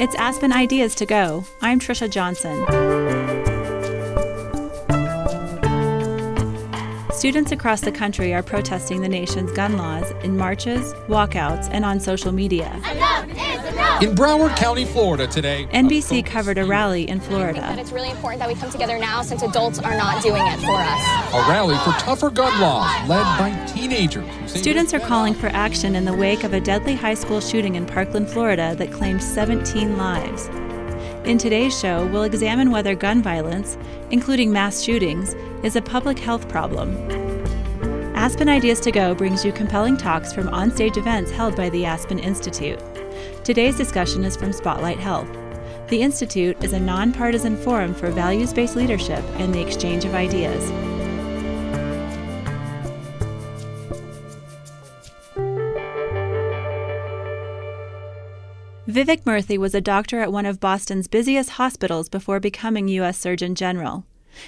It's 0.00 0.14
Aspen 0.14 0.50
Ideas 0.50 0.94
to 0.94 1.04
Go. 1.04 1.44
I'm 1.60 1.78
Trisha 1.78 2.08
Johnson. 2.08 2.56
Students 7.12 7.52
across 7.52 7.82
the 7.82 7.92
country 7.92 8.32
are 8.32 8.42
protesting 8.42 9.02
the 9.02 9.10
nation's 9.10 9.52
gun 9.52 9.76
laws 9.76 10.10
in 10.24 10.38
marches, 10.38 10.94
walkouts, 11.06 11.68
and 11.70 11.84
on 11.84 12.00
social 12.00 12.32
media. 12.32 12.80
In 14.00 14.14
Broward 14.14 14.56
County, 14.56 14.86
Florida 14.86 15.26
today, 15.26 15.68
NBC 15.72 16.24
covered 16.24 16.56
a 16.56 16.64
rally 16.64 17.06
in 17.06 17.20
Florida. 17.20 17.60
That 17.60 17.78
it's 17.78 17.92
really 17.92 18.08
important 18.08 18.38
that 18.40 18.48
we 18.48 18.54
come 18.54 18.70
together 18.70 18.98
now 18.98 19.20
since 19.20 19.42
adults 19.42 19.78
are 19.78 19.94
not 19.94 20.22
doing 20.22 20.42
it 20.46 20.58
for 20.60 20.76
us. 20.78 21.34
a 21.34 21.50
rally 21.50 21.76
for 21.84 21.92
tougher 22.00 22.30
gun 22.30 22.58
laws 22.62 22.88
led 23.06 23.22
by 23.38 23.66
teenagers. 23.66 24.24
Students 24.46 24.94
are 24.94 25.00
calling 25.00 25.34
for 25.34 25.48
action 25.48 25.94
in 25.94 26.06
the 26.06 26.14
wake 26.14 26.44
of 26.44 26.54
a 26.54 26.60
deadly 26.62 26.94
high 26.94 27.12
school 27.12 27.42
shooting 27.42 27.74
in 27.74 27.84
Parkland, 27.84 28.30
Florida 28.30 28.74
that 28.76 28.90
claimed 28.90 29.22
17 29.22 29.98
lives. 29.98 30.46
In 31.28 31.36
today's 31.36 31.78
show, 31.78 32.06
we'll 32.06 32.22
examine 32.22 32.70
whether 32.70 32.94
gun 32.94 33.22
violence, 33.22 33.76
including 34.10 34.50
mass 34.50 34.80
shootings, 34.80 35.34
is 35.62 35.76
a 35.76 35.82
public 35.82 36.18
health 36.18 36.48
problem. 36.48 36.96
Aspen 38.16 38.48
Ideas 38.48 38.80
to 38.80 38.92
Go 38.92 39.14
brings 39.14 39.44
you 39.44 39.52
compelling 39.52 39.98
talks 39.98 40.32
from 40.32 40.48
onstage 40.48 40.96
events 40.96 41.30
held 41.30 41.54
by 41.54 41.68
the 41.68 41.84
Aspen 41.84 42.18
Institute. 42.18 42.80
Today's 43.44 43.76
discussion 43.76 44.24
is 44.24 44.36
from 44.36 44.52
Spotlight 44.52 44.98
Health. 44.98 45.28
The 45.88 46.02
Institute 46.02 46.62
is 46.62 46.72
a 46.72 46.80
nonpartisan 46.80 47.56
forum 47.56 47.94
for 47.94 48.10
values 48.10 48.52
based 48.52 48.76
leadership 48.76 49.24
and 49.38 49.54
the 49.54 49.60
exchange 49.60 50.04
of 50.04 50.14
ideas. 50.14 50.70
Vivek 58.90 59.22
Murthy 59.22 59.56
was 59.56 59.72
a 59.72 59.80
doctor 59.80 60.20
at 60.20 60.32
one 60.32 60.46
of 60.46 60.58
Boston's 60.58 61.06
busiest 61.06 61.50
hospitals 61.50 62.08
before 62.08 62.40
becoming 62.40 62.88
U.S. 62.88 63.18
Surgeon 63.18 63.54
General. 63.54 64.04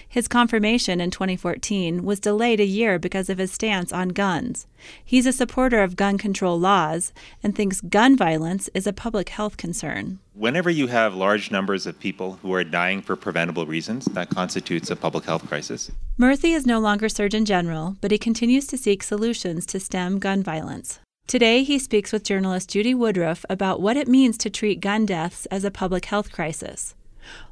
His 0.08 0.28
confirmation 0.28 1.00
in 1.00 1.10
2014 1.10 2.04
was 2.04 2.20
delayed 2.20 2.60
a 2.60 2.64
year 2.64 2.98
because 2.98 3.28
of 3.28 3.38
his 3.38 3.52
stance 3.52 3.92
on 3.92 4.10
guns. 4.10 4.66
He's 5.04 5.26
a 5.26 5.32
supporter 5.32 5.82
of 5.82 5.96
gun 5.96 6.18
control 6.18 6.58
laws 6.58 7.12
and 7.42 7.54
thinks 7.54 7.80
gun 7.80 8.16
violence 8.16 8.68
is 8.74 8.86
a 8.86 8.92
public 8.92 9.28
health 9.30 9.56
concern. 9.56 10.18
Whenever 10.34 10.70
you 10.70 10.86
have 10.86 11.14
large 11.14 11.50
numbers 11.50 11.86
of 11.86 12.00
people 12.00 12.38
who 12.42 12.52
are 12.54 12.64
dying 12.64 13.02
for 13.02 13.16
preventable 13.16 13.66
reasons, 13.66 14.06
that 14.06 14.30
constitutes 14.30 14.90
a 14.90 14.96
public 14.96 15.24
health 15.24 15.46
crisis. 15.48 15.90
Murthy 16.18 16.54
is 16.54 16.66
no 16.66 16.78
longer 16.78 17.08
Surgeon 17.08 17.44
General, 17.44 17.96
but 18.00 18.10
he 18.10 18.18
continues 18.18 18.66
to 18.66 18.78
seek 18.78 19.02
solutions 19.02 19.66
to 19.66 19.78
stem 19.80 20.18
gun 20.18 20.42
violence. 20.42 21.00
Today, 21.26 21.62
he 21.62 21.78
speaks 21.78 22.12
with 22.12 22.24
journalist 22.24 22.70
Judy 22.70 22.94
Woodruff 22.94 23.44
about 23.48 23.80
what 23.80 23.96
it 23.96 24.08
means 24.08 24.36
to 24.38 24.50
treat 24.50 24.80
gun 24.80 25.06
deaths 25.06 25.46
as 25.46 25.64
a 25.64 25.70
public 25.70 26.06
health 26.06 26.32
crisis. 26.32 26.94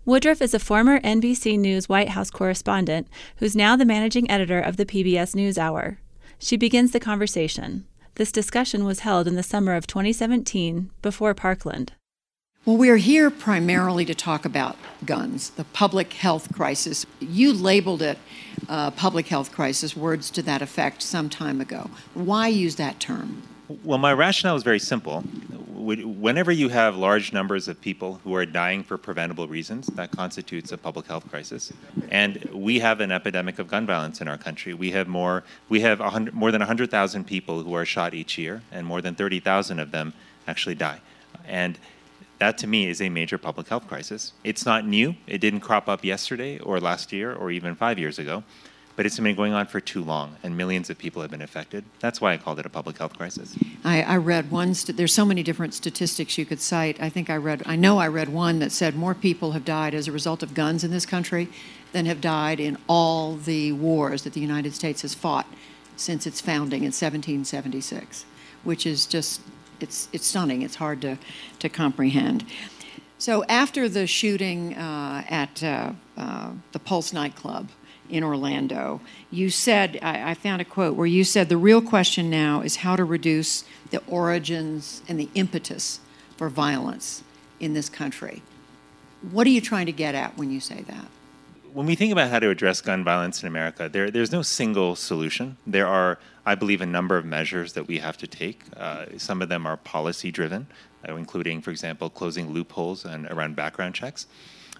Woodruff 0.04 0.42
is 0.42 0.54
a 0.54 0.58
former 0.58 1.00
NBC 1.00 1.58
News 1.58 1.88
White 1.88 2.10
House 2.10 2.30
correspondent 2.30 3.08
who's 3.36 3.56
now 3.56 3.76
the 3.76 3.84
managing 3.84 4.30
editor 4.30 4.60
of 4.60 4.76
the 4.76 4.86
PBS 4.86 5.34
NewsHour. 5.34 5.98
She 6.38 6.56
begins 6.56 6.92
the 6.92 7.00
conversation. 7.00 7.86
This 8.14 8.32
discussion 8.32 8.84
was 8.84 9.00
held 9.00 9.26
in 9.26 9.36
the 9.36 9.42
summer 9.42 9.74
of 9.74 9.86
2017 9.86 10.90
before 11.02 11.34
Parkland. 11.34 11.92
Well, 12.66 12.76
we're 12.76 12.98
here 12.98 13.30
primarily 13.30 14.04
to 14.04 14.14
talk 14.14 14.44
about 14.44 14.76
guns, 15.06 15.50
the 15.50 15.64
public 15.64 16.12
health 16.12 16.54
crisis. 16.54 17.06
You 17.18 17.54
labeled 17.54 18.02
it 18.02 18.18
uh, 18.68 18.90
public 18.90 19.28
health 19.28 19.50
crisis, 19.50 19.96
words 19.96 20.30
to 20.32 20.42
that 20.42 20.60
effect, 20.60 21.00
some 21.00 21.30
time 21.30 21.60
ago. 21.60 21.90
Why 22.12 22.48
use 22.48 22.76
that 22.76 23.00
term? 23.00 23.42
Well, 23.84 23.98
my 23.98 24.12
rationale 24.12 24.56
is 24.56 24.64
very 24.64 24.80
simple. 24.80 25.20
Whenever 25.20 26.50
you 26.50 26.70
have 26.70 26.96
large 26.96 27.32
numbers 27.32 27.68
of 27.68 27.80
people 27.80 28.20
who 28.24 28.34
are 28.34 28.44
dying 28.44 28.82
for 28.82 28.98
preventable 28.98 29.46
reasons, 29.46 29.86
that 29.94 30.10
constitutes 30.10 30.72
a 30.72 30.76
public 30.76 31.06
health 31.06 31.30
crisis. 31.30 31.72
And 32.10 32.44
we 32.52 32.80
have 32.80 33.00
an 33.00 33.12
epidemic 33.12 33.60
of 33.60 33.68
gun 33.68 33.86
violence 33.86 34.20
in 34.20 34.26
our 34.26 34.36
country. 34.36 34.74
We 34.74 34.90
have 34.90 35.06
more, 35.06 35.44
we 35.68 35.82
have 35.82 36.00
more 36.34 36.50
than 36.50 36.60
100,000 36.60 37.24
people 37.24 37.62
who 37.62 37.72
are 37.74 37.84
shot 37.84 38.12
each 38.12 38.36
year, 38.36 38.62
and 38.72 38.84
more 38.86 39.00
than 39.00 39.14
30,000 39.14 39.78
of 39.78 39.92
them 39.92 40.14
actually 40.48 40.74
die. 40.74 41.00
And 41.46 41.78
that 42.38 42.58
to 42.58 42.66
me 42.66 42.88
is 42.88 43.00
a 43.00 43.08
major 43.08 43.38
public 43.38 43.68
health 43.68 43.86
crisis. 43.86 44.32
It's 44.42 44.66
not 44.66 44.84
new. 44.84 45.14
It 45.28 45.38
didn't 45.38 45.60
crop 45.60 45.88
up 45.88 46.04
yesterday 46.04 46.58
or 46.58 46.80
last 46.80 47.12
year 47.12 47.32
or 47.32 47.52
even 47.52 47.76
five 47.76 48.00
years 48.00 48.18
ago, 48.18 48.42
but 48.96 49.06
it's 49.06 49.18
been 49.18 49.34
going 49.34 49.52
on 49.52 49.66
for 49.66 49.80
too 49.80 50.02
long, 50.02 50.36
and 50.42 50.56
millions 50.56 50.90
of 50.90 50.98
people 50.98 51.22
have 51.22 51.30
been 51.30 51.42
affected. 51.42 51.84
That's 52.00 52.20
why 52.20 52.32
I 52.32 52.36
called 52.36 52.58
it 52.58 52.66
a 52.66 52.68
public 52.68 52.98
health 52.98 53.16
crisis. 53.16 53.56
I, 53.84 54.02
I 54.02 54.16
read 54.16 54.50
one, 54.50 54.74
st- 54.74 54.96
there's 54.96 55.12
so 55.12 55.24
many 55.24 55.42
different 55.42 55.74
statistics 55.74 56.36
you 56.36 56.44
could 56.44 56.60
cite. 56.60 57.00
I 57.00 57.08
think 57.08 57.30
I 57.30 57.36
read, 57.36 57.62
I 57.66 57.76
know 57.76 57.98
I 57.98 58.08
read 58.08 58.28
one 58.28 58.58
that 58.58 58.72
said 58.72 58.94
more 58.94 59.14
people 59.14 59.52
have 59.52 59.64
died 59.64 59.94
as 59.94 60.08
a 60.08 60.12
result 60.12 60.42
of 60.42 60.54
guns 60.54 60.84
in 60.84 60.90
this 60.90 61.06
country 61.06 61.48
than 61.92 62.06
have 62.06 62.20
died 62.20 62.60
in 62.60 62.76
all 62.88 63.36
the 63.36 63.72
wars 63.72 64.22
that 64.22 64.32
the 64.32 64.40
United 64.40 64.74
States 64.74 65.02
has 65.02 65.14
fought 65.14 65.46
since 65.96 66.26
its 66.26 66.40
founding 66.40 66.80
in 66.80 66.92
1776, 66.92 68.24
which 68.64 68.86
is 68.86 69.06
just, 69.06 69.40
it's, 69.80 70.08
it's 70.12 70.26
stunning. 70.26 70.62
It's 70.62 70.76
hard 70.76 71.00
to, 71.02 71.18
to 71.58 71.68
comprehend. 71.68 72.44
So 73.18 73.44
after 73.44 73.88
the 73.88 74.06
shooting 74.06 74.74
uh, 74.74 75.24
at 75.28 75.62
uh, 75.62 75.92
uh, 76.16 76.52
the 76.72 76.78
Pulse 76.78 77.12
nightclub 77.12 77.68
in 78.10 78.24
Orlando, 78.24 79.00
you 79.30 79.50
said, 79.50 79.98
I, 80.02 80.30
I 80.30 80.34
found 80.34 80.60
a 80.60 80.64
quote 80.64 80.96
where 80.96 81.06
you 81.06 81.24
said, 81.24 81.48
the 81.48 81.56
real 81.56 81.80
question 81.82 82.30
now 82.30 82.60
is 82.60 82.76
how 82.76 82.96
to 82.96 83.04
reduce 83.04 83.64
the 83.90 84.02
origins 84.06 85.02
and 85.08 85.18
the 85.18 85.28
impetus 85.34 86.00
for 86.36 86.48
violence 86.48 87.22
in 87.58 87.74
this 87.74 87.88
country. 87.88 88.42
What 89.30 89.46
are 89.46 89.50
you 89.50 89.60
trying 89.60 89.86
to 89.86 89.92
get 89.92 90.14
at 90.14 90.36
when 90.36 90.50
you 90.50 90.60
say 90.60 90.82
that? 90.82 91.06
when 91.72 91.86
we 91.86 91.94
think 91.94 92.12
about 92.12 92.30
how 92.30 92.38
to 92.38 92.50
address 92.50 92.80
gun 92.80 93.04
violence 93.04 93.42
in 93.42 93.48
America, 93.48 93.88
there, 93.88 94.10
there's 94.10 94.32
no 94.32 94.42
single 94.42 94.96
solution. 94.96 95.56
There 95.66 95.86
are, 95.86 96.18
I 96.44 96.54
believe, 96.54 96.80
a 96.80 96.86
number 96.86 97.16
of 97.16 97.24
measures 97.24 97.74
that 97.74 97.86
we 97.86 97.98
have 97.98 98.16
to 98.18 98.26
take. 98.26 98.62
Uh, 98.76 99.06
some 99.18 99.42
of 99.42 99.48
them 99.48 99.66
are 99.66 99.76
policy 99.76 100.30
driven, 100.30 100.66
uh, 101.08 101.14
including, 101.14 101.60
for 101.60 101.70
example, 101.70 102.10
closing 102.10 102.50
loopholes 102.50 103.04
and 103.04 103.26
around 103.26 103.56
background 103.56 103.94
checks. 103.94 104.26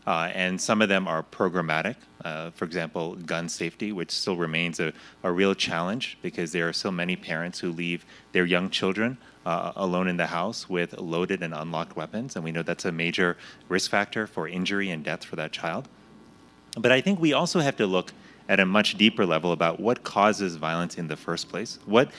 Uh, 0.07 0.31
and 0.35 0.61
some 0.61 0.81
of 0.81 0.89
them 0.89 1.07
are 1.07 1.23
programmatic. 1.23 1.97
Uh, 2.25 2.51
for 2.51 2.65
example, 2.65 3.17
gun 3.17 3.49
safety, 3.49 3.93
which 3.93 4.11
still 4.11 4.37
remains 4.37 4.81
a, 4.81 4.93
a 5.23 5.31
real 5.31 5.55
challenge 5.55 6.19
because 6.23 6.53
there 6.53 6.69
are 6.69 6.73
so 6.73 6.91
many 6.91 7.17
parents 7.17 7.61
who 7.61 7.71
leave 7.71 8.05
their 8.33 8.45
young 8.45 8.71
children 8.71 9.19
uh, 9.47 9.73
alone 9.77 10.09
in 10.09 10.17
the 10.17 10.27
house 10.27 10.69
with 10.69 10.99
loaded 10.99 11.43
and 11.43 11.55
unlocked 11.55 11.97
weapons. 11.97 12.37
And 12.37 12.45
we 12.45 12.53
know 12.53 12.63
that's 12.63 12.85
a 12.85 12.93
major 12.93 13.37
risk 13.69 13.91
factor 13.91 14.27
for 14.27 14.49
injury 14.49 14.91
and 14.91 15.05
death 15.05 15.25
for 15.25 15.37
that 15.37 15.53
child. 15.53 15.89
But 16.79 16.93
I 16.93 17.01
think 17.01 17.21
we 17.21 17.33
also 17.33 17.61
have 17.61 17.77
to 17.77 17.87
look 17.87 18.13
at 18.49 18.61
a 18.61 18.67
much 18.67 18.97
deeper 18.97 19.25
level 19.25 19.53
about 19.53 19.81
what 19.81 20.03
causes 20.03 20.57
violence 20.57 20.99
in 20.99 21.09
the 21.09 21.17
first 21.17 21.49
place. 21.49 21.79
What 21.87 22.11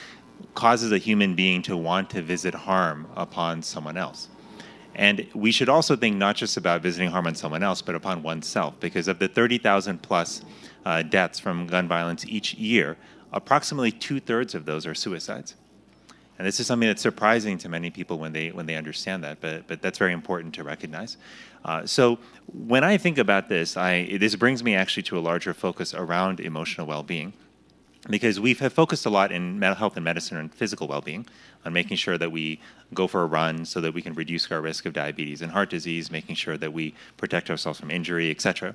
causes 0.54 0.92
a 0.92 0.98
human 0.98 1.34
being 1.34 1.62
to 1.62 1.76
want 1.76 2.10
to 2.10 2.22
visit 2.22 2.54
harm 2.54 3.06
upon 3.16 3.62
someone 3.62 3.96
else? 3.96 4.28
And 4.94 5.26
we 5.34 5.52
should 5.52 5.68
also 5.68 5.96
think 5.96 6.16
not 6.16 6.36
just 6.36 6.56
about 6.56 6.82
visiting 6.82 7.10
harm 7.10 7.26
on 7.26 7.34
someone 7.34 7.62
else, 7.62 7.80
but 7.80 7.94
upon 7.94 8.22
oneself, 8.22 8.78
because 8.80 9.08
of 9.08 9.18
the 9.18 9.28
30,000 9.28 10.02
plus 10.02 10.42
uh, 10.84 11.02
deaths 11.02 11.38
from 11.38 11.66
gun 11.66 11.88
violence 11.88 12.26
each 12.26 12.54
year, 12.54 12.96
approximately 13.32 13.90
two 13.90 14.20
thirds 14.20 14.54
of 14.54 14.66
those 14.66 14.86
are 14.86 14.94
suicides. 14.94 15.54
And 16.38 16.46
this 16.46 16.58
is 16.60 16.66
something 16.66 16.88
that's 16.88 17.02
surprising 17.02 17.58
to 17.58 17.68
many 17.68 17.90
people 17.90 18.18
when 18.18 18.32
they 18.32 18.50
when 18.50 18.66
they 18.66 18.74
understand 18.74 19.22
that, 19.22 19.40
but 19.40 19.66
but 19.68 19.80
that's 19.80 19.98
very 19.98 20.12
important 20.12 20.54
to 20.54 20.64
recognize. 20.64 21.16
Uh, 21.64 21.86
so 21.86 22.18
when 22.52 22.82
I 22.82 22.96
think 22.96 23.18
about 23.18 23.48
this, 23.48 23.76
I 23.76 24.16
this 24.18 24.34
brings 24.34 24.64
me 24.64 24.74
actually 24.74 25.04
to 25.04 25.18
a 25.18 25.20
larger 25.20 25.54
focus 25.54 25.94
around 25.94 26.40
emotional 26.40 26.86
well-being, 26.86 27.32
because 28.08 28.40
we 28.40 28.54
have 28.54 28.72
focused 28.72 29.06
a 29.06 29.10
lot 29.10 29.30
in 29.30 29.58
mental 29.58 29.78
health 29.78 29.96
and 29.96 30.04
medicine 30.04 30.36
and 30.36 30.52
physical 30.52 30.88
well-being 30.88 31.26
on 31.64 31.72
making 31.72 31.96
sure 31.96 32.18
that 32.18 32.32
we 32.32 32.60
go 32.92 33.06
for 33.06 33.22
a 33.22 33.26
run 33.26 33.64
so 33.64 33.80
that 33.80 33.94
we 33.94 34.02
can 34.02 34.14
reduce 34.14 34.50
our 34.50 34.60
risk 34.60 34.86
of 34.86 34.92
diabetes 34.92 35.40
and 35.40 35.52
heart 35.52 35.70
disease, 35.70 36.10
making 36.10 36.34
sure 36.34 36.56
that 36.56 36.72
we 36.72 36.94
protect 37.16 37.48
ourselves 37.48 37.78
from 37.78 37.90
injury, 37.90 38.30
etc. 38.30 38.74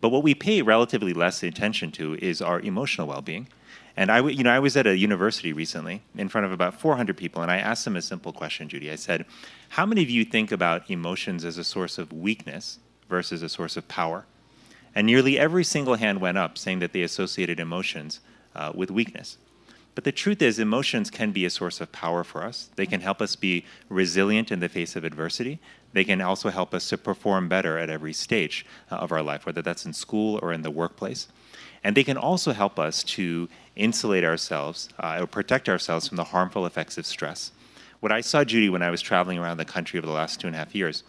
But 0.00 0.10
what 0.10 0.22
we 0.22 0.34
pay 0.34 0.62
relatively 0.62 1.12
less 1.12 1.42
attention 1.42 1.90
to 1.92 2.14
is 2.16 2.40
our 2.40 2.60
emotional 2.60 3.08
well-being. 3.08 3.48
And 3.96 4.12
I, 4.12 4.20
you 4.28 4.44
know, 4.44 4.50
I 4.50 4.60
was 4.60 4.76
at 4.76 4.86
a 4.86 4.96
university 4.96 5.52
recently 5.52 6.02
in 6.16 6.28
front 6.28 6.44
of 6.46 6.52
about 6.52 6.80
400 6.80 7.16
people, 7.16 7.42
and 7.42 7.50
I 7.50 7.56
asked 7.56 7.84
them 7.84 7.96
a 7.96 8.02
simple 8.02 8.32
question, 8.32 8.68
Judy. 8.68 8.92
I 8.92 8.94
said, 8.94 9.26
"How 9.70 9.84
many 9.84 10.04
of 10.04 10.10
you 10.10 10.24
think 10.24 10.52
about 10.52 10.88
emotions 10.88 11.44
as 11.44 11.58
a 11.58 11.64
source 11.64 11.98
of 11.98 12.12
weakness 12.12 12.78
versus 13.08 13.42
a 13.42 13.48
source 13.48 13.76
of 13.76 13.88
power?" 13.88 14.24
And 14.94 15.04
nearly 15.04 15.36
every 15.36 15.64
single 15.64 15.96
hand 15.96 16.20
went 16.20 16.38
up, 16.38 16.56
saying 16.56 16.78
that 16.78 16.92
they 16.92 17.02
associated 17.02 17.58
emotions 17.58 18.20
uh, 18.58 18.72
with 18.74 18.90
weakness. 18.90 19.38
But 19.94 20.04
the 20.04 20.12
truth 20.12 20.42
is, 20.42 20.60
emotions 20.60 21.10
can 21.10 21.32
be 21.32 21.44
a 21.44 21.50
source 21.50 21.80
of 21.80 21.90
power 21.90 22.22
for 22.22 22.44
us. 22.44 22.70
They 22.76 22.86
can 22.86 23.00
help 23.00 23.20
us 23.20 23.34
be 23.34 23.64
resilient 23.88 24.52
in 24.52 24.60
the 24.60 24.68
face 24.68 24.94
of 24.94 25.02
adversity. 25.02 25.58
They 25.92 26.04
can 26.04 26.20
also 26.20 26.50
help 26.50 26.72
us 26.72 26.88
to 26.90 26.98
perform 26.98 27.48
better 27.48 27.78
at 27.78 27.90
every 27.90 28.12
stage 28.12 28.64
uh, 28.92 28.96
of 28.96 29.10
our 29.10 29.22
life, 29.22 29.44
whether 29.44 29.62
that's 29.62 29.86
in 29.86 29.92
school 29.92 30.38
or 30.40 30.52
in 30.52 30.62
the 30.62 30.70
workplace. 30.70 31.26
And 31.82 31.96
they 31.96 32.04
can 32.04 32.16
also 32.16 32.52
help 32.52 32.78
us 32.78 33.02
to 33.04 33.48
insulate 33.74 34.24
ourselves 34.24 34.88
uh, 35.00 35.18
or 35.20 35.26
protect 35.26 35.68
ourselves 35.68 36.06
from 36.06 36.16
the 36.16 36.24
harmful 36.24 36.66
effects 36.66 36.98
of 36.98 37.06
stress. 37.06 37.50
What 38.00 38.12
I 38.12 38.20
saw, 38.20 38.44
Judy, 38.44 38.68
when 38.68 38.82
I 38.82 38.90
was 38.90 39.02
traveling 39.02 39.38
around 39.38 39.56
the 39.56 39.64
country 39.64 39.98
over 39.98 40.06
the 40.06 40.12
last 40.12 40.40
two 40.40 40.46
and 40.46 40.54
a 40.54 40.58
half 40.60 40.74
years, 40.74 41.02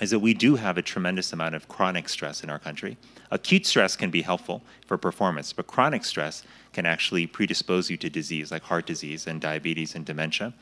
is 0.00 0.10
that 0.10 0.18
we 0.18 0.34
do 0.34 0.56
have 0.56 0.78
a 0.78 0.82
tremendous 0.82 1.32
amount 1.32 1.54
of 1.54 1.68
chronic 1.68 2.08
stress 2.08 2.42
in 2.42 2.50
our 2.50 2.58
country. 2.58 2.96
Acute 3.30 3.66
stress 3.66 3.96
can 3.96 4.10
be 4.10 4.22
helpful 4.22 4.62
for 4.86 4.96
performance, 4.96 5.52
but 5.52 5.66
chronic 5.66 6.04
stress 6.04 6.42
can 6.72 6.86
actually 6.86 7.26
predispose 7.26 7.90
you 7.90 7.96
to 7.98 8.08
disease 8.08 8.50
like 8.50 8.62
heart 8.62 8.86
disease 8.86 9.26
and 9.26 9.40
diabetes 9.40 9.94
and 9.94 10.06
dementia. 10.06 10.52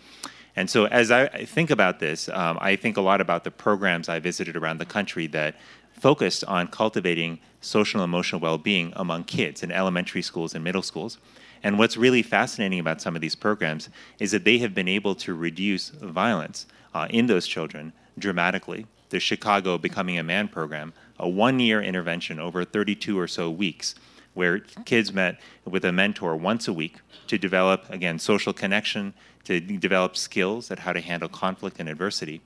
And 0.57 0.69
so, 0.69 0.87
as 0.87 1.13
I 1.13 1.29
think 1.45 1.71
about 1.71 2.01
this, 2.01 2.29
um, 2.31 2.59
I 2.61 2.75
think 2.75 2.97
a 2.97 3.01
lot 3.01 3.21
about 3.21 3.45
the 3.45 3.51
programs 3.51 4.09
I 4.09 4.19
visited 4.19 4.57
around 4.57 4.79
the 4.79 4.87
country 4.87 5.29
that 5.29 5.55
focused 5.93 6.43
on 6.45 6.67
cultivating 6.69 7.39
social 7.61 8.01
and 8.01 8.09
emotional 8.09 8.41
well 8.41 8.59
being 8.59 8.93
among 8.97 9.25
kids 9.25 9.63
in 9.63 9.71
elementary 9.71 10.23
schools 10.23 10.55
and 10.55 10.65
middle 10.65 10.83
schools. 10.83 11.19
And 11.63 11.79
what's 11.79 11.97
really 11.97 12.23
fascinating 12.23 12.79
about 12.79 13.01
some 13.01 13.15
of 13.15 13.21
these 13.21 13.35
programs 13.35 13.89
is 14.19 14.31
that 14.31 14.45
they 14.45 14.59
have 14.59 14.75
been 14.75 14.89
able 14.89 15.15
to 15.17 15.35
reduce 15.35 15.91
violence 15.91 16.67
uh, 16.95 17.07
in 17.11 17.27
those 17.27 17.47
children 17.47 17.93
dramatically. 18.19 18.87
The 19.11 19.21
Chicago 19.21 19.79
Becoming 19.79 20.19
a 20.19 20.23
Man 20.23 20.49
program, 20.49 20.93
a 21.19 21.29
one 21.29 21.61
year 21.61 21.83
intervention 21.83 22.39
over 22.39 22.65
32 22.65 23.19
or 23.19 23.27
so 23.27 23.51
weeks, 23.51 23.95
where 24.35 24.61
kids 24.61 25.13
met 25.13 25.41
with 25.65 25.85
a 25.85 25.93
mentor 25.93 26.37
once 26.37 26.69
a 26.69 26.73
week 26.73 26.97
to 27.27 27.39
develop, 27.39 27.91
again, 27.91 28.19
social 28.19 28.53
connection, 28.53 29.15
to 29.45 29.61
develop 29.61 30.17
skills 30.17 30.71
at 30.71 30.81
how 30.81 30.93
to 30.93 31.01
handle 31.01 31.29
conflict 31.29 31.81
and 31.81 31.89
adversity. 31.89 32.41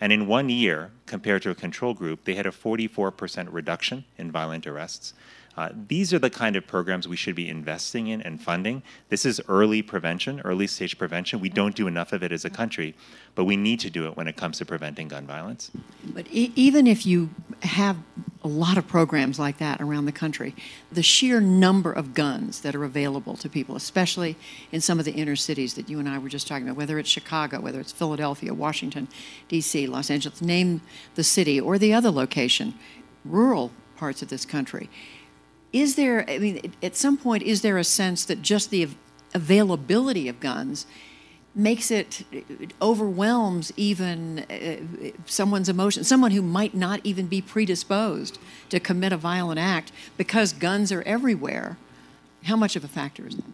And 0.00 0.12
in 0.12 0.26
one 0.26 0.48
year, 0.48 0.90
compared 1.06 1.42
to 1.42 1.50
a 1.50 1.54
control 1.54 1.94
group, 1.94 2.24
they 2.24 2.34
had 2.34 2.46
a 2.46 2.50
44% 2.50 3.48
reduction 3.50 4.04
in 4.18 4.30
violent 4.30 4.66
arrests. 4.66 5.14
Uh, 5.56 5.70
these 5.88 6.12
are 6.12 6.18
the 6.18 6.28
kind 6.28 6.54
of 6.54 6.66
programs 6.66 7.08
we 7.08 7.16
should 7.16 7.34
be 7.34 7.48
investing 7.48 8.08
in 8.08 8.20
and 8.22 8.42
funding. 8.42 8.82
This 9.08 9.24
is 9.24 9.40
early 9.48 9.80
prevention, 9.80 10.40
early 10.40 10.66
stage 10.66 10.98
prevention. 10.98 11.40
We 11.40 11.48
don't 11.48 11.74
do 11.74 11.86
enough 11.86 12.12
of 12.12 12.22
it 12.22 12.30
as 12.30 12.44
a 12.44 12.50
country, 12.50 12.94
but 13.34 13.44
we 13.44 13.56
need 13.56 13.80
to 13.80 13.90
do 13.90 14.06
it 14.06 14.16
when 14.16 14.28
it 14.28 14.36
comes 14.36 14.58
to 14.58 14.66
preventing 14.66 15.08
gun 15.08 15.26
violence. 15.26 15.70
But 16.04 16.26
e- 16.30 16.52
even 16.56 16.86
if 16.86 17.06
you 17.06 17.30
have 17.62 17.96
a 18.44 18.48
lot 18.48 18.76
of 18.76 18.86
programs 18.86 19.38
like 19.38 19.56
that 19.58 19.80
around 19.80 20.04
the 20.04 20.12
country, 20.12 20.54
the 20.92 21.02
sheer 21.02 21.40
number 21.40 21.90
of 21.90 22.12
guns 22.12 22.60
that 22.60 22.74
are 22.74 22.84
available 22.84 23.34
to 23.36 23.48
people, 23.48 23.76
especially 23.76 24.36
in 24.72 24.82
some 24.82 24.98
of 24.98 25.06
the 25.06 25.12
inner 25.12 25.36
cities 25.36 25.72
that 25.74 25.88
you 25.88 25.98
and 25.98 26.08
I 26.08 26.18
were 26.18 26.28
just 26.28 26.46
talking 26.46 26.68
about, 26.68 26.76
whether 26.76 26.98
it's 26.98 27.08
Chicago, 27.08 27.60
whether 27.60 27.80
it's 27.80 27.92
Philadelphia, 27.92 28.52
Washington, 28.52 29.08
D.C., 29.48 29.86
Los 29.86 30.10
Angeles, 30.10 30.42
name 30.42 30.82
the 31.14 31.24
city 31.24 31.58
or 31.58 31.78
the 31.78 31.94
other 31.94 32.10
location, 32.10 32.74
rural 33.24 33.72
parts 33.96 34.20
of 34.20 34.28
this 34.28 34.44
country 34.44 34.90
is 35.76 35.94
there, 35.94 36.28
I 36.28 36.38
mean, 36.38 36.72
at 36.82 36.96
some 36.96 37.18
point, 37.18 37.42
is 37.42 37.60
there 37.60 37.76
a 37.76 37.84
sense 37.84 38.24
that 38.24 38.40
just 38.40 38.70
the 38.70 38.88
availability 39.34 40.26
of 40.26 40.40
guns 40.40 40.86
makes 41.54 41.90
it, 41.90 42.24
it 42.32 42.72
overwhelms 42.80 43.72
even 43.76 44.38
uh, 44.50 45.10
someone's 45.26 45.68
emotion, 45.68 46.02
someone 46.02 46.30
who 46.30 46.40
might 46.40 46.74
not 46.74 47.00
even 47.04 47.26
be 47.26 47.42
predisposed 47.42 48.38
to 48.70 48.80
commit 48.80 49.12
a 49.12 49.18
violent 49.18 49.58
act 49.58 49.92
because 50.16 50.54
guns 50.54 50.90
are 50.90 51.02
everywhere? 51.02 51.76
How 52.44 52.56
much 52.56 52.74
of 52.74 52.82
a 52.82 52.88
factor 52.88 53.26
is 53.26 53.36
that? 53.36 53.44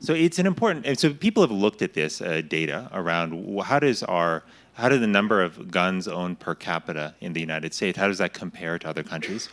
So 0.00 0.12
it's 0.12 0.38
an 0.38 0.46
important. 0.46 0.98
So 0.98 1.14
people 1.14 1.42
have 1.42 1.50
looked 1.50 1.80
at 1.80 1.94
this 1.94 2.20
uh, 2.20 2.42
data 2.46 2.90
around 2.92 3.58
how 3.62 3.78
does 3.78 4.02
our 4.02 4.42
how 4.74 4.88
do 4.88 4.98
the 4.98 5.06
number 5.06 5.40
of 5.40 5.70
guns 5.70 6.08
owned 6.08 6.40
per 6.40 6.54
capita 6.54 7.14
in 7.20 7.32
the 7.32 7.40
United 7.40 7.72
States 7.72 7.96
how 7.96 8.08
does 8.08 8.18
that 8.18 8.34
compare 8.34 8.78
to 8.78 8.88
other 8.88 9.02
countries? 9.02 9.48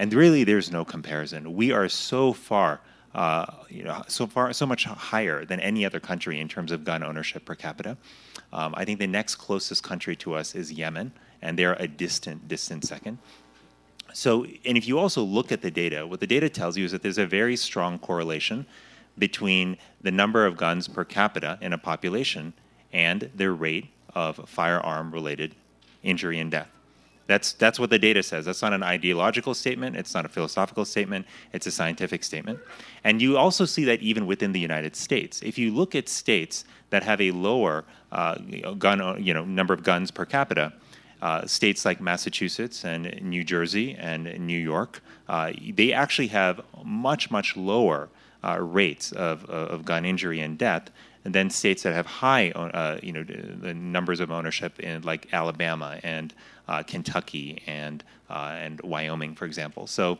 And 0.00 0.14
really, 0.14 0.44
there's 0.44 0.72
no 0.72 0.82
comparison. 0.82 1.54
We 1.54 1.72
are 1.72 1.86
so 1.86 2.32
far, 2.32 2.80
uh, 3.14 3.44
you 3.68 3.84
know, 3.84 4.02
so 4.08 4.26
far, 4.26 4.50
so 4.54 4.64
much 4.64 4.84
higher 4.84 5.44
than 5.44 5.60
any 5.60 5.84
other 5.84 6.00
country 6.00 6.40
in 6.40 6.48
terms 6.48 6.72
of 6.72 6.84
gun 6.84 7.02
ownership 7.02 7.44
per 7.44 7.54
capita. 7.54 7.98
Um, 8.50 8.72
I 8.78 8.86
think 8.86 8.98
the 8.98 9.06
next 9.06 9.34
closest 9.34 9.82
country 9.82 10.16
to 10.16 10.32
us 10.36 10.54
is 10.54 10.72
Yemen, 10.72 11.12
and 11.42 11.58
they're 11.58 11.74
a 11.74 11.86
distant, 11.86 12.48
distant 12.48 12.86
second. 12.86 13.18
So, 14.14 14.46
and 14.64 14.78
if 14.78 14.88
you 14.88 14.98
also 14.98 15.22
look 15.22 15.52
at 15.52 15.60
the 15.60 15.70
data, 15.70 16.06
what 16.06 16.20
the 16.20 16.26
data 16.26 16.48
tells 16.48 16.78
you 16.78 16.86
is 16.86 16.92
that 16.92 17.02
there's 17.02 17.18
a 17.18 17.26
very 17.26 17.54
strong 17.54 17.98
correlation 17.98 18.64
between 19.18 19.76
the 20.00 20.10
number 20.10 20.46
of 20.46 20.56
guns 20.56 20.88
per 20.88 21.04
capita 21.04 21.58
in 21.60 21.74
a 21.74 21.78
population 21.78 22.54
and 22.90 23.30
their 23.34 23.52
rate 23.52 23.88
of 24.14 24.48
firearm 24.48 25.12
related 25.12 25.54
injury 26.02 26.38
and 26.38 26.50
death. 26.50 26.70
That's, 27.30 27.52
that's 27.52 27.78
what 27.78 27.90
the 27.90 27.98
data 28.00 28.24
says. 28.24 28.46
That's 28.46 28.60
not 28.60 28.72
an 28.72 28.82
ideological 28.82 29.54
statement. 29.54 29.94
It's 29.94 30.14
not 30.14 30.24
a 30.24 30.28
philosophical 30.28 30.84
statement. 30.84 31.26
It's 31.52 31.64
a 31.64 31.70
scientific 31.70 32.24
statement. 32.24 32.58
And 33.04 33.22
you 33.22 33.38
also 33.38 33.64
see 33.66 33.84
that 33.84 34.00
even 34.00 34.26
within 34.26 34.50
the 34.50 34.58
United 34.58 34.96
States. 34.96 35.40
If 35.40 35.56
you 35.56 35.70
look 35.70 35.94
at 35.94 36.08
states 36.08 36.64
that 36.90 37.04
have 37.04 37.20
a 37.20 37.30
lower 37.30 37.84
uh, 38.10 38.34
gun, 38.80 39.22
you 39.22 39.32
know, 39.32 39.44
number 39.44 39.72
of 39.72 39.84
guns 39.84 40.10
per 40.10 40.24
capita, 40.24 40.72
uh, 41.22 41.46
states 41.46 41.84
like 41.84 42.00
Massachusetts 42.00 42.84
and 42.84 43.22
New 43.22 43.44
Jersey 43.44 43.94
and 43.94 44.24
New 44.44 44.58
York, 44.58 45.00
uh, 45.28 45.52
they 45.72 45.92
actually 45.92 46.28
have 46.28 46.60
much, 46.82 47.30
much 47.30 47.56
lower 47.56 48.08
uh, 48.42 48.58
rates 48.60 49.12
of, 49.12 49.44
of 49.44 49.84
gun 49.84 50.04
injury 50.04 50.40
and 50.40 50.58
death 50.58 50.90
and 51.24 51.34
then 51.34 51.50
states 51.50 51.82
that 51.82 51.92
have 51.92 52.06
high, 52.06 52.50
uh, 52.50 52.98
you 53.02 53.12
know, 53.12 53.22
the 53.22 53.74
numbers 53.74 54.20
of 54.20 54.30
ownership 54.30 54.80
in 54.80 55.02
like 55.02 55.28
Alabama 55.32 56.00
and 56.02 56.32
uh, 56.70 56.82
Kentucky 56.84 57.62
and 57.66 58.02
uh, 58.30 58.56
and 58.60 58.80
Wyoming, 58.82 59.34
for 59.34 59.44
example. 59.44 59.88
So, 59.88 60.18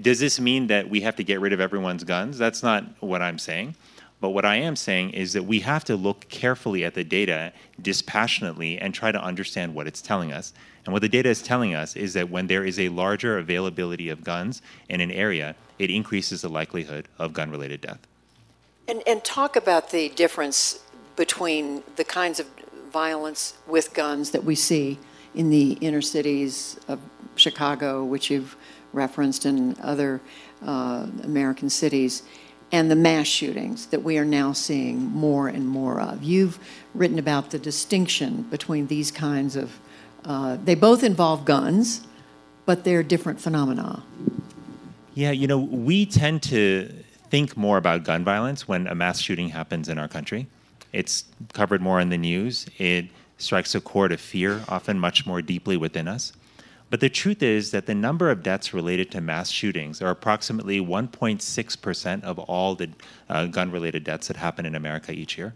does 0.00 0.20
this 0.20 0.38
mean 0.38 0.68
that 0.68 0.88
we 0.88 1.00
have 1.00 1.16
to 1.16 1.24
get 1.24 1.40
rid 1.40 1.52
of 1.52 1.60
everyone's 1.60 2.04
guns? 2.04 2.38
That's 2.38 2.62
not 2.62 2.84
what 3.00 3.20
I'm 3.20 3.38
saying. 3.38 3.74
But 4.20 4.30
what 4.30 4.44
I 4.44 4.56
am 4.56 4.76
saying 4.76 5.10
is 5.10 5.32
that 5.32 5.44
we 5.44 5.60
have 5.60 5.82
to 5.84 5.96
look 5.96 6.28
carefully 6.28 6.84
at 6.84 6.94
the 6.94 7.02
data 7.02 7.52
dispassionately 7.80 8.78
and 8.78 8.94
try 8.94 9.10
to 9.10 9.20
understand 9.20 9.74
what 9.74 9.86
it's 9.86 10.02
telling 10.02 10.30
us. 10.30 10.52
And 10.84 10.92
what 10.92 11.02
the 11.02 11.08
data 11.08 11.30
is 11.30 11.42
telling 11.42 11.74
us 11.74 11.96
is 11.96 12.12
that 12.14 12.30
when 12.30 12.46
there 12.46 12.64
is 12.64 12.78
a 12.78 12.90
larger 12.90 13.38
availability 13.38 14.10
of 14.10 14.22
guns 14.22 14.62
in 14.88 15.00
an 15.00 15.10
area, 15.10 15.56
it 15.78 15.90
increases 15.90 16.42
the 16.42 16.50
likelihood 16.50 17.08
of 17.18 17.32
gun 17.32 17.50
related 17.50 17.80
death. 17.80 18.06
And, 18.86 19.02
and 19.06 19.24
talk 19.24 19.56
about 19.56 19.90
the 19.90 20.10
difference 20.10 20.84
between 21.16 21.82
the 21.96 22.04
kinds 22.04 22.38
of 22.38 22.46
violence 22.92 23.54
with 23.66 23.94
guns 23.94 24.30
that 24.32 24.44
we 24.44 24.54
see 24.54 24.98
in 25.34 25.50
the 25.50 25.72
inner 25.80 26.02
cities 26.02 26.78
of 26.88 26.98
Chicago, 27.36 28.04
which 28.04 28.30
you've 28.30 28.56
referenced, 28.92 29.46
in 29.46 29.76
other 29.82 30.20
uh, 30.66 31.06
American 31.22 31.70
cities, 31.70 32.22
and 32.72 32.90
the 32.90 32.96
mass 32.96 33.26
shootings 33.26 33.86
that 33.86 34.02
we 34.02 34.18
are 34.18 34.24
now 34.24 34.52
seeing 34.52 34.98
more 34.98 35.48
and 35.48 35.66
more 35.66 36.00
of. 36.00 36.22
You've 36.22 36.58
written 36.94 37.18
about 37.18 37.50
the 37.50 37.58
distinction 37.58 38.42
between 38.42 38.86
these 38.86 39.10
kinds 39.10 39.56
of, 39.56 39.78
uh, 40.24 40.56
they 40.64 40.74
both 40.74 41.02
involve 41.02 41.44
guns, 41.44 42.06
but 42.66 42.84
they're 42.84 43.02
different 43.02 43.40
phenomena. 43.40 44.02
Yeah, 45.14 45.32
you 45.32 45.46
know, 45.46 45.58
we 45.58 46.06
tend 46.06 46.42
to 46.44 46.92
think 47.30 47.56
more 47.56 47.78
about 47.78 48.04
gun 48.04 48.24
violence 48.24 48.68
when 48.68 48.86
a 48.86 48.94
mass 48.94 49.20
shooting 49.20 49.48
happens 49.48 49.88
in 49.88 49.98
our 49.98 50.08
country. 50.08 50.46
It's 50.92 51.24
covered 51.52 51.80
more 51.80 52.00
in 52.00 52.08
the 52.08 52.18
news. 52.18 52.66
It 52.78 53.06
strikes 53.40 53.74
a 53.74 53.80
chord 53.80 54.12
of 54.12 54.20
fear, 54.20 54.62
often 54.68 54.98
much 54.98 55.26
more 55.26 55.42
deeply 55.42 55.76
within 55.76 56.08
us. 56.08 56.32
But 56.90 57.00
the 57.00 57.08
truth 57.08 57.42
is 57.42 57.70
that 57.70 57.86
the 57.86 57.94
number 57.94 58.30
of 58.30 58.42
deaths 58.42 58.74
related 58.74 59.10
to 59.12 59.20
mass 59.20 59.50
shootings 59.50 60.02
are 60.02 60.10
approximately 60.10 60.80
1.6% 60.80 62.24
of 62.24 62.38
all 62.40 62.74
the 62.74 62.90
uh, 63.28 63.46
gun 63.46 63.70
related 63.70 64.02
deaths 64.02 64.26
that 64.26 64.36
happen 64.36 64.66
in 64.66 64.74
America 64.74 65.12
each 65.12 65.38
year. 65.38 65.54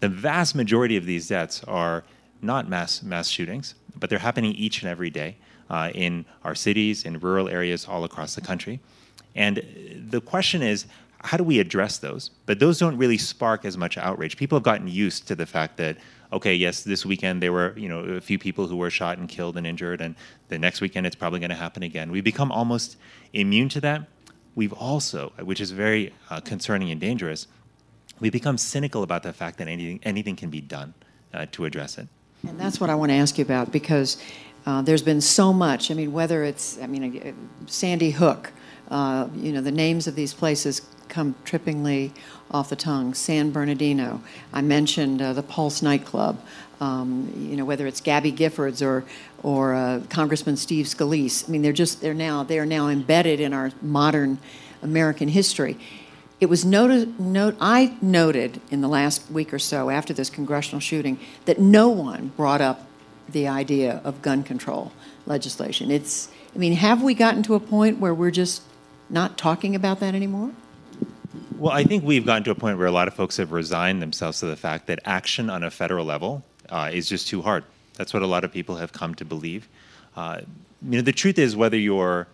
The 0.00 0.08
vast 0.08 0.54
majority 0.54 0.96
of 0.96 1.04
these 1.04 1.28
deaths 1.28 1.62
are 1.64 2.04
not 2.40 2.68
mass, 2.68 3.02
mass 3.02 3.28
shootings, 3.28 3.74
but 3.94 4.08
they're 4.08 4.18
happening 4.18 4.54
each 4.54 4.80
and 4.80 4.90
every 4.90 5.10
day 5.10 5.36
uh, 5.68 5.90
in 5.94 6.24
our 6.44 6.54
cities, 6.54 7.04
in 7.04 7.20
rural 7.20 7.48
areas 7.48 7.86
all 7.86 8.04
across 8.04 8.34
the 8.34 8.40
country. 8.40 8.80
And 9.36 9.62
the 10.08 10.22
question 10.22 10.62
is 10.62 10.86
how 11.22 11.36
do 11.36 11.44
we 11.44 11.60
address 11.60 11.98
those? 11.98 12.30
But 12.46 12.58
those 12.58 12.78
don't 12.78 12.96
really 12.96 13.18
spark 13.18 13.66
as 13.66 13.76
much 13.76 13.98
outrage. 13.98 14.38
People 14.38 14.56
have 14.56 14.62
gotten 14.62 14.88
used 14.88 15.28
to 15.28 15.34
the 15.34 15.44
fact 15.44 15.76
that 15.76 15.98
okay, 16.32 16.54
yes, 16.54 16.82
this 16.82 17.04
weekend 17.04 17.42
there 17.42 17.52
were 17.52 17.74
you 17.76 17.88
know 17.88 18.00
a 18.00 18.20
few 18.20 18.38
people 18.38 18.66
who 18.66 18.76
were 18.76 18.90
shot 18.90 19.18
and 19.18 19.28
killed 19.28 19.56
and 19.56 19.66
injured, 19.66 20.00
and 20.00 20.14
the 20.48 20.58
next 20.58 20.80
weekend 20.80 21.06
it's 21.06 21.16
probably 21.16 21.40
going 21.40 21.50
to 21.50 21.56
happen 21.56 21.82
again. 21.82 22.10
We 22.10 22.20
become 22.20 22.52
almost 22.52 22.96
immune 23.32 23.68
to 23.70 23.80
that. 23.82 24.08
We've 24.54 24.72
also, 24.72 25.32
which 25.42 25.60
is 25.60 25.70
very 25.70 26.12
uh, 26.28 26.40
concerning 26.40 26.90
and 26.90 27.00
dangerous, 27.00 27.46
we 28.18 28.30
become 28.30 28.58
cynical 28.58 29.02
about 29.02 29.22
the 29.22 29.32
fact 29.32 29.58
that 29.58 29.68
anything 29.68 30.00
anything 30.02 30.36
can 30.36 30.50
be 30.50 30.60
done 30.60 30.94
uh, 31.32 31.46
to 31.52 31.64
address 31.64 31.98
it. 31.98 32.08
And 32.46 32.58
that's 32.58 32.80
what 32.80 32.90
I 32.90 32.94
want 32.94 33.10
to 33.10 33.16
ask 33.16 33.38
you 33.38 33.44
about 33.44 33.70
because 33.70 34.22
uh, 34.66 34.82
there's 34.82 35.02
been 35.02 35.20
so 35.20 35.52
much. 35.52 35.90
I 35.90 35.94
mean, 35.94 36.12
whether 36.12 36.42
it's 36.44 36.78
I 36.80 36.86
mean 36.86 37.18
uh, 37.18 37.32
Sandy 37.66 38.10
Hook, 38.10 38.52
uh, 38.90 39.28
you 39.34 39.52
know, 39.52 39.60
the 39.60 39.72
names 39.72 40.06
of 40.06 40.14
these 40.14 40.34
places 40.34 40.82
come 41.10 41.34
trippingly 41.44 42.12
off 42.50 42.70
the 42.70 42.76
tongue. 42.76 43.12
San 43.12 43.50
Bernardino. 43.50 44.22
I 44.52 44.62
mentioned 44.62 45.20
uh, 45.20 45.32
the 45.34 45.42
Pulse 45.42 45.82
nightclub. 45.82 46.40
Um, 46.80 47.30
you 47.36 47.56
know, 47.56 47.66
whether 47.66 47.86
it's 47.86 48.00
Gabby 48.00 48.32
Giffords 48.32 48.80
or 48.80 49.04
or 49.42 49.74
uh, 49.74 50.00
Congressman 50.08 50.56
Steve 50.56 50.86
Scalise. 50.86 51.46
I 51.46 51.52
mean, 51.52 51.60
they're 51.60 51.72
just 51.72 52.00
they're 52.00 52.14
now 52.14 52.42
they 52.42 52.58
are 52.58 52.64
now 52.64 52.88
embedded 52.88 53.38
in 53.38 53.52
our 53.52 53.72
modern 53.82 54.38
American 54.82 55.28
history. 55.28 55.76
It 56.40 56.48
was 56.48 56.64
noted, 56.64 57.20
note, 57.20 57.54
I 57.60 57.96
noted 58.00 58.62
in 58.70 58.80
the 58.80 58.88
last 58.88 59.30
week 59.30 59.52
or 59.52 59.58
so 59.58 59.90
after 59.90 60.14
this 60.14 60.30
congressional 60.30 60.80
shooting 60.80 61.18
that 61.44 61.58
no 61.58 61.90
one 61.90 62.32
brought 62.34 62.62
up 62.62 62.86
the 63.28 63.46
idea 63.46 64.00
of 64.04 64.22
gun 64.22 64.42
control 64.42 64.90
legislation. 65.26 65.90
It's, 65.90 66.30
I 66.54 66.58
mean, 66.58 66.72
have 66.72 67.02
we 67.02 67.12
gotten 67.12 67.42
to 67.44 67.54
a 67.54 67.60
point 67.60 67.98
where 67.98 68.14
we're 68.14 68.30
just 68.30 68.62
not 69.10 69.36
talking 69.36 69.74
about 69.74 70.00
that 70.00 70.14
anymore? 70.14 70.52
Well, 71.60 71.74
I 71.74 71.84
think 71.84 72.04
we've 72.04 72.24
gotten 72.24 72.42
to 72.44 72.52
a 72.52 72.54
point 72.54 72.78
where 72.78 72.86
a 72.86 72.90
lot 72.90 73.06
of 73.06 73.12
folks 73.12 73.36
have 73.36 73.52
resigned 73.52 74.00
themselves 74.00 74.40
to 74.40 74.46
the 74.46 74.56
fact 74.56 74.86
that 74.86 74.98
action 75.04 75.50
on 75.50 75.62
a 75.62 75.70
federal 75.70 76.06
level 76.06 76.42
uh, 76.70 76.88
is 76.90 77.06
just 77.06 77.28
too 77.28 77.42
hard. 77.42 77.64
That's 77.98 78.14
what 78.14 78.22
a 78.22 78.26
lot 78.26 78.44
of 78.44 78.50
people 78.50 78.76
have 78.76 78.94
come 78.94 79.14
to 79.16 79.26
believe. 79.26 79.68
Uh, 80.16 80.40
you 80.80 80.96
know, 80.96 81.02
the 81.02 81.12
truth 81.12 81.38
is, 81.38 81.54
whether 81.54 81.76
you're 81.76 82.28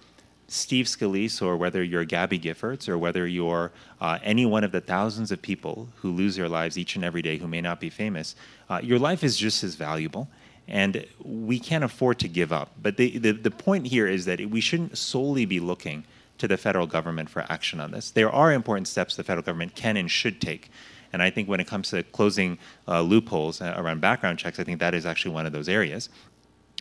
Steve 0.47 0.87
Scalise 0.87 1.42
or 1.42 1.56
whether 1.56 1.83
you're 1.83 2.04
Gabby 2.04 2.38
Giffords 2.38 2.88
or 2.88 2.99
whether 2.99 3.26
you're 3.26 3.73
uh, 4.00 4.21
any 4.23 4.47
one 4.47 4.62
of 4.62 4.71
the 4.71 4.80
thousands 4.80 5.33
of 5.33 5.42
people 5.42 5.88
who 5.97 6.12
lose 6.12 6.37
their 6.37 6.49
lives 6.49 6.78
each 6.78 6.95
and 6.95 7.04
every 7.04 7.21
day 7.21 7.37
who 7.37 7.49
may 7.49 7.61
not 7.61 7.80
be 7.80 7.90
famous, 7.90 8.37
uh, 8.71 8.78
your 8.80 9.00
life 9.00 9.25
is 9.25 9.37
just 9.37 9.64
as 9.64 9.75
valuable. 9.75 10.28
And 10.68 11.04
we 11.25 11.59
can't 11.59 11.83
afford 11.83 12.21
to 12.21 12.28
give 12.28 12.52
up. 12.52 12.71
But 12.80 12.97
the, 12.97 13.18
the, 13.18 13.33
the 13.33 13.50
point 13.50 13.88
here 13.88 14.06
is 14.06 14.25
that 14.26 14.38
we 14.50 14.61
shouldn't 14.61 14.97
solely 14.97 15.47
be 15.47 15.59
looking 15.59 16.04
to 16.38 16.49
the 16.49 16.57
federal 16.57 16.87
government 16.87 17.31
for 17.31 17.45
action 17.49 17.81
on 17.81 17.90
this. 17.90 18.11
There 18.11 18.31
are 18.31 18.52
important 18.52 18.88
steps 18.88 19.16
the 19.16 19.25
federal 19.25 19.45
government 19.45 19.75
can 19.75 19.97
and 19.97 20.11
should 20.11 20.40
take. 20.40 20.71
And 21.12 21.23
I 21.23 21.31
think 21.31 21.49
when 21.49 21.61
it 21.61 21.66
comes 21.66 21.90
to 21.90 22.02
closing 22.02 22.59
uh, 22.87 23.00
loopholes 23.00 23.61
uh, 23.61 23.75
around 23.76 24.00
background 24.00 24.38
checks, 24.38 24.59
I 24.59 24.64
think 24.64 24.81
that 24.81 24.95
is 24.95 25.07
actually 25.07 25.35
one 25.35 25.47
of 25.47 25.52
those 25.52 25.69
areas. 25.69 26.09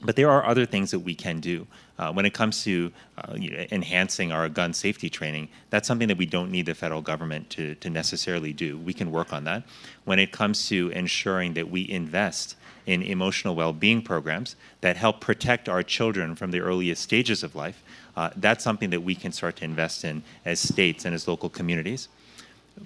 But 0.03 0.17
there 0.17 0.29
are 0.29 0.45
other 0.45 0.65
things 0.65 0.91
that 0.91 0.99
we 0.99 1.15
can 1.15 1.39
do. 1.39 1.67
Uh, 1.97 2.11
when 2.11 2.25
it 2.25 2.33
comes 2.33 2.63
to 2.65 2.91
uh, 3.17 3.35
you 3.35 3.51
know, 3.51 3.65
enhancing 3.71 4.31
our 4.31 4.49
gun 4.49 4.73
safety 4.73 5.09
training, 5.09 5.47
that's 5.69 5.87
something 5.87 6.09
that 6.09 6.17
we 6.17 6.25
don't 6.25 6.51
need 6.51 6.65
the 6.65 6.75
federal 6.75 7.01
government 7.01 7.49
to, 7.51 7.75
to 7.75 7.89
necessarily 7.89 8.51
do. 8.51 8.77
We 8.77 8.93
can 8.93 9.09
work 9.09 9.31
on 9.31 9.45
that. 9.45 9.63
When 10.03 10.19
it 10.19 10.33
comes 10.33 10.67
to 10.67 10.89
ensuring 10.89 11.53
that 11.53 11.69
we 11.69 11.89
invest 11.89 12.57
in 12.85 13.01
emotional 13.01 13.55
well 13.55 13.71
being 13.71 14.01
programs 14.01 14.55
that 14.81 14.97
help 14.97 15.21
protect 15.21 15.69
our 15.69 15.81
children 15.81 16.35
from 16.35 16.51
the 16.51 16.59
earliest 16.59 17.01
stages 17.01 17.41
of 17.41 17.55
life, 17.55 17.81
uh, 18.15 18.29
that's 18.37 18.63
something 18.63 18.89
that 18.91 19.01
we 19.01 19.15
can 19.15 19.31
start 19.31 19.57
to 19.57 19.65
invest 19.65 20.03
in 20.03 20.23
as 20.45 20.59
states 20.59 21.05
and 21.05 21.13
as 21.13 21.27
local 21.27 21.49
communities. 21.49 22.07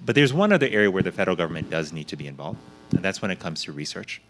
But 0.04 0.14
there's 0.14 0.32
one 0.32 0.52
other 0.52 0.68
area 0.68 0.90
where 0.90 1.02
the 1.02 1.12
federal 1.12 1.36
government 1.36 1.70
does 1.70 1.92
need 1.92 2.08
to 2.08 2.16
be 2.16 2.26
involved, 2.26 2.58
and 2.90 3.02
that's 3.02 3.22
when 3.22 3.30
it 3.30 3.38
comes 3.38 3.64
to 3.64 3.72
research. 3.72 4.20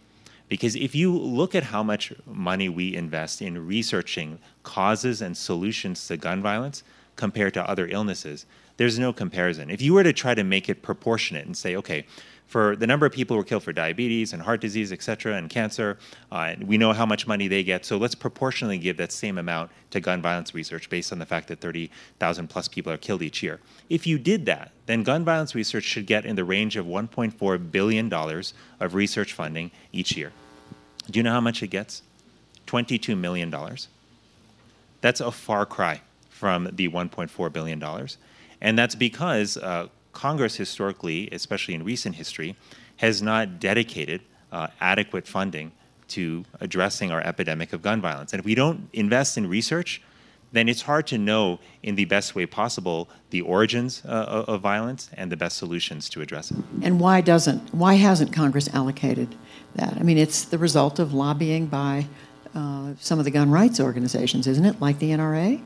Because 0.49 0.75
if 0.75 0.95
you 0.95 1.17
look 1.17 1.55
at 1.55 1.63
how 1.63 1.83
much 1.83 2.13
money 2.27 2.69
we 2.69 2.97
invest 2.97 3.41
in 3.41 3.67
researching 3.67 4.39
causes 4.63 5.23
and 5.23 5.37
solutions 5.37 6.07
to 6.09 6.17
gun 6.17 6.43
violence 6.43 6.83
compared 7.17 7.55
to 7.55 7.71
other 7.71 7.87
illnesses, 7.87 8.47
there's 8.77 8.99
no 8.99 9.13
comparison. 9.13 9.71
If 9.71 9.81
you 9.83 9.95
were 9.95 10.03
to 10.03 10.13
try 10.13 10.35
to 10.35 10.43
make 10.43 10.69
it 10.69 10.83
proportionate 10.83 11.47
and 11.47 11.57
say, 11.57 11.77
okay, 11.77 12.07
for 12.51 12.75
the 12.75 12.87
number 12.87 13.07
of 13.07 13.13
people 13.13 13.37
who 13.37 13.41
are 13.41 13.45
killed 13.45 13.63
for 13.63 13.73
diabetes 13.73 14.33
and 14.33 14.43
heart 14.43 14.61
disease, 14.61 14.91
et 14.91 15.01
cetera, 15.01 15.37
and 15.37 15.49
cancer. 15.49 15.97
Uh, 16.33 16.57
we 16.61 16.77
know 16.77 16.93
how 16.93 17.07
much 17.07 17.25
money 17.25 17.47
they 17.47 17.63
get, 17.63 17.85
so 17.85 17.97
let's 17.97 18.17
proportionally 18.17 18.77
give 18.77 18.97
that 18.97 19.13
same 19.13 19.39
amount 19.39 19.71
to 19.93 20.01
gun 20.01 20.21
violence 20.21 20.53
research 20.53 20.91
based 20.91 21.13
on 21.13 21.21
the 21.21 21.25
fact 21.25 21.47
that 21.47 21.61
30,000 21.61 22.49
plus 22.49 22.67
people 22.67 22.91
are 22.93 22.97
killed 22.97 23.23
each 23.23 23.41
year. 23.41 23.61
If 23.89 24.05
you 24.05 24.19
did 24.19 24.47
that, 24.47 24.73
then 24.87 25.05
gun 25.05 25.25
violence 25.25 25.55
research 25.55 25.85
should 25.85 26.07
get 26.07 26.27
in 26.27 26.35
the 26.35 26.43
range 26.43 26.77
of 26.77 26.87
$1.4 26.87 27.71
billion 27.71 28.13
of 28.13 28.95
research 28.95 29.33
funding 29.33 29.71
each 29.93 30.17
year. 30.17 30.33
Do 31.09 31.21
you 31.21 31.23
know 31.23 31.31
how 31.31 31.41
much 31.41 31.63
it 31.63 31.69
gets? 31.69 32.03
$22 32.67 33.17
million. 33.17 33.55
That's 35.03 35.21
a 35.21 35.31
far 35.31 35.67
cry 35.67 36.01
from 36.31 36.69
the 36.73 36.89
$1.4 36.89 37.53
billion. 37.53 38.09
And 38.61 38.77
that's 38.77 38.97
because 38.97 39.57
uh, 39.57 39.87
Congress 40.13 40.57
historically, 40.57 41.29
especially 41.33 41.75
in 41.75 41.85
recent 41.85 42.17
history, 42.17 42.57
has 42.97 43.23
not 43.23 43.61
dedicated 43.61 44.21
uh, 44.53 44.69
adequate 44.81 45.27
funding 45.27 45.73
to 46.09 46.45
addressing 46.61 47.11
our 47.11 47.21
epidemic 47.21 47.73
of 47.73 47.83
gun 47.83 48.01
violence. 48.01 48.33
And 48.33 48.41
if 48.41 48.45
we 48.45 48.55
don't 48.55 48.89
invest 48.93 49.39
in 49.39 49.49
research, 49.49 50.03
then 50.53 50.69
it's 50.69 50.83
hard 50.83 51.07
to 51.07 51.19
know 51.19 51.61
in 51.83 51.95
the 51.95 52.05
best 52.05 52.35
way 52.35 52.45
possible 52.45 53.09
the 53.31 53.41
origins 53.41 54.03
uh, 54.05 54.45
of 54.49 54.61
violence 54.61 55.09
and 55.17 55.31
the 55.31 55.37
best 55.37 55.57
solutions 55.57 56.09
to 56.09 56.21
address 56.21 56.51
it. 56.51 56.57
And 56.83 56.99
why 56.99 57.21
doesn't, 57.21 57.73
why 57.73 57.95
hasn't 57.95 58.33
Congress 58.33 58.69
allocated 58.75 59.37
that? 59.77 59.97
I 59.97 60.03
mean, 60.03 60.19
it's 60.19 60.45
the 60.45 60.59
result 60.59 60.99
of 60.99 61.15
lobbying 61.15 61.67
by 61.67 62.07
uh, 62.55 62.95
some 62.99 63.21
of 63.21 63.25
the 63.25 63.31
gun 63.31 63.51
rights 63.51 63.79
organizations, 63.79 64.49
isn't 64.49 64.65
it? 64.65 64.81
Like 64.81 64.99
the 64.99 65.11
NRA? 65.11 65.63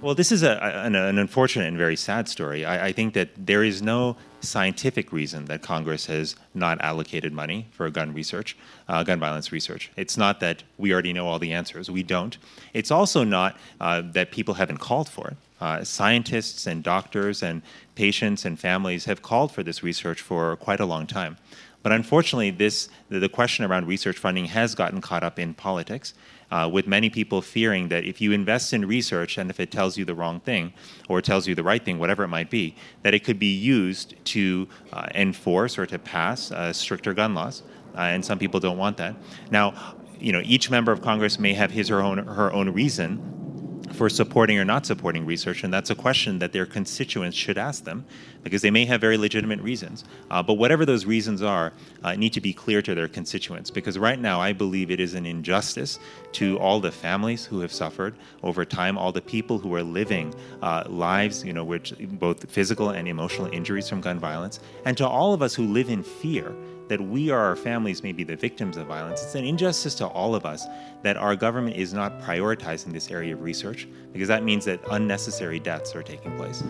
Well, 0.00 0.14
this 0.14 0.30
is 0.30 0.42
a, 0.42 0.62
an, 0.62 0.94
an, 0.94 1.18
unfortunate 1.18 1.66
and 1.66 1.78
very 1.78 1.96
sad 1.96 2.28
story. 2.28 2.64
I, 2.66 2.88
I, 2.88 2.92
think 2.92 3.14
that 3.14 3.30
there 3.38 3.64
is 3.64 3.80
no 3.80 4.18
scientific 4.42 5.12
reason 5.14 5.46
that 5.46 5.62
Congress 5.62 6.04
has 6.06 6.36
not 6.52 6.78
allocated 6.82 7.32
money 7.32 7.68
for 7.72 7.88
gun 7.88 8.12
research, 8.12 8.54
uh, 8.86 9.02
gun 9.02 9.18
violence 9.18 9.50
research. 9.50 9.90
It's 9.96 10.18
not 10.18 10.40
that 10.40 10.62
we 10.76 10.92
already 10.92 11.14
know 11.14 11.26
all 11.26 11.38
the 11.38 11.54
answers. 11.54 11.90
We 11.90 12.02
don't. 12.02 12.36
It's 12.74 12.90
also 12.90 13.24
not 13.24 13.56
uh, 13.80 14.02
that 14.12 14.30
people 14.30 14.54
haven't 14.54 14.76
called 14.76 15.08
for 15.08 15.28
it. 15.28 15.36
Uh, 15.64 15.82
scientists 15.82 16.66
and 16.66 16.82
doctors 16.82 17.42
and 17.42 17.62
patients 17.94 18.44
and 18.44 18.60
families 18.60 19.06
have 19.06 19.22
called 19.22 19.50
for 19.50 19.62
this 19.62 19.82
research 19.82 20.20
for 20.20 20.56
quite 20.56 20.78
a 20.78 20.84
long 20.84 21.06
time. 21.06 21.38
But 21.82 21.90
unfortunately, 21.90 22.50
this, 22.50 22.90
the 23.08 23.30
question 23.30 23.64
around 23.64 23.86
research 23.86 24.18
funding 24.18 24.44
has 24.44 24.74
gotten 24.74 25.00
caught 25.00 25.24
up 25.24 25.38
in 25.38 25.54
politics 25.54 26.12
uh, 26.50 26.68
with 26.70 26.86
many 26.86 27.08
people 27.08 27.40
fearing 27.40 27.88
that 27.88 28.04
if 28.04 28.20
you 28.20 28.32
invest 28.32 28.74
in 28.74 28.86
research 28.86 29.38
and 29.38 29.48
if 29.48 29.58
it 29.58 29.70
tells 29.70 29.96
you 29.96 30.04
the 30.04 30.14
wrong 30.14 30.38
thing 30.38 30.70
or 31.08 31.22
tells 31.22 31.48
you 31.48 31.54
the 31.54 31.62
right 31.62 31.82
thing, 31.82 31.98
whatever 31.98 32.24
it 32.24 32.28
might 32.28 32.50
be, 32.50 32.76
that 33.00 33.14
it 33.14 33.24
could 33.24 33.38
be 33.38 33.54
used 33.54 34.22
to 34.26 34.68
uh, 34.92 35.06
enforce 35.14 35.78
or 35.78 35.86
to 35.86 35.98
pass 35.98 36.52
uh, 36.52 36.74
stricter 36.74 37.14
gun 37.14 37.32
laws. 37.34 37.62
Uh, 37.96 38.00
and 38.00 38.22
some 38.22 38.38
people 38.38 38.60
don't 38.60 38.76
want 38.76 38.98
that. 38.98 39.16
Now, 39.50 39.72
you 40.20 40.30
know, 40.30 40.42
each 40.44 40.68
member 40.68 40.92
of 40.92 41.00
Congress 41.00 41.38
may 41.38 41.54
have 41.54 41.70
his 41.70 41.90
or 41.90 42.02
own, 42.02 42.18
her 42.18 42.52
own 42.52 42.68
reason 42.68 43.43
for 43.94 44.08
supporting 44.08 44.58
or 44.58 44.64
not 44.64 44.84
supporting 44.84 45.24
research, 45.24 45.64
and 45.64 45.72
that's 45.72 45.90
a 45.90 45.94
question 45.94 46.38
that 46.40 46.52
their 46.52 46.66
constituents 46.66 47.36
should 47.36 47.56
ask 47.56 47.84
them 47.84 48.04
because 48.42 48.60
they 48.62 48.70
may 48.70 48.84
have 48.84 49.00
very 49.00 49.16
legitimate 49.16 49.60
reasons. 49.60 50.04
Uh, 50.30 50.42
but 50.42 50.54
whatever 50.54 50.84
those 50.84 51.06
reasons 51.06 51.42
are, 51.42 51.72
uh, 52.02 52.14
need 52.14 52.32
to 52.32 52.40
be 52.40 52.52
clear 52.52 52.82
to 52.82 52.94
their 52.94 53.08
constituents 53.08 53.70
because 53.70 53.98
right 53.98 54.18
now 54.18 54.40
I 54.40 54.52
believe 54.52 54.90
it 54.90 55.00
is 55.00 55.14
an 55.14 55.24
injustice 55.24 55.98
to 56.32 56.58
all 56.58 56.80
the 56.80 56.92
families 56.92 57.46
who 57.46 57.60
have 57.60 57.72
suffered 57.72 58.14
over 58.42 58.64
time, 58.64 58.98
all 58.98 59.12
the 59.12 59.22
people 59.22 59.58
who 59.58 59.74
are 59.74 59.82
living 59.82 60.34
uh, 60.62 60.84
lives, 60.86 61.44
you 61.44 61.52
know, 61.52 61.64
which 61.64 61.94
both 61.98 62.50
physical 62.50 62.90
and 62.90 63.08
emotional 63.08 63.48
injuries 63.52 63.88
from 63.88 64.00
gun 64.00 64.18
violence, 64.18 64.60
and 64.84 64.96
to 64.98 65.06
all 65.06 65.32
of 65.32 65.40
us 65.40 65.54
who 65.54 65.64
live 65.64 65.88
in 65.88 66.02
fear 66.02 66.54
that 66.88 67.00
we 67.00 67.30
or 67.30 67.38
our 67.38 67.56
families 67.56 68.02
may 68.02 68.12
be 68.12 68.24
the 68.24 68.36
victims 68.36 68.76
of 68.76 68.86
violence. 68.86 69.22
It's 69.22 69.34
an 69.34 69.44
injustice 69.44 69.94
to 69.96 70.06
all 70.06 70.34
of 70.34 70.44
us 70.44 70.66
that 71.02 71.16
our 71.16 71.36
government 71.36 71.76
is 71.76 71.94
not 71.94 72.20
prioritizing 72.20 72.92
this 72.92 73.10
area 73.10 73.34
of 73.34 73.42
research 73.42 73.88
because 74.12 74.28
that 74.28 74.42
means 74.42 74.64
that 74.66 74.80
unnecessary 74.90 75.58
deaths 75.58 75.94
are 75.94 76.02
taking 76.02 76.36
place. 76.36 76.62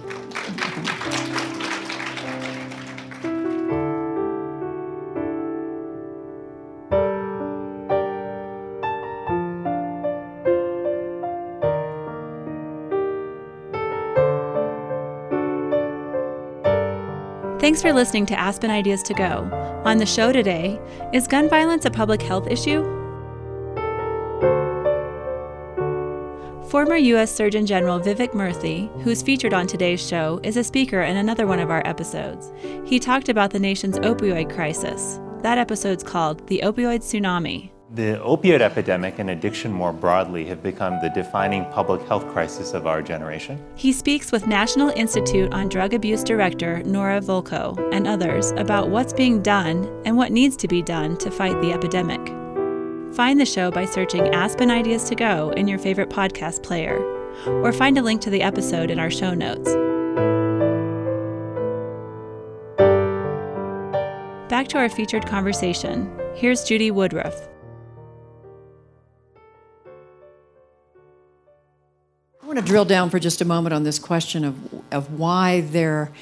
Thanks 17.75 17.83
for 17.83 17.93
listening 17.93 18.25
to 18.26 18.38
Aspen 18.38 18.71
Ideas 18.71 19.02
to 19.02 19.14
Go. 19.14 19.50
On 19.85 19.99
the 19.99 20.07
show 20.07 20.31
today, 20.31 20.81
is 21.12 21.26
gun 21.26 21.49
violence 21.49 21.85
a 21.85 21.90
public 21.90 22.23
health 22.23 22.47
issue? 22.47 22.85
Former 26.69 26.95
U.S. 26.95 27.35
Surgeon 27.35 27.66
General 27.66 27.99
Vivek 27.99 28.31
Murthy, 28.31 28.88
who's 29.02 29.23
featured 29.23 29.52
on 29.52 29.66
today's 29.66 30.00
show, 30.00 30.38
is 30.45 30.57
a 30.57 30.62
speaker 30.62 31.02
in 31.02 31.16
another 31.16 31.49
one 31.49 31.59
of 31.59 31.73
our 31.73 31.85
episodes. 31.85 32.52
He 32.85 33.00
talked 33.00 33.28
about 33.28 33.50
the 33.50 33.59
nation's 33.59 33.99
opioid 33.99 34.54
crisis. 34.54 35.19
That 35.43 35.59
episode's 35.59 36.04
called 36.04 36.47
The 36.47 36.61
Opioid 36.62 37.00
Tsunami. 37.00 37.74
The 37.94 38.18
opioid 38.24 38.60
epidemic 38.60 39.20
and 39.20 39.30
addiction 39.30 39.72
more 39.72 39.92
broadly 39.92 40.44
have 40.46 40.64
become 40.64 40.98
the 41.00 41.10
defining 41.10 41.64
public 41.66 42.02
health 42.08 42.26
crisis 42.26 42.74
of 42.74 42.88
our 42.88 43.00
generation. 43.00 43.64
He 43.76 43.92
speaks 43.92 44.32
with 44.32 44.48
National 44.48 44.88
Institute 44.88 45.54
on 45.54 45.68
Drug 45.68 45.94
Abuse 45.94 46.24
Director 46.24 46.82
Nora 46.82 47.20
Volkow 47.20 47.78
and 47.94 48.08
others 48.08 48.50
about 48.56 48.88
what's 48.88 49.12
being 49.12 49.42
done 49.42 49.88
and 50.04 50.16
what 50.16 50.32
needs 50.32 50.56
to 50.56 50.66
be 50.66 50.82
done 50.82 51.16
to 51.18 51.30
fight 51.30 51.60
the 51.60 51.72
epidemic. 51.72 52.20
Find 53.14 53.40
the 53.40 53.46
show 53.46 53.70
by 53.70 53.84
searching 53.84 54.26
Aspen 54.34 54.72
Ideas 54.72 55.04
to 55.04 55.14
Go 55.14 55.50
in 55.50 55.68
your 55.68 55.78
favorite 55.78 56.10
podcast 56.10 56.64
player, 56.64 56.98
or 57.46 57.72
find 57.72 57.96
a 57.96 58.02
link 58.02 58.20
to 58.22 58.30
the 58.30 58.42
episode 58.42 58.90
in 58.90 58.98
our 58.98 59.10
show 59.10 59.34
notes. 59.34 59.72
Back 64.50 64.66
to 64.68 64.78
our 64.78 64.88
featured 64.88 65.26
conversation. 65.28 66.12
Here's 66.34 66.64
Judy 66.64 66.90
Woodruff. 66.90 67.53
Want 72.54 72.66
to 72.66 72.70
drill 72.70 72.84
down 72.84 73.11
for 73.11 73.18
just 73.18 73.40
a 73.40 73.44
moment 73.44 73.75
on 73.75 73.82
this 73.82 73.99
question 73.99 74.44
of, 74.44 74.54
of 74.92 75.18
why 75.18 75.62
there 75.62 76.12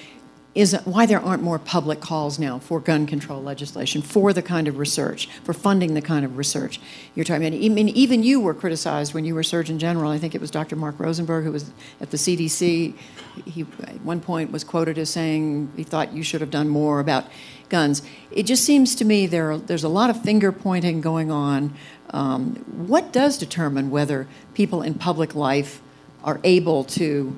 isn't 0.55 0.87
why 0.87 1.05
there 1.05 1.21
aren't 1.21 1.43
more 1.43 1.59
public 1.59 2.01
calls 2.01 2.39
now 2.39 2.59
for 2.59 2.81
gun 2.81 3.07
control 3.07 3.43
legislation, 3.43 4.01
for 4.01 4.33
the 4.33 4.41
kind 4.41 4.67
of 4.67 4.79
research, 4.79 5.27
for 5.45 5.53
funding 5.53 5.93
the 5.93 6.01
kind 6.01 6.25
of 6.25 6.39
research 6.39 6.81
you're 7.15 7.27
talking 7.27 7.47
about. 7.47 7.63
I 7.63 7.69
mean, 7.69 7.91
even 7.91 8.23
you 8.23 8.41
were 8.41 8.55
criticized 8.55 9.13
when 9.13 9.27
you 9.27 9.35
were 9.35 9.43
Surgeon 9.43 9.79
General. 9.79 10.11
I 10.11 10.17
think 10.17 10.35
it 10.35 10.41
was 10.41 10.51
Dr. 10.51 10.75
Mark 10.75 10.99
Rosenberg 10.99 11.45
who 11.45 11.53
was 11.53 11.71
at 12.01 12.11
the 12.11 12.17
CDC. 12.17 12.97
He 13.45 13.67
at 13.83 14.01
one 14.01 14.23
point 14.23 14.51
was 14.51 14.65
quoted 14.65 14.97
as 14.97 15.11
saying 15.11 15.71
he 15.77 15.85
thought 15.85 16.15
you 16.15 16.23
should 16.23 16.41
have 16.41 16.51
done 16.51 16.71
more 16.71 16.99
about 16.99 17.27
guns. 17.69 18.01
It 18.31 18.45
just 18.45 18.65
seems 18.65 18.95
to 18.95 19.05
me 19.05 19.27
there 19.27 19.59
there's 19.59 19.85
a 19.85 19.91
lot 19.91 20.09
of 20.09 20.23
finger 20.23 20.51
pointing 20.51 21.03
going 21.03 21.31
on. 21.31 21.75
Um, 22.09 22.55
what 22.89 23.13
does 23.13 23.37
determine 23.37 23.91
whether 23.91 24.27
people 24.55 24.81
in 24.81 24.95
public 24.95 25.35
life 25.35 25.82
are 26.25 26.41
able 26.45 26.85
to 26.85 27.37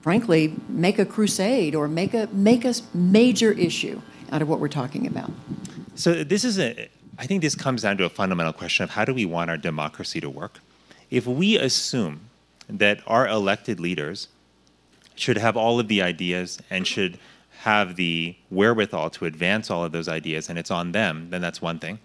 frankly, 0.00 0.54
make 0.68 0.98
a 0.98 1.04
crusade 1.04 1.74
or 1.74 1.88
make 1.88 2.14
a 2.14 2.28
make 2.32 2.64
a 2.64 2.74
major 2.94 3.52
issue 3.52 4.00
out 4.32 4.42
of 4.42 4.48
what 4.48 4.60
we're 4.60 4.68
talking 4.68 5.06
about. 5.06 5.30
So 5.94 6.24
this 6.24 6.44
is 6.44 6.58
a. 6.58 6.88
I 7.18 7.26
think 7.26 7.42
this 7.42 7.54
comes 7.54 7.82
down 7.82 7.98
to 7.98 8.04
a 8.04 8.08
fundamental 8.08 8.52
question 8.52 8.84
of 8.84 8.90
how 8.90 9.04
do 9.04 9.12
we 9.12 9.26
want 9.26 9.50
our 9.50 9.58
democracy 9.58 10.20
to 10.20 10.30
work? 10.30 10.60
If 11.10 11.26
we 11.26 11.58
assume 11.58 12.20
that 12.68 13.00
our 13.06 13.28
elected 13.28 13.78
leaders 13.78 14.28
should 15.16 15.36
have 15.36 15.56
all 15.56 15.78
of 15.78 15.88
the 15.88 16.00
ideas 16.00 16.58
and 16.70 16.86
should 16.86 17.18
have 17.58 17.96
the 17.96 18.36
wherewithal 18.48 19.10
to 19.10 19.26
advance 19.26 19.70
all 19.70 19.84
of 19.84 19.92
those 19.92 20.08
ideas 20.08 20.48
and 20.48 20.58
it's 20.58 20.70
on 20.70 20.92
them, 20.92 21.28
then 21.28 21.42
that's 21.42 21.60
one 21.60 21.78
thing. 21.78 21.98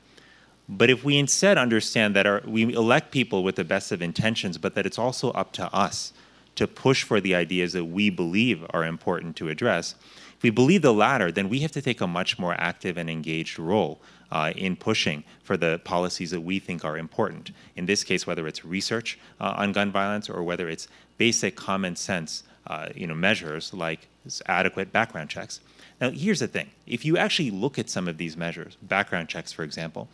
But 0.67 0.89
if 0.89 1.03
we 1.03 1.17
instead 1.17 1.57
understand 1.57 2.15
that 2.15 2.25
our, 2.25 2.41
we 2.45 2.73
elect 2.73 3.11
people 3.11 3.43
with 3.43 3.55
the 3.55 3.63
best 3.63 3.91
of 3.91 4.01
intentions, 4.01 4.57
but 4.57 4.75
that 4.75 4.85
it's 4.85 4.97
also 4.97 5.31
up 5.31 5.51
to 5.53 5.73
us 5.73 6.11
to 6.55 6.67
push 6.67 7.03
for 7.03 7.21
the 7.21 7.35
ideas 7.35 7.73
that 7.73 7.85
we 7.85 8.09
believe 8.09 8.65
are 8.71 8.85
important 8.85 9.35
to 9.35 9.49
address. 9.49 9.95
If 10.37 10.43
we 10.43 10.49
believe 10.49 10.81
the 10.81 10.93
latter, 10.93 11.31
then 11.31 11.49
we 11.49 11.59
have 11.59 11.71
to 11.73 11.81
take 11.81 12.01
a 12.01 12.07
much 12.07 12.39
more 12.39 12.55
active 12.57 12.97
and 12.97 13.09
engaged 13.09 13.59
role 13.59 14.01
uh, 14.31 14.53
in 14.55 14.75
pushing 14.75 15.23
for 15.43 15.55
the 15.55 15.79
policies 15.83 16.31
that 16.31 16.41
we 16.41 16.59
think 16.59 16.83
are 16.83 16.97
important. 16.97 17.51
In 17.75 17.85
this 17.85 18.03
case, 18.03 18.25
whether 18.25 18.47
it's 18.47 18.65
research 18.65 19.19
uh, 19.39 19.53
on 19.57 19.71
gun 19.71 19.91
violence 19.91 20.29
or 20.29 20.43
whether 20.43 20.67
it's 20.67 20.87
basic 21.17 21.55
common 21.55 21.95
sense 21.95 22.43
uh, 22.67 22.89
you 22.95 23.05
know, 23.05 23.13
measures 23.13 23.73
like 23.73 24.07
adequate 24.47 24.91
background 24.91 25.29
checks. 25.29 25.59
Now, 26.01 26.09
here's 26.09 26.39
the 26.39 26.47
thing 26.47 26.71
if 26.87 27.05
you 27.05 27.17
actually 27.17 27.51
look 27.51 27.77
at 27.77 27.89
some 27.89 28.07
of 28.07 28.17
these 28.17 28.35
measures, 28.35 28.77
background 28.81 29.29
checks, 29.29 29.51
for 29.51 29.63
example, 29.63 30.07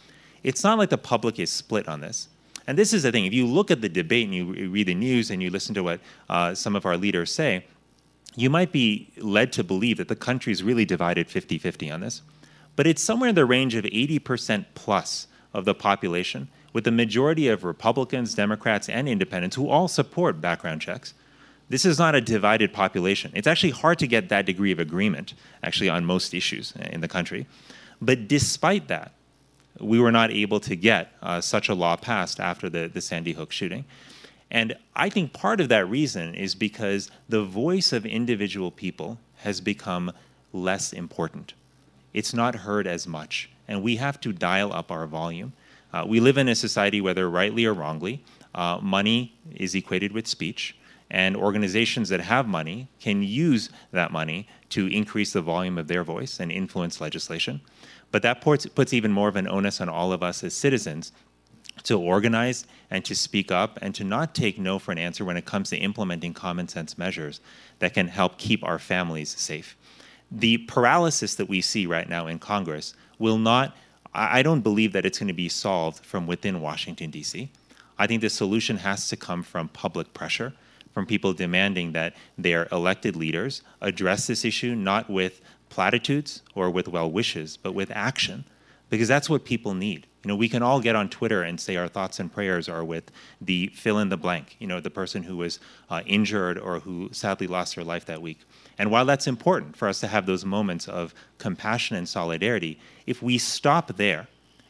it's 0.44 0.64
not 0.64 0.78
like 0.78 0.90
the 0.90 0.98
public 0.98 1.40
is 1.40 1.52
split 1.52 1.88
on 1.88 2.02
this. 2.02 2.28
And 2.68 2.78
this 2.78 2.94
is 2.94 3.04
the 3.04 3.12
thing 3.12 3.26
if 3.26 3.34
you 3.34 3.46
look 3.46 3.72
at 3.72 3.82
the 3.82 3.90
debate 3.90 4.26
and 4.26 4.36
you 4.36 4.70
read 4.70 4.88
the 4.88 4.96
news 4.96 5.32
and 5.32 5.42
you 5.42 5.50
listen 5.50 5.74
to 5.76 5.84
what 5.84 6.00
uh, 6.30 6.54
some 6.54 6.76
of 6.76 6.86
our 6.86 6.98
leaders 6.98 7.34
say, 7.34 7.66
you 8.36 8.50
might 8.50 8.72
be 8.72 9.10
led 9.18 9.52
to 9.54 9.64
believe 9.64 9.98
that 9.98 10.08
the 10.08 10.16
country 10.16 10.54
is 10.54 10.64
really 10.64 10.86
divided 10.86 11.30
50 11.30 11.58
50 11.58 11.92
on 11.92 12.02
this. 12.02 12.22
But 12.76 12.88
it's 12.88 13.04
somewhere 13.04 13.30
in 13.30 13.36
the 13.36 13.46
range 13.46 13.76
of 13.76 13.84
80% 13.84 14.66
plus 14.74 15.28
of 15.54 15.66
the 15.66 15.76
population, 15.76 16.48
with 16.72 16.86
the 16.86 16.92
majority 16.92 17.50
of 17.50 17.66
Republicans, 17.66 18.34
Democrats, 18.34 18.88
and 18.88 19.10
independents 19.10 19.58
who 19.58 19.68
all 19.68 19.90
support 19.90 20.40
background 20.40 20.82
checks. 20.82 21.14
This 21.68 21.86
is 21.86 22.00
not 22.00 22.16
a 22.16 22.22
divided 22.22 22.74
population. 22.74 23.32
It's 23.36 23.48
actually 23.48 23.72
hard 23.72 24.00
to 24.00 24.08
get 24.08 24.30
that 24.30 24.46
degree 24.46 24.72
of 24.72 24.80
agreement, 24.80 25.34
actually, 25.64 25.90
on 25.90 26.06
most 26.06 26.34
issues 26.34 26.74
in 26.78 27.02
the 27.02 27.08
country. 27.08 27.48
But 28.02 28.28
despite 28.28 28.88
that, 28.88 29.14
we 29.80 30.00
were 30.00 30.12
not 30.12 30.32
able 30.32 30.60
to 30.62 30.76
get 30.76 31.14
uh, 31.22 31.42
such 31.42 31.70
a 31.70 31.76
law 31.76 31.96
passed 31.96 32.40
after 32.40 32.70
the, 32.70 32.88
the 32.88 33.02
Sandy 33.02 33.34
Hook 33.34 33.52
shooting. 33.52 33.86
And 34.50 34.76
I 34.96 35.10
think 35.10 35.32
part 35.32 35.62
of 35.62 35.70
that 35.70 35.90
reason 35.90 36.36
is 36.36 36.56
because 36.56 37.10
the 37.30 37.44
voice 37.44 37.94
of 37.94 38.06
individual 38.06 38.70
people 38.70 39.18
has 39.38 39.62
become 39.62 40.12
less 40.52 40.92
important. 40.92 41.54
It's 42.14 42.34
not 42.34 42.56
heard 42.56 42.86
as 42.86 43.08
much, 43.08 43.50
and 43.68 43.82
we 43.82 43.96
have 43.96 44.20
to 44.22 44.34
dial 44.34 44.74
up 44.74 44.92
our 44.92 45.08
volume. 45.08 45.54
Uh, 45.94 46.06
we 46.08 46.20
live 46.20 46.38
in 46.38 46.50
a 46.50 46.56
society, 46.56 47.00
whether 47.00 47.30
rightly 47.30 47.66
or 47.66 47.74
wrongly, 47.74 48.24
uh, 48.54 48.80
money 48.82 49.34
is 49.56 49.74
equated 49.74 50.12
with 50.12 50.28
speech, 50.28 50.76
and 51.10 51.38
organizations 51.38 52.10
that 52.10 52.20
have 52.22 52.48
money 52.48 52.90
can 53.00 53.24
use 53.24 53.70
that 53.92 54.12
money 54.12 54.48
to 54.70 54.88
increase 54.88 55.32
the 55.34 55.42
volume 55.42 55.78
of 55.78 55.88
their 55.88 56.04
voice 56.04 56.40
and 56.40 56.52
influence 56.52 57.00
legislation. 57.00 57.62
But 58.12 58.22
that 58.24 58.42
puts, 58.42 58.94
even 58.94 59.12
more 59.12 59.30
of 59.30 59.36
an 59.36 59.48
onus 59.48 59.80
on 59.82 59.90
all 59.90 60.12
of 60.12 60.22
us 60.22 60.44
as 60.44 60.54
citizens 60.54 61.12
to 61.84 62.00
organize 62.00 62.66
and 62.90 63.04
to 63.06 63.16
speak 63.16 63.52
up 63.52 63.80
and 63.82 63.96
to 63.96 64.04
not 64.04 64.36
take 64.36 64.60
no 64.60 64.78
for 64.78 64.92
an 64.92 64.98
answer 64.98 65.24
when 65.24 65.38
it 65.38 65.46
comes 65.46 65.70
to 65.70 65.78
implementing 65.78 66.34
common 66.34 66.68
sense 66.68 66.98
measures 66.98 67.40
that 67.80 67.94
can 67.94 68.08
help 68.08 68.38
keep 68.38 68.64
our 68.64 68.78
families 68.78 69.30
safe. 69.30 69.78
The 70.30 70.60
paralysis 70.60 71.36
that 71.36 71.50
we 71.50 71.62
see 71.62 71.86
right 71.86 72.08
now 72.08 72.28
in 72.28 72.40
Congress 72.40 72.94
will 73.18 73.38
not, 73.38 73.76
I 74.14 74.44
don't 74.44 74.62
believe 74.62 74.94
that 74.94 75.06
it's 75.06 75.20
going 75.20 75.28
to 75.28 75.34
be 75.34 75.50
solved 75.50 76.06
from 76.06 76.28
within 76.28 76.62
Washington, 76.62 77.12
D.C. 77.12 77.50
I 77.98 78.08
think 78.08 78.22
the 78.22 78.30
solution 78.30 78.78
has 78.78 79.08
to 79.10 79.16
come 79.16 79.44
from 79.44 79.70
public 79.70 80.14
pressure, 80.14 80.54
from 80.94 81.06
people 81.06 81.34
demanding 81.34 81.94
that 81.94 82.16
their 82.38 82.68
elected 82.72 83.16
leaders 83.16 83.62
address 83.80 84.28
this 84.28 84.44
issue 84.44 84.76
not 84.76 85.10
with 85.10 85.42
platitudes 85.72 86.44
or 86.54 86.70
with 86.70 86.88
well 86.88 87.10
wishes, 87.10 87.58
but 87.58 87.74
with 87.74 87.90
action, 87.92 88.46
because 88.90 89.08
that's 89.08 89.30
what 89.30 89.44
people 89.46 89.74
need. 89.74 90.06
You 90.24 90.28
know, 90.28 90.36
we 90.36 90.50
can 90.50 90.62
all 90.62 90.80
get 90.80 90.96
on 90.96 91.10
Twitter 91.10 91.42
and 91.42 91.60
say 91.60 91.78
our 91.78 91.88
thoughts 91.88 92.20
and 92.20 92.32
prayers 92.32 92.70
are 92.70 92.84
with 92.84 93.10
the 93.40 93.68
fill 93.74 93.98
in 93.98 94.10
the 94.10 94.18
blank, 94.18 94.56
you 94.60 94.68
know, 94.68 94.80
the 94.80 94.92
person 94.92 95.24
who 95.24 95.38
was 95.38 95.60
uh, 95.90 96.02
injured 96.06 96.60
or 96.60 96.80
who 96.82 97.10
sadly 97.12 97.48
lost 97.48 97.76
their 97.76 97.84
life 97.84 98.06
that 98.06 98.22
week. 98.22 98.40
And 98.78 98.92
while 98.92 99.06
that's 99.06 99.26
important 99.26 99.76
for 99.76 99.88
us 99.88 100.00
to 100.02 100.08
have 100.08 100.28
those 100.28 100.46
moments 100.46 100.88
of 100.88 101.16
compassion 101.40 101.96
and 101.96 102.08
solidarity, 102.08 102.80
if 103.08 103.24
we 103.24 103.40
stop 103.40 103.96
there 103.98 104.28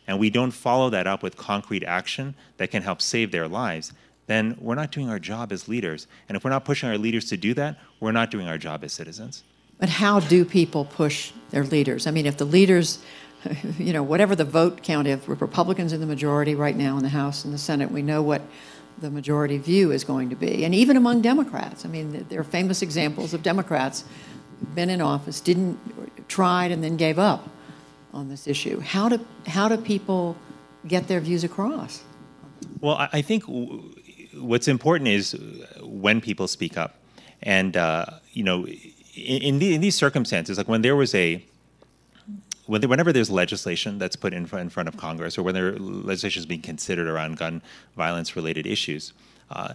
and 0.07 0.19
we 0.19 0.29
don't 0.29 0.51
follow 0.51 0.89
that 0.89 1.07
up 1.07 1.21
with 1.21 1.35
concrete 1.35 1.83
action 1.83 2.35
that 2.55 2.71
can 2.71 2.83
help 2.83 3.01
save 3.01 3.31
their 3.31 3.49
lives, 3.49 3.91
then 4.27 4.55
we're 4.61 4.75
not 4.75 4.91
doing 4.91 5.09
our 5.09 5.19
job 5.19 5.51
as 5.51 5.67
leaders. 5.67 6.07
And 6.29 6.37
if 6.37 6.45
we're 6.45 6.51
not 6.51 6.63
pushing 6.63 6.87
our 6.87 6.97
leaders 6.97 7.25
to 7.25 7.37
do 7.37 7.53
that, 7.55 7.77
we're 7.99 8.13
not 8.13 8.31
doing 8.31 8.47
our 8.47 8.57
job 8.57 8.83
as 8.85 8.93
citizens. 8.93 9.43
But 9.81 9.89
how 9.89 10.19
do 10.19 10.45
people 10.45 10.85
push 10.85 11.31
their 11.49 11.63
leaders? 11.63 12.05
I 12.05 12.11
mean, 12.11 12.27
if 12.27 12.37
the 12.37 12.45
leaders, 12.45 12.99
you 13.79 13.91
know, 13.91 14.03
whatever 14.03 14.35
the 14.35 14.45
vote 14.45 14.83
count, 14.83 15.07
if 15.07 15.27
Republicans 15.27 15.91
in 15.91 15.99
the 15.99 16.05
majority 16.05 16.53
right 16.53 16.77
now 16.77 16.97
in 16.97 17.03
the 17.03 17.09
House 17.09 17.43
and 17.43 17.51
the 17.51 17.57
Senate, 17.57 17.89
we 17.89 18.03
know 18.03 18.21
what 18.21 18.43
the 19.01 19.09
majority 19.09 19.57
view 19.57 19.91
is 19.91 20.03
going 20.03 20.29
to 20.29 20.35
be. 20.35 20.63
And 20.65 20.75
even 20.75 20.97
among 20.97 21.23
Democrats, 21.23 21.83
I 21.83 21.87
mean, 21.87 22.27
there 22.29 22.39
are 22.39 22.43
famous 22.43 22.83
examples 22.83 23.33
of 23.33 23.41
Democrats 23.41 24.03
been 24.75 24.91
in 24.91 25.01
office, 25.01 25.41
didn't 25.41 25.79
tried, 26.27 26.71
and 26.71 26.83
then 26.83 26.95
gave 26.95 27.17
up 27.17 27.49
on 28.13 28.29
this 28.29 28.45
issue. 28.45 28.81
How 28.81 29.09
do 29.09 29.25
how 29.47 29.67
do 29.67 29.77
people 29.77 30.37
get 30.87 31.07
their 31.07 31.19
views 31.19 31.43
across? 31.43 32.03
Well, 32.79 33.09
I 33.11 33.23
think 33.23 33.45
what's 34.35 34.67
important 34.67 35.07
is 35.07 35.35
when 35.81 36.21
people 36.21 36.47
speak 36.47 36.77
up, 36.77 36.99
and 37.41 37.75
uh, 37.75 38.05
you 38.31 38.43
know 38.43 38.67
in, 39.15 39.59
the, 39.59 39.73
in, 39.75 39.81
these 39.81 39.95
circumstances, 39.95 40.57
like 40.57 40.67
when 40.67 40.81
there 40.81 40.95
was 40.95 41.13
a, 41.15 41.43
whenever 42.67 43.11
there's 43.11 43.29
legislation 43.29 43.97
that's 43.97 44.15
put 44.15 44.33
in 44.33 44.45
front, 44.45 44.63
in 44.63 44.69
front 44.69 44.87
of 44.87 44.97
Congress, 44.97 45.37
or 45.37 45.43
when 45.43 45.53
there 45.53 45.73
legislation 45.77 46.39
is 46.39 46.45
being 46.45 46.61
considered 46.61 47.07
around 47.07 47.37
gun 47.37 47.61
violence-related 47.95 48.65
issues, 48.65 49.13
uh, 49.49 49.73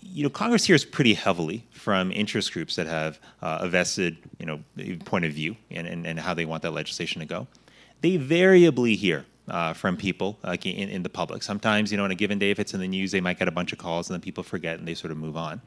you 0.00 0.22
know, 0.22 0.30
Congress 0.30 0.64
hears 0.64 0.84
pretty 0.84 1.14
heavily 1.14 1.66
from 1.72 2.12
interest 2.12 2.52
groups 2.52 2.76
that 2.76 2.86
have 2.86 3.18
uh, 3.42 3.58
a 3.62 3.68
vested, 3.68 4.16
you 4.38 4.46
know, 4.46 4.60
point 5.04 5.24
of 5.24 5.32
view 5.32 5.56
and, 5.70 5.86
and, 5.86 6.06
and 6.06 6.20
how 6.20 6.34
they 6.34 6.44
want 6.44 6.62
that 6.62 6.70
legislation 6.70 7.20
to 7.20 7.26
go. 7.26 7.46
They 8.00 8.16
variably 8.16 8.94
hear 8.94 9.26
uh, 9.50 9.72
from 9.72 9.96
people 9.96 10.38
like 10.42 10.66
in, 10.66 10.88
in, 10.88 11.02
the 11.02 11.08
public. 11.08 11.42
Sometimes, 11.42 11.90
you 11.90 11.98
know, 11.98 12.04
on 12.04 12.10
a 12.10 12.14
given 12.14 12.38
day, 12.38 12.50
if 12.50 12.58
it's 12.58 12.74
in 12.74 12.80
the 12.80 12.88
news, 12.88 13.12
they 13.12 13.20
might 13.20 13.38
get 13.38 13.48
a 13.48 13.52
bunch 13.52 13.72
of 13.72 13.78
calls 13.78 14.08
and 14.08 14.14
then 14.14 14.20
people 14.20 14.44
forget 14.44 14.78
and 14.78 14.86
they 14.86 14.94
sort 14.94 15.10
of 15.10 15.16
move 15.16 15.36
on. 15.36 15.60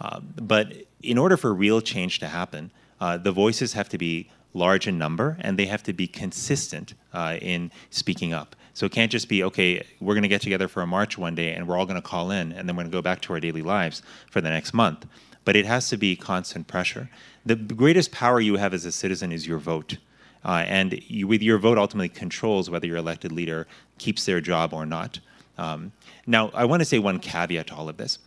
Uh, 0.00 0.20
but 0.20 0.72
in 1.02 1.18
order 1.18 1.36
for 1.36 1.52
real 1.52 1.80
change 1.80 2.18
to 2.20 2.28
happen, 2.28 2.70
uh, 3.00 3.16
the 3.16 3.32
voices 3.32 3.72
have 3.72 3.88
to 3.88 3.98
be 3.98 4.30
large 4.54 4.86
in 4.86 4.98
number 4.98 5.36
and 5.40 5.58
they 5.58 5.66
have 5.66 5.82
to 5.82 5.92
be 5.92 6.06
consistent 6.06 6.94
uh, 7.12 7.36
in 7.40 7.70
speaking 7.90 8.32
up. 8.32 8.56
So 8.74 8.86
it 8.86 8.92
can't 8.92 9.10
just 9.10 9.28
be, 9.28 9.42
okay, 9.42 9.84
we're 10.00 10.14
going 10.14 10.22
to 10.22 10.28
get 10.28 10.40
together 10.40 10.68
for 10.68 10.82
a 10.82 10.86
march 10.86 11.18
one 11.18 11.34
day 11.34 11.52
and 11.52 11.66
we're 11.66 11.76
all 11.76 11.86
going 11.86 12.00
to 12.00 12.08
call 12.08 12.30
in 12.30 12.52
and 12.52 12.68
then 12.68 12.76
we're 12.76 12.82
going 12.82 12.92
to 12.92 12.96
go 12.96 13.02
back 13.02 13.20
to 13.22 13.32
our 13.32 13.40
daily 13.40 13.62
lives 13.62 14.02
for 14.30 14.40
the 14.40 14.50
next 14.50 14.72
month. 14.72 15.06
But 15.44 15.56
it 15.56 15.66
has 15.66 15.88
to 15.88 15.96
be 15.96 16.14
constant 16.14 16.68
pressure. 16.68 17.10
The 17.44 17.56
greatest 17.56 18.12
power 18.12 18.40
you 18.40 18.56
have 18.56 18.74
as 18.74 18.84
a 18.84 18.92
citizen 18.92 19.32
is 19.32 19.46
your 19.46 19.58
vote. 19.58 19.96
Uh, 20.44 20.64
and 20.66 21.00
you, 21.08 21.26
with 21.26 21.42
your 21.42 21.58
vote 21.58 21.78
ultimately 21.78 22.08
controls 22.08 22.70
whether 22.70 22.86
your 22.86 22.96
elected 22.96 23.32
leader 23.32 23.66
keeps 23.98 24.24
their 24.24 24.40
job 24.40 24.72
or 24.72 24.86
not. 24.86 25.20
Um, 25.56 25.92
now, 26.26 26.50
I 26.54 26.64
want 26.64 26.80
to 26.80 26.84
say 26.84 26.98
one 26.98 27.18
caveat 27.18 27.68
to 27.68 27.74
all 27.74 27.88
of 27.88 27.96
this 27.96 28.18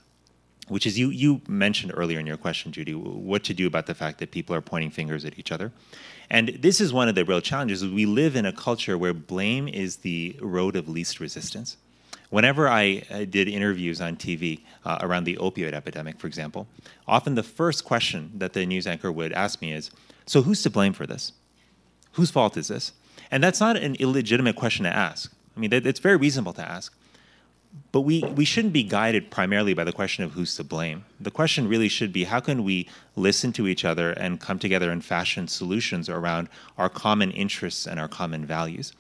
which 0.72 0.86
is 0.86 0.98
you, 0.98 1.10
you 1.10 1.42
mentioned 1.50 1.92
earlier 1.94 2.18
in 2.18 2.26
your 2.26 2.38
question, 2.38 2.72
Judy, 2.72 2.94
what 2.94 3.44
to 3.44 3.54
do 3.54 3.68
about 3.68 3.88
the 3.88 3.94
fact 3.94 4.20
that 4.20 4.32
people 4.32 4.56
are 4.56 4.62
pointing 4.62 4.90
fingers 4.90 5.26
at 5.26 5.38
each 5.38 5.52
other. 5.52 5.70
And 6.30 6.48
this 6.48 6.80
is 6.80 6.94
one 6.94 7.10
of 7.10 7.16
the 7.16 7.26
real 7.26 7.42
challenges. 7.42 7.86
We 7.86 8.06
live 8.06 8.38
in 8.38 8.46
a 8.46 8.54
culture 8.54 8.98
where 8.98 9.14
blame 9.14 9.68
is 9.68 9.98
the 9.98 10.38
road 10.40 10.78
of 10.78 10.88
least 10.88 11.20
resistance. 11.20 11.76
Whenever 12.30 12.70
I 12.70 13.04
uh, 13.12 13.26
did 13.26 13.50
interviews 13.50 14.00
on 14.00 14.16
TV 14.16 14.62
uh, 14.86 15.00
around 15.02 15.26
the 15.26 15.36
opioid 15.36 15.74
epidemic, 15.74 16.18
for 16.18 16.28
example, 16.28 16.68
often 17.06 17.36
the 17.36 17.44
first 17.44 17.84
question 17.84 18.32
that 18.36 18.54
the 18.54 18.66
news 18.66 18.88
anchor 18.88 19.12
would 19.12 19.34
ask 19.34 19.62
me 19.62 19.74
is 19.74 19.92
So, 20.26 20.42
who's 20.42 20.64
to 20.64 20.70
blame 20.70 20.94
for 20.94 21.06
this? 21.06 21.34
Whose 22.14 22.32
fault 22.32 22.58
is 22.58 22.68
this? 22.68 22.94
And 23.30 23.44
that's 23.44 23.60
not 23.60 23.78
an 23.78 23.96
illegitimate 23.96 24.56
question 24.56 24.84
to 24.84 24.96
ask. 24.96 25.32
I 25.56 25.60
mean, 25.60 25.72
it's 25.74 26.00
very 26.00 26.18
reasonable 26.18 26.54
to 26.54 26.68
ask. 26.68 26.94
But 27.94 28.02
we, 28.02 28.22
we 28.24 28.44
shouldn't 28.44 28.74
be 28.74 28.84
guided 28.84 29.32
primarily 29.32 29.74
by 29.74 29.86
the 29.86 29.94
question 29.94 30.24
of 30.24 30.34
who's 30.34 30.56
to 30.56 30.64
blame. 30.64 31.06
The 31.20 31.32
question 31.32 31.70
really 31.70 31.88
should 31.88 32.12
be 32.12 32.26
how 32.26 32.42
can 32.42 32.64
we 32.64 32.90
listen 33.16 33.54
to 33.54 33.68
each 33.68 33.86
other 33.86 34.12
and 34.12 34.42
come 34.42 34.60
together 34.60 34.92
and 34.92 35.04
fashion 35.04 35.48
solutions 35.48 36.10
around 36.10 36.50
our 36.78 36.90
common 36.90 37.32
interests 37.32 37.88
and 37.88 38.00
our 38.00 38.10
common 38.10 38.46
values? 38.46 38.94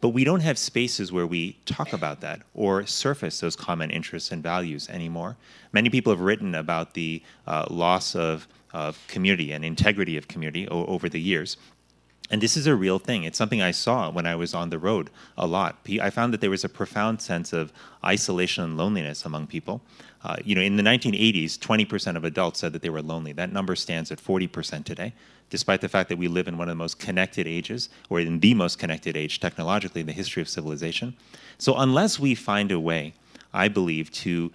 But 0.00 0.10
we 0.10 0.24
don't 0.24 0.40
have 0.40 0.58
spaces 0.58 1.10
where 1.10 1.26
we 1.26 1.58
talk 1.64 1.92
about 1.92 2.20
that 2.20 2.42
or 2.54 2.86
surface 2.86 3.40
those 3.40 3.56
common 3.56 3.90
interests 3.90 4.30
and 4.30 4.42
values 4.42 4.88
anymore. 4.88 5.36
Many 5.72 5.90
people 5.90 6.12
have 6.12 6.20
written 6.20 6.54
about 6.54 6.94
the 6.94 7.22
uh, 7.46 7.66
loss 7.70 8.14
of, 8.14 8.46
of 8.72 9.02
community 9.08 9.52
and 9.52 9.64
integrity 9.64 10.16
of 10.16 10.28
community 10.28 10.68
o- 10.68 10.84
over 10.86 11.08
the 11.08 11.20
years. 11.20 11.56
And 12.28 12.42
this 12.42 12.56
is 12.56 12.66
a 12.66 12.74
real 12.74 12.98
thing. 12.98 13.22
It's 13.22 13.38
something 13.38 13.62
I 13.62 13.70
saw 13.70 14.10
when 14.10 14.26
I 14.26 14.34
was 14.34 14.52
on 14.52 14.70
the 14.70 14.80
road 14.80 15.10
a 15.38 15.46
lot. 15.46 15.78
I 16.00 16.10
found 16.10 16.32
that 16.32 16.40
there 16.40 16.50
was 16.50 16.64
a 16.64 16.68
profound 16.68 17.22
sense 17.22 17.52
of 17.52 17.72
isolation 18.04 18.64
and 18.64 18.76
loneliness 18.76 19.24
among 19.24 19.46
people. 19.46 19.80
Uh, 20.24 20.36
you 20.44 20.56
know, 20.56 20.60
in 20.60 20.76
the 20.76 20.82
1980s, 20.82 21.56
20% 21.56 22.16
of 22.16 22.24
adults 22.24 22.58
said 22.58 22.72
that 22.72 22.82
they 22.82 22.90
were 22.90 23.02
lonely. 23.02 23.32
That 23.32 23.52
number 23.52 23.76
stands 23.76 24.10
at 24.10 24.18
40% 24.18 24.84
today 24.84 25.12
despite 25.50 25.80
the 25.80 25.88
fact 25.88 26.08
that 26.08 26.18
we 26.18 26.28
live 26.28 26.48
in 26.48 26.58
one 26.58 26.68
of 26.68 26.72
the 26.72 26.82
most 26.82 26.98
connected 26.98 27.46
ages, 27.46 27.88
or 28.10 28.20
in 28.20 28.40
the 28.40 28.54
most 28.54 28.78
connected 28.78 29.16
age 29.16 29.40
technologically 29.40 30.00
in 30.00 30.06
the 30.06 30.12
history 30.12 30.42
of 30.42 30.48
civilization. 30.48 31.16
So, 31.58 31.76
unless 31.76 32.18
we 32.18 32.34
find 32.34 32.72
a 32.72 32.80
way, 32.80 33.14
I 33.52 33.68
believe, 33.68 34.10
to, 34.12 34.52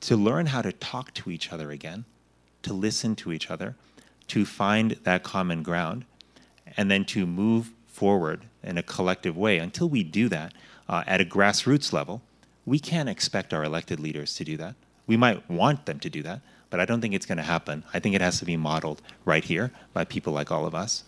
to 0.00 0.16
learn 0.16 0.46
how 0.46 0.62
to 0.62 0.72
talk 0.72 1.12
to 1.14 1.30
each 1.30 1.52
other 1.52 1.70
again, 1.70 2.04
to 2.62 2.72
listen 2.72 3.16
to 3.16 3.32
each 3.32 3.50
other, 3.50 3.76
to 4.28 4.44
find 4.44 4.92
that 5.02 5.22
common 5.22 5.62
ground, 5.62 6.04
and 6.76 6.90
then 6.90 7.04
to 7.06 7.26
move 7.26 7.72
forward 7.86 8.42
in 8.62 8.76
a 8.78 8.82
collective 8.82 9.36
way, 9.36 9.58
until 9.58 9.88
we 9.88 10.02
do 10.02 10.28
that 10.28 10.52
uh, 10.88 11.02
at 11.06 11.20
a 11.20 11.24
grassroots 11.24 11.92
level, 11.92 12.22
we 12.64 12.78
can't 12.78 13.08
expect 13.08 13.54
our 13.54 13.64
elected 13.64 14.00
leaders 14.00 14.34
to 14.34 14.44
do 14.44 14.56
that. 14.56 14.74
We 15.06 15.16
might 15.16 15.48
want 15.48 15.86
them 15.86 16.00
to 16.00 16.10
do 16.10 16.22
that, 16.24 16.40
but 16.68 16.80
I 16.80 16.84
don't 16.84 17.00
think 17.00 17.14
it's 17.14 17.26
going 17.26 17.38
to 17.38 17.44
happen. 17.44 17.84
I 17.94 18.00
think 18.00 18.14
it 18.14 18.20
has 18.20 18.38
to 18.40 18.44
be 18.44 18.56
modeled 18.56 19.00
right 19.24 19.44
here 19.44 19.70
by 19.92 20.04
people 20.04 20.32
like 20.32 20.50
all 20.50 20.66
of 20.66 20.74
us. 20.74 21.04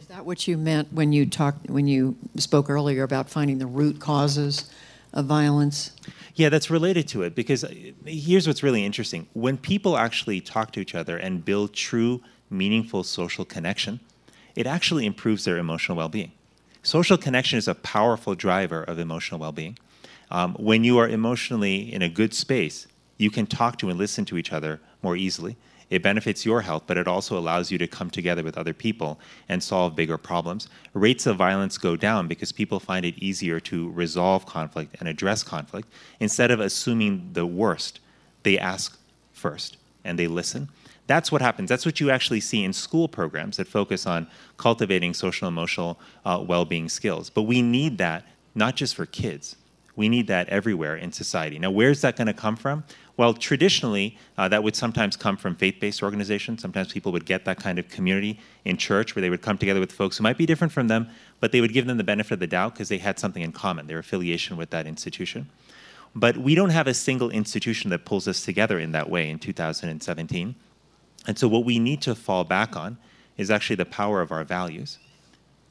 Is 0.00 0.06
that 0.08 0.26
what 0.26 0.46
you 0.46 0.58
meant 0.58 0.92
when 0.92 1.12
you 1.12 1.24
talked 1.26 1.70
when 1.70 1.86
you 1.86 2.16
spoke 2.36 2.68
earlier 2.68 3.04
about 3.04 3.30
finding 3.30 3.58
the 3.58 3.66
root 3.66 4.00
causes 4.00 4.70
of 5.14 5.26
violence? 5.26 5.92
Yeah, 6.34 6.48
that's 6.48 6.68
related 6.68 7.06
to 7.08 7.22
it 7.22 7.34
because 7.34 7.62
uh, 7.64 7.72
here's 8.04 8.46
what's 8.46 8.62
really 8.62 8.84
interesting. 8.84 9.28
When 9.32 9.56
people 9.56 9.96
actually 9.96 10.40
talk 10.40 10.72
to 10.72 10.80
each 10.80 10.94
other 10.94 11.16
and 11.16 11.44
build 11.44 11.72
true, 11.72 12.20
meaningful 12.50 13.04
social 13.04 13.44
connection, 13.44 14.00
it 14.54 14.66
actually 14.66 15.06
improves 15.06 15.44
their 15.44 15.58
emotional 15.58 15.96
well 15.96 16.08
being. 16.08 16.32
Social 16.82 17.16
connection 17.16 17.58
is 17.58 17.68
a 17.68 17.74
powerful 17.74 18.34
driver 18.34 18.82
of 18.82 18.98
emotional 18.98 19.40
well 19.40 19.52
being. 19.52 19.78
Um, 20.30 20.54
when 20.54 20.84
you 20.84 20.98
are 20.98 21.08
emotionally 21.08 21.92
in 21.92 22.02
a 22.02 22.08
good 22.08 22.34
space, 22.34 22.86
you 23.18 23.30
can 23.30 23.46
talk 23.46 23.78
to 23.78 23.88
and 23.88 23.98
listen 23.98 24.24
to 24.26 24.38
each 24.38 24.52
other 24.52 24.80
more 25.02 25.16
easily. 25.16 25.56
It 25.90 26.02
benefits 26.02 26.44
your 26.44 26.62
health, 26.62 26.84
but 26.86 26.96
it 26.96 27.06
also 27.06 27.38
allows 27.38 27.70
you 27.70 27.78
to 27.78 27.86
come 27.86 28.10
together 28.10 28.42
with 28.42 28.58
other 28.58 28.72
people 28.72 29.20
and 29.48 29.62
solve 29.62 29.94
bigger 29.94 30.18
problems. 30.18 30.68
Rates 30.92 31.26
of 31.26 31.36
violence 31.36 31.78
go 31.78 31.94
down 31.94 32.26
because 32.26 32.52
people 32.52 32.80
find 32.80 33.04
it 33.04 33.16
easier 33.18 33.60
to 33.60 33.90
resolve 33.90 34.46
conflict 34.46 34.96
and 34.98 35.08
address 35.08 35.42
conflict. 35.42 35.88
Instead 36.20 36.50
of 36.50 36.58
assuming 36.58 37.30
the 37.34 37.46
worst, 37.46 38.00
they 38.42 38.58
ask 38.58 38.98
first 39.32 39.76
and 40.04 40.18
they 40.18 40.26
listen. 40.26 40.68
That's 41.06 41.30
what 41.30 41.42
happens. 41.42 41.68
That's 41.68 41.84
what 41.84 42.00
you 42.00 42.10
actually 42.10 42.40
see 42.40 42.64
in 42.64 42.72
school 42.72 43.08
programs 43.08 43.58
that 43.58 43.68
focus 43.68 44.06
on 44.06 44.26
cultivating 44.56 45.12
social 45.12 45.48
emotional 45.48 45.98
uh, 46.24 46.42
well 46.46 46.64
being 46.64 46.88
skills. 46.88 47.30
But 47.30 47.42
we 47.42 47.60
need 47.62 47.98
that 47.98 48.26
not 48.54 48.76
just 48.76 48.94
for 48.94 49.04
kids, 49.04 49.56
we 49.96 50.08
need 50.08 50.26
that 50.26 50.48
everywhere 50.48 50.96
in 50.96 51.12
society. 51.12 51.58
Now, 51.58 51.70
where's 51.70 52.00
that 52.00 52.16
going 52.16 52.26
to 52.26 52.32
come 52.32 52.56
from? 52.56 52.84
Well, 53.16 53.32
traditionally, 53.32 54.18
uh, 54.36 54.48
that 54.48 54.64
would 54.64 54.74
sometimes 54.74 55.16
come 55.16 55.36
from 55.36 55.54
faith 55.54 55.76
based 55.80 56.02
organizations. 56.02 56.62
Sometimes 56.62 56.92
people 56.92 57.12
would 57.12 57.26
get 57.26 57.44
that 57.44 57.58
kind 57.58 57.78
of 57.78 57.88
community 57.88 58.40
in 58.64 58.76
church 58.76 59.14
where 59.14 59.20
they 59.20 59.30
would 59.30 59.42
come 59.42 59.56
together 59.56 59.78
with 59.78 59.92
folks 59.92 60.16
who 60.16 60.22
might 60.22 60.36
be 60.36 60.46
different 60.46 60.72
from 60.72 60.88
them, 60.88 61.08
but 61.38 61.52
they 61.52 61.60
would 61.60 61.72
give 61.72 61.86
them 61.86 61.96
the 61.96 62.04
benefit 62.04 62.32
of 62.32 62.40
the 62.40 62.46
doubt 62.48 62.74
because 62.74 62.88
they 62.88 62.98
had 62.98 63.20
something 63.20 63.42
in 63.42 63.52
common, 63.52 63.86
their 63.86 63.98
affiliation 63.98 64.56
with 64.56 64.70
that 64.70 64.86
institution. 64.86 65.48
But 66.16 66.38
we 66.38 66.54
don't 66.54 66.70
have 66.70 66.86
a 66.86 66.94
single 66.94 67.30
institution 67.30 67.90
that 67.90 68.04
pulls 68.04 68.26
us 68.26 68.44
together 68.44 68.78
in 68.78 68.92
that 68.92 69.08
way 69.08 69.30
in 69.30 69.38
2017. 69.38 70.54
And 71.26 71.38
so, 71.38 71.48
what 71.48 71.64
we 71.64 71.78
need 71.78 72.02
to 72.02 72.14
fall 72.14 72.44
back 72.44 72.76
on 72.76 72.98
is 73.36 73.50
actually 73.50 73.76
the 73.76 73.86
power 73.86 74.20
of 74.20 74.30
our 74.30 74.44
values. 74.44 74.98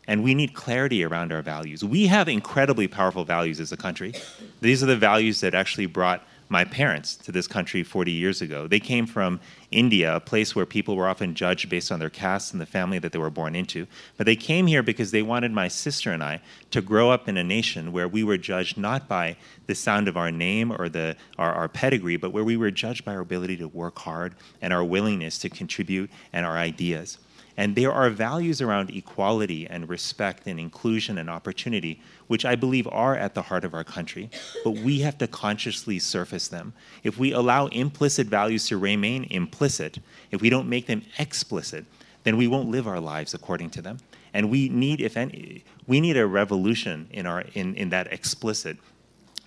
And 0.07 0.23
we 0.23 0.35
need 0.35 0.53
clarity 0.53 1.03
around 1.03 1.31
our 1.31 1.41
values. 1.41 1.83
We 1.83 2.07
have 2.07 2.27
incredibly 2.27 2.87
powerful 2.87 3.23
values 3.23 3.59
as 3.59 3.71
a 3.71 3.77
country. 3.77 4.13
These 4.59 4.83
are 4.83 4.87
the 4.87 4.97
values 4.97 5.39
that 5.41 5.53
actually 5.53 5.85
brought 5.85 6.25
my 6.53 6.63
parents 6.63 7.15
to 7.15 7.31
this 7.31 7.47
country 7.47 7.81
40 7.81 8.11
years 8.11 8.39
ago. 8.39 8.67
They 8.67 8.79
came 8.79 9.07
from 9.07 9.39
India, 9.71 10.15
a 10.15 10.19
place 10.19 10.55
where 10.55 10.67
people 10.67 10.95
were 10.95 11.07
often 11.07 11.33
judged 11.33 11.67
based 11.67 11.91
on 11.91 11.99
their 11.99 12.11
caste 12.11 12.53
and 12.53 12.61
the 12.61 12.67
family 12.67 12.99
that 12.99 13.11
they 13.11 13.17
were 13.17 13.31
born 13.31 13.55
into. 13.55 13.87
But 14.17 14.27
they 14.27 14.35
came 14.35 14.67
here 14.67 14.83
because 14.83 15.09
they 15.09 15.23
wanted 15.23 15.51
my 15.51 15.67
sister 15.67 16.11
and 16.11 16.23
I 16.23 16.41
to 16.69 16.79
grow 16.79 17.09
up 17.09 17.27
in 17.27 17.37
a 17.37 17.43
nation 17.43 17.91
where 17.91 18.07
we 18.07 18.23
were 18.23 18.37
judged 18.37 18.77
not 18.77 19.07
by 19.07 19.35
the 19.65 19.73
sound 19.73 20.07
of 20.07 20.15
our 20.15 20.31
name 20.31 20.71
or 20.71 20.89
the, 20.89 21.17
our, 21.39 21.51
our 21.51 21.67
pedigree, 21.67 22.17
but 22.17 22.31
where 22.31 22.43
we 22.43 22.55
were 22.55 22.69
judged 22.69 23.03
by 23.03 23.15
our 23.15 23.21
ability 23.21 23.57
to 23.57 23.67
work 23.67 23.97
hard 23.97 24.35
and 24.61 24.71
our 24.71 24.83
willingness 24.83 25.39
to 25.39 25.49
contribute 25.49 26.11
and 26.31 26.45
our 26.45 26.55
ideas. 26.55 27.17
And 27.55 27.75
there 27.75 27.91
are 27.91 28.09
values 28.09 28.61
around 28.61 28.89
equality 28.89 29.67
and 29.67 29.87
respect 29.87 30.47
and 30.47 30.59
inclusion 30.59 31.17
and 31.17 31.29
opportunity, 31.29 32.01
which 32.27 32.45
I 32.45 32.55
believe 32.55 32.87
are 32.87 33.15
at 33.15 33.35
the 33.35 33.43
heart 33.43 33.63
of 33.63 33.73
our 33.73 33.83
country, 33.83 34.29
but 34.63 34.71
we 34.71 34.99
have 35.01 35.17
to 35.19 35.27
consciously 35.27 35.99
surface 35.99 36.47
them. 36.47 36.73
If 37.03 37.19
we 37.19 37.31
allow 37.31 37.67
implicit 37.67 38.27
values 38.27 38.67
to 38.67 38.77
remain 38.77 39.25
implicit, 39.25 39.99
if 40.31 40.41
we 40.41 40.49
don't 40.49 40.67
make 40.67 40.87
them 40.87 41.03
explicit, 41.19 41.85
then 42.23 42.37
we 42.37 42.47
won't 42.47 42.69
live 42.69 42.87
our 42.87 42.99
lives 42.99 43.33
according 43.33 43.69
to 43.71 43.81
them. 43.81 43.97
And 44.33 44.49
we 44.49 44.67
need, 44.69 44.99
if 44.99 45.15
any, 45.15 45.63
we 45.85 46.01
need 46.01 46.17
a 46.17 46.25
revolution 46.25 47.07
in, 47.11 47.27
our, 47.27 47.41
in, 47.53 47.75
in 47.75 47.89
that 47.89 48.11
explicit 48.11 48.77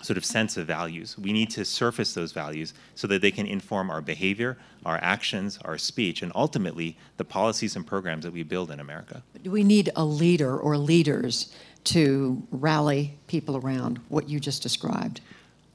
sort 0.03 0.17
of 0.17 0.25
sense 0.25 0.57
of 0.57 0.67
values. 0.67 1.17
We 1.19 1.33
need 1.33 1.51
to 1.51 1.65
surface 1.65 2.15
those 2.15 2.33
values 2.33 2.75
so 2.95 3.07
that 3.09 3.23
they 3.23 3.31
can 3.31 3.47
inform 3.47 3.91
our 3.91 4.01
behavior, 4.01 4.57
our 4.85 4.99
actions, 5.03 5.59
our 5.65 5.79
speech, 5.79 6.23
and 6.23 6.31
ultimately 6.35 6.97
the 7.17 7.25
policies 7.25 7.77
and 7.77 7.87
programs 7.87 8.25
that 8.25 8.33
we 8.33 8.43
build 8.43 8.71
in 8.71 8.81
America. 8.81 9.23
Do 9.43 9.51
we 9.51 9.65
need 9.65 9.91
a 9.97 10.05
leader 10.05 10.57
or 10.57 10.77
leaders 10.77 11.53
to 11.85 12.43
rally 12.51 13.19
people 13.27 13.57
around 13.57 14.01
what 14.09 14.29
you 14.29 14.39
just 14.39 14.63
described? 14.63 15.21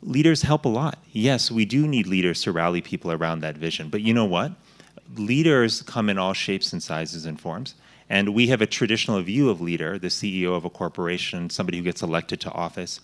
Leaders 0.03 0.41
help 0.41 0.65
a 0.65 0.69
lot. 0.69 0.99
Yes, 1.11 1.51
we 1.51 1.65
do 1.65 1.87
need 1.87 2.07
leaders 2.07 2.41
to 2.43 2.51
rally 2.51 2.81
people 2.81 3.11
around 3.11 3.39
that 3.41 3.55
vision. 3.57 3.89
But 3.89 4.01
you 4.01 4.13
know 4.13 4.25
what? 4.25 4.51
Leaders 5.15 5.81
come 5.81 6.09
in 6.09 6.17
all 6.17 6.33
shapes 6.33 6.73
and 6.73 6.81
sizes 6.81 7.25
and 7.25 7.39
forms. 7.39 7.75
And 8.09 8.33
we 8.33 8.47
have 8.47 8.61
a 8.61 8.67
traditional 8.67 9.21
view 9.21 9.49
of 9.49 9.61
leader, 9.61 9.97
the 9.97 10.07
CEO 10.07 10.53
of 10.53 10.65
a 10.65 10.69
corporation, 10.69 11.49
somebody 11.49 11.77
who 11.77 11.83
gets 11.83 12.01
elected 12.01 12.41
to 12.41 12.51
office. 12.51 12.99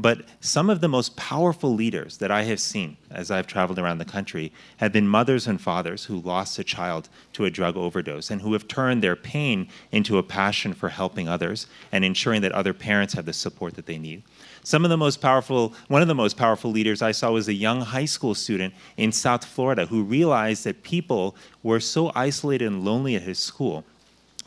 But 0.00 0.26
some 0.38 0.70
of 0.70 0.80
the 0.80 0.88
most 0.88 1.16
powerful 1.16 1.74
leaders 1.74 2.18
that 2.18 2.30
I 2.30 2.44
have 2.44 2.60
seen 2.60 2.96
as 3.10 3.32
I've 3.32 3.48
traveled 3.48 3.80
around 3.80 3.98
the 3.98 4.04
country 4.04 4.52
have 4.76 4.92
been 4.92 5.08
mothers 5.08 5.48
and 5.48 5.60
fathers 5.60 6.04
who 6.04 6.20
lost 6.20 6.56
a 6.60 6.64
child 6.64 7.08
to 7.32 7.44
a 7.44 7.50
drug 7.50 7.76
overdose 7.76 8.30
and 8.30 8.40
who 8.40 8.52
have 8.52 8.68
turned 8.68 9.02
their 9.02 9.16
pain 9.16 9.66
into 9.90 10.16
a 10.16 10.22
passion 10.22 10.72
for 10.72 10.90
helping 10.90 11.28
others 11.28 11.66
and 11.90 12.04
ensuring 12.04 12.42
that 12.42 12.52
other 12.52 12.72
parents 12.72 13.14
have 13.14 13.26
the 13.26 13.32
support 13.32 13.74
that 13.74 13.86
they 13.86 13.98
need. 13.98 14.22
Some 14.62 14.84
of 14.84 14.90
the 14.90 14.96
most 14.96 15.20
powerful, 15.20 15.74
one 15.88 16.00
of 16.00 16.06
the 16.06 16.14
most 16.14 16.36
powerful 16.36 16.70
leaders 16.70 17.02
I 17.02 17.10
saw 17.10 17.32
was 17.32 17.48
a 17.48 17.52
young 17.52 17.80
high 17.80 18.04
school 18.04 18.36
student 18.36 18.74
in 18.96 19.10
South 19.10 19.44
Florida 19.44 19.86
who 19.86 20.04
realized 20.04 20.62
that 20.62 20.84
people 20.84 21.34
were 21.64 21.80
so 21.80 22.12
isolated 22.14 22.66
and 22.66 22.84
lonely 22.84 23.16
at 23.16 23.22
his 23.22 23.40
school 23.40 23.84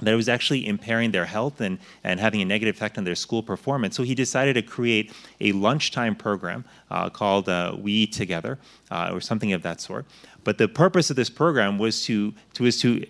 that 0.05 0.13
it 0.13 0.15
was 0.15 0.29
actually 0.29 0.67
impairing 0.67 1.11
their 1.11 1.25
health 1.25 1.61
and, 1.61 1.79
and 2.03 2.19
having 2.19 2.41
a 2.41 2.45
negative 2.45 2.75
effect 2.75 2.97
on 2.97 3.03
their 3.03 3.15
school 3.15 3.43
performance. 3.43 3.95
So 3.95 4.03
he 4.03 4.15
decided 4.15 4.53
to 4.53 4.61
create 4.61 5.13
a 5.39 5.51
lunchtime 5.51 6.15
program 6.15 6.65
uh, 6.89 7.09
called 7.09 7.49
uh, 7.49 7.75
We 7.79 7.91
Eat 7.91 8.13
Together 8.13 8.57
uh, 8.89 9.11
or 9.13 9.21
something 9.21 9.53
of 9.53 9.61
that 9.63 9.81
sort. 9.81 10.05
But 10.43 10.57
the 10.57 10.67
purpose 10.67 11.09
of 11.09 11.15
this 11.15 11.29
program 11.29 11.77
was 11.77 12.03
to, 12.05 12.33
to, 12.53 12.63
was 12.63 12.79
to 12.81 13.05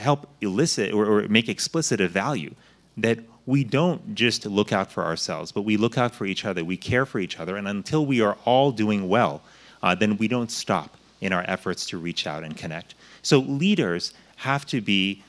help 0.00 0.28
elicit 0.40 0.92
or, 0.92 1.06
or 1.06 1.28
make 1.28 1.48
explicit 1.48 2.00
a 2.00 2.08
value 2.08 2.54
that 2.96 3.20
we 3.46 3.64
don't 3.64 4.14
just 4.14 4.46
look 4.46 4.72
out 4.72 4.92
for 4.92 5.04
ourselves, 5.04 5.50
but 5.50 5.62
we 5.62 5.76
look 5.76 5.98
out 5.98 6.14
for 6.14 6.26
each 6.26 6.44
other. 6.44 6.64
We 6.64 6.76
care 6.76 7.06
for 7.06 7.18
each 7.18 7.40
other. 7.40 7.56
And 7.56 7.66
until 7.66 8.06
we 8.06 8.20
are 8.20 8.36
all 8.44 8.70
doing 8.70 9.08
well, 9.08 9.42
uh, 9.82 9.94
then 9.94 10.16
we 10.16 10.28
don't 10.28 10.50
stop 10.50 10.96
in 11.20 11.32
our 11.32 11.44
efforts 11.48 11.86
to 11.86 11.98
reach 11.98 12.26
out 12.26 12.44
and 12.44 12.56
connect. 12.56 12.94
So 13.22 13.38
leaders 13.38 14.12
have 14.36 14.66
to 14.66 14.80
be 14.80 15.22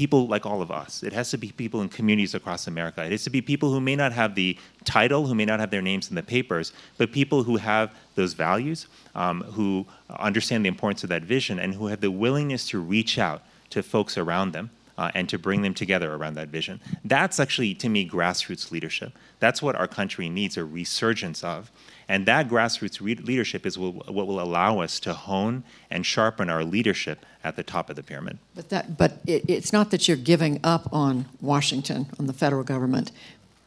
people 0.00 0.26
like 0.26 0.46
all 0.46 0.62
of 0.62 0.70
us. 0.70 1.02
It 1.02 1.12
has 1.12 1.28
to 1.32 1.36
be 1.36 1.52
people 1.52 1.82
in 1.82 1.90
communities 1.90 2.34
across 2.34 2.66
America. 2.66 3.04
It 3.04 3.10
has 3.10 3.24
to 3.24 3.28
be 3.28 3.42
people 3.42 3.70
who 3.70 3.82
may 3.82 3.94
not 3.94 4.12
have 4.12 4.34
the 4.34 4.56
title, 4.84 5.26
who 5.26 5.34
may 5.34 5.44
not 5.44 5.60
have 5.60 5.70
their 5.70 5.82
names 5.82 6.08
in 6.08 6.14
the 6.14 6.22
papers, 6.22 6.72
but 6.96 7.12
people 7.12 7.42
who 7.42 7.58
have 7.58 7.92
those 8.14 8.32
values, 8.32 8.86
um, 9.14 9.42
who 9.42 9.84
understand 10.08 10.64
the 10.64 10.68
importance 10.68 11.02
of 11.02 11.10
that 11.10 11.24
vision, 11.24 11.58
and 11.58 11.74
who 11.74 11.88
have 11.88 12.00
the 12.00 12.10
willingness 12.10 12.66
to 12.70 12.78
reach 12.78 13.18
out 13.18 13.42
to 13.68 13.82
folks 13.82 14.16
around 14.16 14.52
them 14.52 14.70
uh, 14.96 15.10
and 15.14 15.28
to 15.28 15.38
bring 15.38 15.60
them 15.60 15.74
together 15.74 16.14
around 16.14 16.32
that 16.32 16.48
vision. 16.48 16.80
That's 17.04 17.38
actually, 17.38 17.74
to 17.74 17.90
me, 17.90 18.08
grassroots 18.08 18.70
leadership. 18.70 19.12
That's 19.38 19.60
what 19.60 19.76
our 19.76 19.86
country 19.86 20.30
needs 20.30 20.56
a 20.56 20.64
resurgence 20.64 21.44
of. 21.44 21.70
And 22.10 22.26
that 22.26 22.48
grassroots 22.48 23.00
leadership 23.00 23.64
is 23.64 23.78
what 23.78 24.08
will 24.26 24.40
allow 24.40 24.80
us 24.80 24.98
to 24.98 25.14
hone 25.14 25.62
and 25.92 26.04
sharpen 26.04 26.50
our 26.50 26.64
leadership 26.64 27.24
at 27.44 27.54
the 27.54 27.62
top 27.62 27.88
of 27.88 27.94
the 27.94 28.02
pyramid. 28.02 28.38
But 28.56 28.68
that, 28.70 28.98
but 28.98 29.20
it, 29.28 29.48
it's 29.48 29.72
not 29.72 29.92
that 29.92 30.08
you're 30.08 30.16
giving 30.16 30.58
up 30.64 30.92
on 30.92 31.26
Washington, 31.40 32.06
on 32.18 32.26
the 32.26 32.32
federal 32.32 32.64
government, 32.64 33.12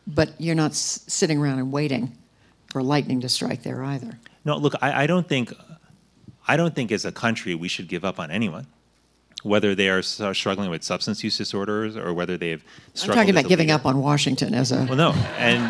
but 0.05 0.33
you're 0.39 0.55
not 0.55 0.71
s- 0.71 1.05
sitting 1.07 1.37
around 1.37 1.59
and 1.59 1.71
waiting 1.71 2.17
for 2.69 2.83
lightning 2.83 3.21
to 3.21 3.29
strike 3.29 3.63
there 3.63 3.81
either. 3.81 4.19
No, 4.43 4.57
look, 4.57 4.73
I, 4.81 5.03
I 5.03 5.07
don't 5.07 5.29
think, 5.29 5.53
I 6.45 6.57
don't 6.57 6.75
think 6.75 6.91
as 6.91 7.05
a 7.05 7.13
country 7.13 7.55
we 7.55 7.69
should 7.69 7.87
give 7.87 8.03
up 8.03 8.19
on 8.19 8.29
anyone 8.29 8.67
whether 9.43 9.75
they 9.75 9.89
are 9.89 10.01
struggling 10.01 10.69
with 10.69 10.83
substance 10.83 11.21
use 11.21 11.37
disorders 11.37 11.97
or 11.97 12.13
whether 12.13 12.37
they've 12.37 12.63
struggled. 12.93 13.19
I'm 13.19 13.25
talking 13.25 13.39
about 13.39 13.49
giving 13.49 13.67
leader. 13.67 13.75
up 13.75 13.85
on 13.85 13.99
Washington 13.99 14.53
as 14.53 14.71
a. 14.71 14.85
Well, 14.85 14.95
no, 14.95 15.11
and 15.37 15.61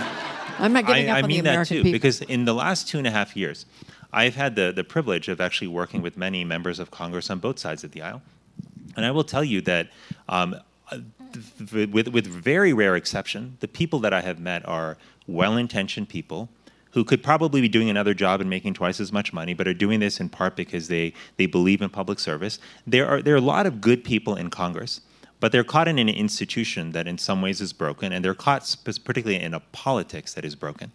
I'm 0.59 0.73
not 0.73 0.85
giving 0.85 1.09
I, 1.09 1.11
up 1.11 1.17
I 1.17 1.21
on 1.21 1.27
mean 1.27 1.37
the 1.37 1.43
that 1.43 1.49
American 1.51 1.77
too 1.77 1.83
people. 1.83 1.91
because 1.93 2.21
in 2.21 2.45
the 2.45 2.53
last 2.53 2.87
two 2.87 2.97
and 2.97 3.07
a 3.07 3.11
half 3.11 3.35
years, 3.35 3.65
I've 4.11 4.35
had 4.35 4.55
the 4.55 4.71
the 4.71 4.83
privilege 4.83 5.27
of 5.27 5.41
actually 5.41 5.67
working 5.67 6.01
with 6.01 6.17
many 6.17 6.43
members 6.43 6.79
of 6.79 6.91
Congress 6.91 7.29
on 7.29 7.39
both 7.39 7.59
sides 7.59 7.83
of 7.83 7.91
the 7.91 8.01
aisle, 8.01 8.21
and 8.95 9.05
I 9.05 9.11
will 9.11 9.23
tell 9.23 9.43
you 9.43 9.61
that. 9.61 9.89
Um, 10.29 10.55
with, 11.91 12.09
with 12.09 12.27
very 12.27 12.73
rare 12.73 12.95
exception, 12.95 13.57
the 13.59 13.67
people 13.67 13.97
that 13.99 14.13
I 14.13 14.21
have 14.21 14.39
met 14.39 14.63
are 14.67 14.97
well-intentioned 15.25 16.07
people 16.07 16.49
who 16.91 17.03
could 17.03 17.23
probably 17.23 17.59
be 17.59 17.67
doing 17.67 17.89
another 17.89 18.13
job 18.13 18.39
and 18.39 18.47
making 18.47 18.75
twice 18.75 18.99
as 18.99 19.11
much 19.11 19.33
money, 19.33 19.55
but 19.55 19.67
are 19.67 19.73
doing 19.73 19.99
this 19.99 20.19
in 20.19 20.29
part 20.29 20.55
because 20.55 20.89
they, 20.89 21.11
they 21.37 21.47
believe 21.47 21.81
in 21.81 21.89
public 21.89 22.19
service. 22.19 22.59
There 22.85 23.07
are, 23.07 23.19
there 23.19 23.33
are 23.33 23.37
a 23.37 23.41
lot 23.41 23.65
of 23.65 23.81
good 23.81 24.03
people 24.03 24.35
in 24.35 24.51
Congress, 24.51 25.01
but 25.43 25.51
they're 25.51 25.65
caught 25.65 25.89
in 25.89 25.99
an 25.99 26.07
institution 26.07 26.93
that 26.93 27.05
in 27.05 27.17
some 27.17 27.41
ways 27.41 27.59
is 27.59 27.73
broken, 27.73 28.13
and 28.13 28.23
they're 28.23 28.33
caught 28.33 28.77
particularly 28.85 29.43
in 29.43 29.53
a 29.53 29.59
politics 29.73 30.35
that 30.35 30.45
is 30.45 30.55
broken. 30.55 30.89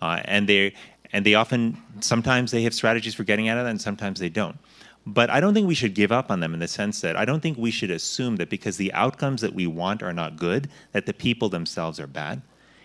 Uh, 0.00 0.22
and, 0.24 0.48
they, 0.48 0.72
and 1.12 1.26
they 1.26 1.34
often, 1.34 1.76
sometimes 2.00 2.50
they 2.50 2.62
have 2.62 2.72
strategies 2.72 3.14
for 3.14 3.24
getting 3.24 3.50
out 3.50 3.58
of 3.58 3.64
that, 3.64 3.70
and 3.70 3.78
sometimes 3.78 4.18
they 4.18 4.30
don't. 4.30 4.56
But 5.04 5.28
I 5.28 5.38
don't 5.38 5.52
think 5.52 5.68
we 5.68 5.74
should 5.74 5.94
give 5.94 6.12
up 6.12 6.30
on 6.30 6.40
them 6.40 6.54
in 6.54 6.60
the 6.60 6.66
sense 6.66 7.02
that 7.02 7.14
I 7.14 7.26
don't 7.26 7.40
think 7.40 7.58
we 7.58 7.70
should 7.70 7.90
assume 7.90 8.36
that 8.36 8.48
because 8.48 8.78
the 8.78 8.90
outcomes 8.94 9.42
that 9.42 9.52
we 9.52 9.66
want 9.66 10.02
are 10.02 10.14
not 10.14 10.36
good, 10.36 10.70
that 10.92 11.04
the 11.04 11.12
people 11.12 11.50
themselves 11.50 12.00
are 12.00 12.06
bad. 12.06 12.40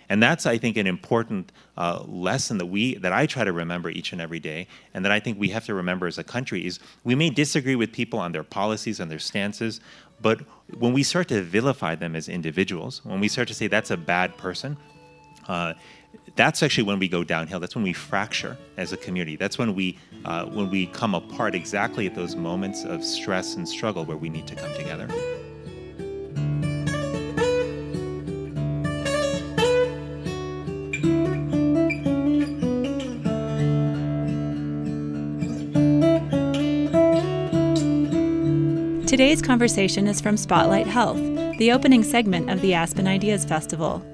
And 0.10 0.21
that's, 0.21 0.45
I 0.45 0.58
think, 0.58 0.78
an 0.78 0.88
important 0.88 1.51
uh, 1.78 2.04
lesson 2.06 2.58
that 2.60 2.67
we 2.67 2.95
that 2.95 3.12
I 3.12 3.25
try 3.25 3.43
to 3.43 3.51
remember 3.51 3.89
each 3.89 4.12
and 4.12 4.21
every 4.21 4.39
day, 4.39 4.67
and 4.93 5.04
that 5.04 5.12
I 5.12 5.19
think 5.19 5.39
we 5.39 5.49
have 5.49 5.65
to 5.65 5.73
remember 5.73 6.08
as 6.08 6.17
a 6.17 6.23
country 6.23 6.65
is 6.65 6.80
we 7.04 7.15
may 7.15 7.30
disagree 7.30 7.75
with 7.75 7.91
people 7.91 8.19
on 8.19 8.32
their 8.32 8.43
policies 8.43 8.99
and 8.99 9.10
their 9.10 9.19
stances, 9.19 9.80
but 10.21 10.41
when 10.78 10.93
we 10.93 11.04
start 11.04 11.28
to 11.30 11.41
vilify 11.41 11.95
them 11.95 12.15
as 12.15 12.28
individuals, 12.28 13.04
when 13.04 13.19
we 13.19 13.28
start 13.28 13.47
to 13.49 13.54
say 13.54 13.67
that's 13.67 13.91
a 13.91 13.97
bad 13.97 14.38
person, 14.38 14.78
uh, 15.47 15.73
that's 16.36 16.63
actually 16.63 16.84
when 16.84 16.99
we 16.99 17.08
go 17.08 17.23
downhill. 17.23 17.60
That's 17.60 17.75
when 17.75 17.84
we 17.84 17.93
fracture 17.93 18.58
as 18.78 18.91
a 18.93 18.97
community. 18.97 19.36
That's 19.36 19.58
when 19.58 19.75
we 19.75 19.97
uh, 20.23 20.45
when 20.45 20.69
we 20.69 20.88
come 20.88 21.13
apart 21.13 21.56
exactly 21.56 22.08
at 22.08 22.15
those 22.15 22.36
moments 22.36 22.84
of 22.84 23.04
stress 23.04 23.56
and 23.56 23.67
struggle 23.67 24.06
where 24.06 24.17
we 24.17 24.30
need 24.30 24.47
to 24.47 24.56
come 24.56 24.73
together. 24.73 25.08
Today's 39.15 39.41
conversation 39.41 40.08
is 40.08 40.19
from 40.19 40.36
Spotlight 40.36 40.88
Health, 40.88 41.15
the 41.58 41.71
opening 41.71 42.04
segment 42.04 42.49
of 42.49 42.60
the 42.60 42.73
Aspen 42.73 43.08
Ideas 43.08 43.45
Festival. 43.45 44.06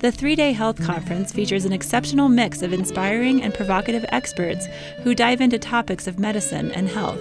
The 0.00 0.12
three 0.12 0.36
day 0.36 0.52
health 0.52 0.84
conference 0.84 1.32
features 1.32 1.64
an 1.64 1.72
exceptional 1.72 2.28
mix 2.28 2.60
of 2.60 2.74
inspiring 2.74 3.42
and 3.42 3.54
provocative 3.54 4.04
experts 4.10 4.66
who 5.02 5.14
dive 5.14 5.40
into 5.40 5.58
topics 5.58 6.06
of 6.06 6.18
medicine 6.18 6.70
and 6.72 6.90
health. 6.90 7.18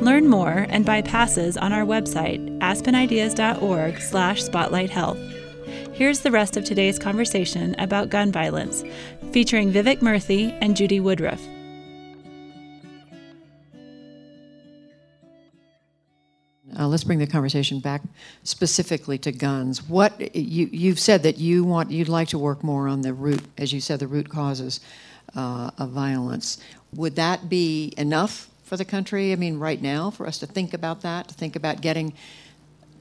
Learn 0.00 0.26
more 0.26 0.64
and 0.70 0.86
buy 0.86 1.02
passes 1.02 1.58
on 1.58 1.74
our 1.74 1.84
website, 1.84 2.40
aspenideas.org 2.60 4.00
slash 4.00 4.42
spotlighthealth. 4.42 5.92
Here's 5.92 6.20
the 6.20 6.30
rest 6.30 6.56
of 6.56 6.64
today's 6.64 6.98
conversation 6.98 7.74
about 7.78 8.08
gun 8.08 8.32
violence, 8.32 8.82
featuring 9.32 9.74
Vivek 9.74 9.98
Murthy 9.98 10.56
and 10.62 10.74
Judy 10.74 11.00
Woodruff. 11.00 11.42
Uh, 16.78 16.88
let's 16.88 17.04
bring 17.04 17.18
the 17.18 17.26
conversation 17.26 17.80
back 17.80 18.02
specifically 18.42 19.18
to 19.18 19.32
guns. 19.32 19.82
What 19.88 20.34
you, 20.34 20.68
you've 20.72 20.98
said 20.98 21.22
that 21.22 21.38
you 21.38 21.64
want, 21.64 21.90
you'd 21.90 22.08
like 22.08 22.28
to 22.28 22.38
work 22.38 22.64
more 22.64 22.88
on 22.88 23.02
the 23.02 23.12
root, 23.12 23.42
as 23.58 23.72
you 23.72 23.80
said, 23.80 24.00
the 24.00 24.06
root 24.06 24.28
causes 24.28 24.80
uh, 25.36 25.70
of 25.78 25.90
violence. 25.90 26.58
Would 26.94 27.16
that 27.16 27.48
be 27.48 27.92
enough 27.96 28.48
for 28.64 28.76
the 28.76 28.84
country? 28.84 29.32
I 29.32 29.36
mean, 29.36 29.58
right 29.58 29.80
now, 29.80 30.10
for 30.10 30.26
us 30.26 30.38
to 30.38 30.46
think 30.46 30.74
about 30.74 31.02
that, 31.02 31.28
to 31.28 31.34
think 31.34 31.56
about 31.56 31.80
getting 31.80 32.12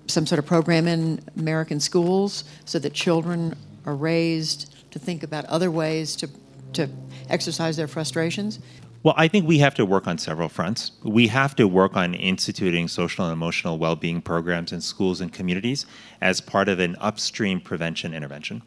some 0.08 0.26
sort 0.26 0.40
of 0.40 0.46
program 0.46 0.88
in 0.88 1.22
American 1.38 1.80
schools 1.80 2.44
so 2.66 2.78
that 2.80 2.94
children 2.94 3.56
are 3.86 3.96
raised 3.96 4.74
to 4.92 5.00
think 5.00 5.24
about 5.24 5.46
other 5.46 5.72
ways 5.72 6.16
to 6.18 6.30
to 6.74 6.90
exercise 7.30 7.78
their 7.78 7.88
frustrations? 7.88 8.60
Well, 9.04 9.16
I 9.18 9.28
think 9.28 9.46
we 9.46 9.58
have 9.58 9.76
to 9.76 9.86
work 9.86 10.08
on 10.08 10.18
several 10.18 10.48
fronts. 10.48 10.94
We 11.04 11.28
have 11.28 11.58
to 11.58 11.68
work 11.68 11.98
on 11.98 12.14
instituting 12.14 12.88
social 12.88 13.26
and 13.26 13.34
emotional 13.34 13.78
well 13.78 13.98
being 13.98 14.22
programs 14.22 14.72
in 14.72 14.80
schools 14.80 15.20
and 15.20 15.32
communities 15.32 15.86
as 16.22 16.40
part 16.40 16.70
of 16.70 16.80
an 16.80 16.96
upstream 17.02 17.60
prevention 17.60 18.14
intervention. 18.14 18.62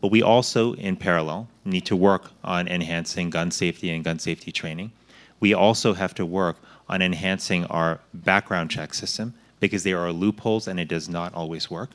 But 0.00 0.10
we 0.10 0.22
also, 0.22 0.72
in 0.76 0.96
parallel, 0.96 1.48
need 1.66 1.84
to 1.84 1.96
work 1.96 2.30
on 2.42 2.66
enhancing 2.66 3.28
gun 3.28 3.50
safety 3.50 3.90
and 3.90 4.02
gun 4.02 4.18
safety 4.18 4.50
training. 4.50 4.90
We 5.38 5.52
also 5.52 5.92
have 5.92 6.14
to 6.14 6.24
work 6.24 6.56
on 6.88 7.02
enhancing 7.02 7.66
our 7.66 8.00
background 8.14 8.70
check 8.70 8.94
system 8.94 9.34
because 9.60 9.82
there 9.82 9.98
are 9.98 10.12
loopholes 10.12 10.66
and 10.66 10.80
it 10.80 10.88
does 10.88 11.10
not 11.10 11.34
always 11.34 11.70
work. 11.70 11.90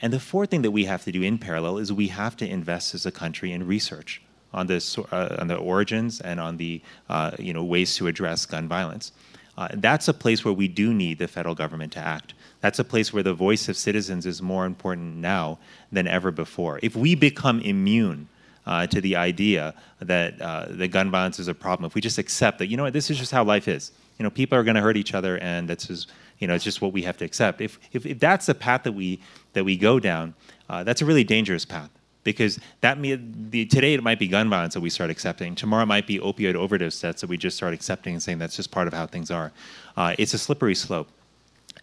And 0.00 0.14
the 0.14 0.20
fourth 0.20 0.50
thing 0.50 0.62
that 0.62 0.70
we 0.70 0.86
have 0.86 1.04
to 1.04 1.12
do 1.12 1.20
in 1.20 1.36
parallel 1.36 1.76
is 1.76 1.92
we 1.92 2.08
have 2.08 2.38
to 2.38 2.48
invest 2.48 2.94
as 2.94 3.04
a 3.04 3.12
country 3.12 3.52
in 3.52 3.66
research 3.66 4.22
on 4.56 4.66
the 4.66 5.06
uh, 5.12 5.36
on 5.38 5.46
the 5.46 5.56
origins 5.56 6.20
and 6.22 6.40
on 6.40 6.56
the 6.56 6.80
uh, 7.08 7.30
you 7.38 7.52
know 7.52 7.62
ways 7.62 7.94
to 7.96 8.08
address 8.08 8.46
gun 8.46 8.66
violence. 8.66 9.12
Uh, 9.58 9.68
that's 9.74 10.08
a 10.08 10.14
place 10.14 10.44
where 10.44 10.52
we 10.52 10.68
do 10.68 10.92
need 10.92 11.18
the 11.18 11.28
federal 11.28 11.54
government 11.54 11.92
to 11.92 12.00
act. 12.00 12.34
That's 12.60 12.78
a 12.78 12.84
place 12.84 13.12
where 13.12 13.22
the 13.22 13.32
voice 13.32 13.68
of 13.68 13.76
citizens 13.76 14.26
is 14.26 14.42
more 14.42 14.66
important 14.66 15.16
now 15.16 15.58
than 15.92 16.06
ever 16.06 16.30
before. 16.30 16.78
If 16.82 16.94
we 16.94 17.14
become 17.14 17.60
immune 17.60 18.28
uh, 18.66 18.86
to 18.88 19.00
the 19.00 19.16
idea 19.16 19.74
that 20.00 20.42
uh, 20.42 20.86
gun 20.88 21.10
violence 21.10 21.38
is 21.38 21.48
a 21.48 21.54
problem, 21.54 21.86
if 21.86 21.94
we 21.94 22.02
just 22.02 22.18
accept 22.18 22.58
that, 22.58 22.66
you 22.66 22.76
know 22.76 22.82
what, 22.82 22.92
this 22.92 23.10
is 23.10 23.18
just 23.18 23.32
how 23.32 23.44
life 23.44 23.66
is. 23.66 23.92
You 24.18 24.24
know, 24.24 24.30
people 24.30 24.58
are 24.58 24.64
going 24.64 24.74
to 24.74 24.82
hurt 24.82 24.96
each 24.96 25.14
other, 25.14 25.38
and 25.38 25.68
that's 25.68 25.86
just, 25.86 26.10
you 26.38 26.46
know, 26.46 26.54
it's 26.54 26.64
just 26.64 26.82
what 26.82 26.92
we 26.92 27.02
have 27.02 27.16
to 27.18 27.24
accept. 27.24 27.60
If, 27.60 27.78
if, 27.92 28.04
if 28.04 28.18
that's 28.18 28.46
the 28.46 28.54
path 28.54 28.82
that 28.82 28.92
we 28.92 29.20
that 29.54 29.64
we 29.64 29.76
go 29.76 29.98
down, 29.98 30.34
uh, 30.68 30.84
that's 30.84 31.00
a 31.00 31.06
really 31.06 31.24
dangerous 31.24 31.64
path 31.64 31.90
because 32.26 32.58
that 32.80 33.00
the, 33.00 33.66
today 33.66 33.94
it 33.94 34.02
might 34.02 34.18
be 34.18 34.26
gun 34.26 34.50
violence 34.50 34.74
that 34.74 34.80
we 34.80 34.90
start 34.90 35.10
accepting. 35.10 35.54
Tomorrow 35.54 35.84
it 35.84 35.86
might 35.86 36.08
be 36.08 36.18
opioid 36.18 36.56
overdose 36.56 37.00
deaths 37.00 37.20
that 37.20 37.30
we 37.30 37.36
just 37.36 37.56
start 37.56 37.72
accepting 37.72 38.14
and 38.14 38.22
saying 38.22 38.38
that's 38.38 38.56
just 38.56 38.72
part 38.72 38.88
of 38.88 38.92
how 38.92 39.06
things 39.06 39.30
are. 39.30 39.52
Uh, 39.96 40.16
it's 40.18 40.34
a 40.34 40.38
slippery 40.38 40.74
slope. 40.74 41.08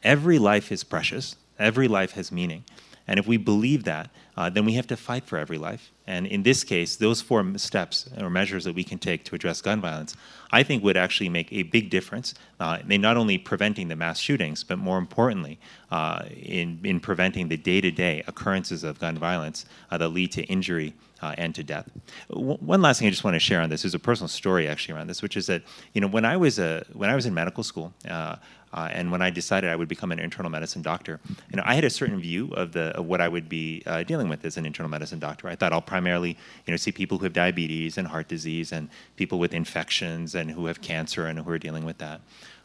Every 0.04 0.38
life 0.38 0.70
is 0.70 0.84
precious. 0.84 1.38
Every 1.58 1.88
life 1.88 2.12
has 2.12 2.30
meaning. 2.30 2.66
And 3.08 3.20
if 3.20 3.26
we 3.26 3.38
believe 3.38 3.86
that, 3.86 4.10
uh, 4.36 4.50
then 4.50 4.66
we 4.66 4.74
have 4.74 4.88
to 4.88 4.98
fight 4.98 5.24
for 5.24 5.38
every 5.38 5.58
life. 5.58 5.93
And 6.06 6.28
in 6.28 6.44
this 6.44 6.64
case, 6.64 6.98
those 6.98 7.22
four 7.22 7.58
steps 7.58 8.10
or 8.20 8.30
measures 8.30 8.66
that 8.66 8.76
we 8.76 8.84
can 8.84 9.00
take 9.00 9.24
to 9.26 9.36
address 9.36 9.62
gun 9.62 9.80
violence, 9.80 10.16
I 10.52 10.62
think 10.64 10.84
would 10.84 10.98
actually 10.98 11.30
make 11.30 11.52
a 11.54 11.64
big 11.64 11.90
difference 11.90 12.34
uh, 12.60 12.80
in 12.88 13.02
not 13.02 13.16
only 13.16 13.38
preventing 13.38 13.88
the 13.88 13.96
mass 13.96 14.20
shootings, 14.20 14.64
but 14.64 14.78
more 14.78 14.98
importantly, 14.98 15.60
uh, 15.92 16.24
in, 16.30 16.80
in 16.84 17.00
preventing 17.00 17.48
the 17.48 17.58
day 17.58 17.80
to 17.80 17.92
day 17.92 18.24
occurrences 18.28 18.84
of 18.84 19.00
gun 19.00 19.18
violence 19.18 19.66
uh, 19.92 19.98
that 19.98 20.10
lead 20.10 20.32
to 20.34 20.44
injury 20.44 20.94
uh, 21.24 21.34
and 21.38 21.56
to 21.56 21.64
death. 21.64 21.90
W- 22.30 22.58
one 22.58 22.82
last 22.82 23.00
thing 23.00 23.08
I 23.08 23.12
just 23.12 23.24
want 23.24 23.36
to 23.36 23.40
share 23.40 23.62
on 23.62 23.70
this 23.70 23.86
is 23.86 23.94
a 23.94 24.00
personal 24.00 24.28
story 24.28 24.68
actually 24.68 24.96
around 24.96 25.08
this, 25.08 25.22
which 25.22 25.38
is 25.38 25.48
that 25.48 25.64
you 25.94 26.02
know 26.02 26.08
when 26.08 26.26
I 26.26 26.36
was 26.36 26.60
a, 26.60 26.86
when 26.92 27.10
I 27.10 27.16
was 27.16 27.26
in 27.26 27.34
medical 27.34 27.64
school. 27.64 27.94
Uh, 28.08 28.36
uh, 28.74 28.90
and 28.92 29.12
when 29.12 29.22
I 29.22 29.30
decided 29.30 29.70
I 29.70 29.76
would 29.76 29.88
become 29.88 30.12
an 30.12 30.18
internal 30.18 30.50
medicine 30.50 30.82
doctor, 30.82 31.20
you 31.52 31.58
know, 31.58 31.64
I 31.64 31.76
had 31.76 31.84
a 31.84 31.92
certain 31.92 32.20
view 32.20 32.52
of 32.54 32.72
the 32.72 32.86
of 32.98 33.06
what 33.06 33.22
I 33.22 33.28
would 33.28 33.48
be 33.48 33.84
uh, 33.86 34.02
dealing 34.02 34.30
with 34.30 34.44
as 34.46 34.58
an 34.58 34.66
internal 34.66 34.90
medicine 34.90 35.20
doctor. 35.20 35.48
I 35.48 35.56
thought 35.56 35.74
I'll 35.74 35.82
primarily, 35.94 36.36
you 36.66 36.72
know, 36.72 36.78
see 36.78 36.92
people 36.92 37.20
who 37.20 37.26
have 37.26 37.34
diabetes 37.34 38.00
and 38.00 38.08
heart 38.08 38.28
disease 38.28 38.72
and 38.72 38.90
people 39.16 39.38
with 39.38 39.54
infections 39.54 40.34
and 40.34 40.50
who 40.50 40.66
have 40.66 40.82
cancer 40.82 41.28
and 41.28 41.38
who 41.38 41.52
are 41.52 41.60
dealing 41.60 41.86
with 41.86 42.00
that. 42.00 42.20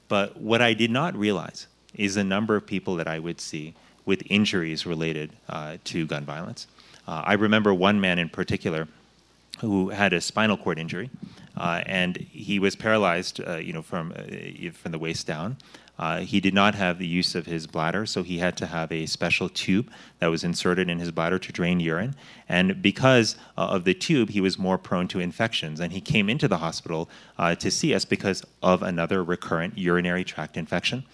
But 0.09 0.41
what 0.41 0.63
I 0.63 0.73
did 0.73 0.91
not 0.91 1.15
realize 1.15 1.67
is 1.95 2.15
the 2.15 2.25
number 2.25 2.57
of 2.57 2.65
people 2.65 2.97
that 2.97 3.07
I 3.07 3.19
would 3.19 3.39
see 3.39 3.75
with 4.07 4.23
injuries 4.31 4.87
related 4.87 5.29
uh, 5.51 5.77
to 5.91 6.07
gun 6.07 6.25
violence. 6.25 6.67
Uh, 7.07 7.23
I 7.27 7.35
remember 7.35 7.75
one 7.75 8.01
man 8.01 8.19
in 8.19 8.31
particular 8.31 8.89
who 9.61 9.91
had 9.91 10.15
a 10.15 10.23
spinal 10.23 10.57
cord 10.57 10.79
injury, 10.79 11.11
uh, 11.59 11.83
and 11.85 12.17
he 12.17 12.59
was 12.59 12.77
paralyzed, 12.77 13.43
uh, 13.47 13.57
you 13.57 13.75
know, 13.75 13.83
from 13.83 14.15
uh, 14.17 14.71
from 14.73 14.93
the 14.93 14.99
waist 14.99 15.27
down. 15.27 15.59
Uh, 15.99 16.21
he 16.21 16.41
did 16.41 16.55
not 16.55 16.77
have 16.77 16.99
the 16.99 17.07
use 17.07 17.35
of 17.35 17.47
his 17.47 17.67
bladder, 17.67 18.07
so 18.07 18.23
he 18.23 18.39
had 18.39 18.57
to 18.57 18.67
have 18.67 18.93
a 18.93 19.07
special 19.07 19.49
tube 19.49 19.91
that 20.21 20.29
was 20.29 20.45
inserted 20.45 20.89
in 20.89 21.01
his 21.01 21.11
bladder 21.11 21.39
to 21.39 21.53
drain 21.53 21.81
urine. 21.81 22.15
And 22.49 22.81
because 22.81 23.37
uh, 23.57 23.63
of 23.63 23.85
the 23.85 23.95
tube, 23.95 24.31
he 24.31 24.41
was 24.41 24.59
more 24.59 24.79
prone 24.79 25.09
to 25.09 25.19
infections. 25.19 25.81
And 25.81 25.93
he 25.93 26.01
came 26.01 26.29
into 26.29 26.47
the 26.47 26.59
hospital 26.59 27.11
uh, 27.37 27.57
to 27.57 27.71
see 27.71 27.95
us 27.95 28.05
because 28.05 28.45
of 28.63 28.83
another 28.83 29.25
recurrent 29.25 29.77
urinary 29.77 30.23
tract 30.23 30.57
infection. 30.57 31.05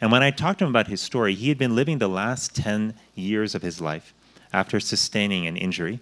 And 0.00 0.12
when 0.12 0.22
I 0.22 0.30
talked 0.30 0.58
to 0.58 0.66
him 0.66 0.70
about 0.70 0.88
his 0.88 1.00
story, 1.00 1.34
he 1.34 1.48
had 1.48 1.56
been 1.56 1.74
living 1.74 1.98
the 1.98 2.08
last 2.08 2.54
10 2.54 2.94
years 3.14 3.54
of 3.54 3.62
his 3.62 3.80
life 3.80 4.12
after 4.52 4.78
sustaining 4.78 5.46
an 5.46 5.56
injury. 5.56 6.00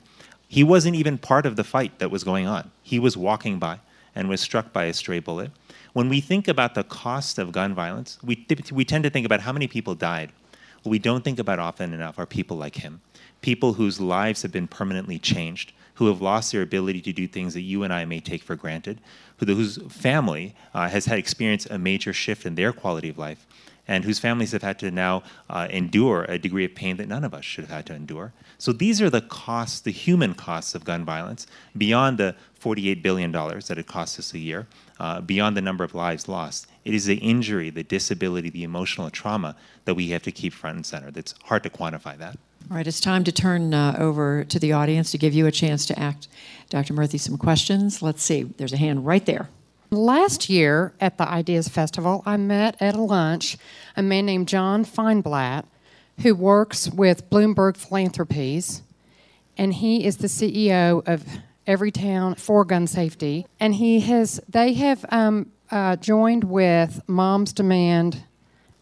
He 0.49 0.65
wasn't 0.65 0.97
even 0.97 1.17
part 1.17 1.47
of 1.47 1.57
the 1.57 1.65
fight 1.65 1.99
that 2.01 2.11
was 2.11 2.25
going 2.25 2.47
on. 2.47 2.73
He 2.83 2.99
was 2.99 3.17
walking 3.17 3.59
by 3.59 3.79
and 4.15 4.29
was 4.29 4.41
struck 4.41 4.73
by 4.73 4.85
a 4.85 4.93
stray 4.93 5.21
bullet. 5.21 5.53
When 5.93 6.09
we 6.09 6.21
think 6.21 6.49
about 6.49 6.75
the 6.75 6.85
cost 6.85 7.39
of 7.39 7.53
gun 7.53 7.75
violence, 7.75 8.19
we, 8.23 8.47
we 8.73 8.85
tend 8.85 9.05
to 9.05 9.11
think 9.11 9.27
about 9.27 9.41
how 9.41 9.53
many 9.53 9.69
people 9.69 9.95
died. 9.95 10.33
What 10.83 10.91
we 10.91 10.99
don't 10.99 11.23
think 11.23 11.39
about 11.39 11.59
often 11.59 11.93
enough 11.93 12.19
are 12.19 12.27
people 12.27 12.57
like 12.57 12.77
him, 12.77 13.03
people 13.43 13.75
whose 13.75 14.01
lives 14.01 14.43
have 14.43 14.53
been 14.53 14.67
permanently 14.67 15.19
changed, 15.19 15.73
who 15.95 16.07
have 16.09 16.23
lost 16.23 16.51
their 16.51 16.63
ability 16.63 17.03
to 17.03 17.13
do 17.13 17.29
things 17.29 17.55
that 17.55 17.61
you 17.61 17.83
and 17.83 17.93
I 17.93 18.07
may 18.07 18.21
take 18.21 18.43
for 18.43 18.57
granted, 18.57 19.01
who, 19.37 19.47
whose 19.47 19.77
family 19.93 20.55
uh, 20.73 20.89
has 20.89 21.05
had 21.05 21.19
experienced 21.19 21.69
a 21.71 21.79
major 21.79 22.13
shift 22.13 22.47
in 22.47 22.55
their 22.55 22.73
quality 22.73 23.11
of 23.11 23.19
life, 23.19 23.47
and 23.87 24.05
whose 24.05 24.19
families 24.19 24.53
have 24.53 24.63
had 24.63 24.79
to 24.79 24.91
now 24.91 25.23
uh, 25.51 25.69
endure 25.71 26.25
a 26.25 26.39
degree 26.39 26.65
of 26.65 26.75
pain 26.75 26.97
that 26.97 27.09
none 27.09 27.25
of 27.25 27.35
us 27.35 27.45
should 27.45 27.65
have 27.65 27.77
had 27.77 27.87
to 27.87 27.95
endure. 27.95 28.33
So 28.59 28.73
these 28.73 29.03
are 29.03 29.11
the 29.11 29.21
costs, 29.21 29.81
the 29.81 29.91
human 29.93 30.35
costs 30.35 30.75
of 30.75 30.85
gun 30.85 31.05
violence, 31.05 31.47
beyond 31.77 32.19
the 32.19 32.35
$48 32.61 33.03
billion 33.03 33.33
that 33.33 33.77
it 33.77 33.87
costs 33.87 34.19
us 34.19 34.35
a 34.35 34.39
year, 34.39 34.69
uh, 35.03 35.21
beyond 35.21 35.57
the 35.57 35.61
number 35.61 35.83
of 35.83 35.97
lives 35.97 36.29
lost. 36.29 36.69
It 36.85 36.95
is 36.95 37.07
the 37.07 37.17
injury, 37.17 37.71
the 37.71 37.83
disability, 37.83 38.51
the 38.51 38.63
emotional 38.63 39.11
trauma 39.11 39.57
that 39.85 39.95
we 39.95 40.11
have 40.11 40.23
to 40.23 40.31
keep 40.31 40.53
front 40.53 40.77
and 40.77 40.87
center. 40.87 41.11
That's 41.11 41.35
hard 41.43 41.65
to 41.65 41.71
quantify 41.71 42.17
that. 42.19 42.39
All 42.71 42.77
right, 42.77 42.87
it's 42.87 43.01
time 43.01 43.25
to 43.25 43.33
turn 43.33 43.75
uh, 43.75 43.97
over 43.99 44.45
to 44.45 44.61
the 44.61 44.73
audience 44.73 45.11
to 45.11 45.19
give 45.19 45.35
you 45.35 45.49
a 45.49 45.51
chance 45.51 45.87
to 45.87 45.99
ask 45.99 46.29
Dr. 46.71 46.95
Murthy 46.95 47.19
some 47.19 47.37
questions. 47.37 48.01
Let's 48.01 48.23
see, 48.23 48.45
there's 48.45 48.73
a 48.73 48.77
hand 48.77 49.05
right 49.05 49.27
there. 49.27 49.49
Last 49.91 50.49
year 50.49 50.93
at 51.01 51.19
the 51.19 51.29
Ideas 51.29 51.67
Festival, 51.67 52.23
I 52.25 52.37
met 52.37 52.81
at 52.81 52.95
a 52.95 53.03
lunch 53.03 53.59
a 53.97 54.03
man 54.05 54.25
named 54.25 54.47
John 54.47 54.85
Feinblatt 54.85 55.65
who 56.21 56.37
works 56.37 56.89
with 56.89 57.29
Bloomberg 57.29 57.77
Philanthropies, 57.77 58.83
and 59.59 59.75
he 59.75 60.07
is 60.07 60.19
the 60.19 60.29
CEO 60.29 61.07
of 61.09 61.25
Everytown 61.67 62.39
for 62.39 62.65
Gun 62.65 62.87
Safety. 62.87 63.47
And 63.61 63.75
he 63.75 64.01
has, 64.01 64.41
they 64.49 64.73
have 64.75 65.05
um, 65.11 65.53
uh, 65.71 65.97
joined 65.97 66.45
with 66.45 67.01
Moms 67.07 67.53
Demand 67.53 68.25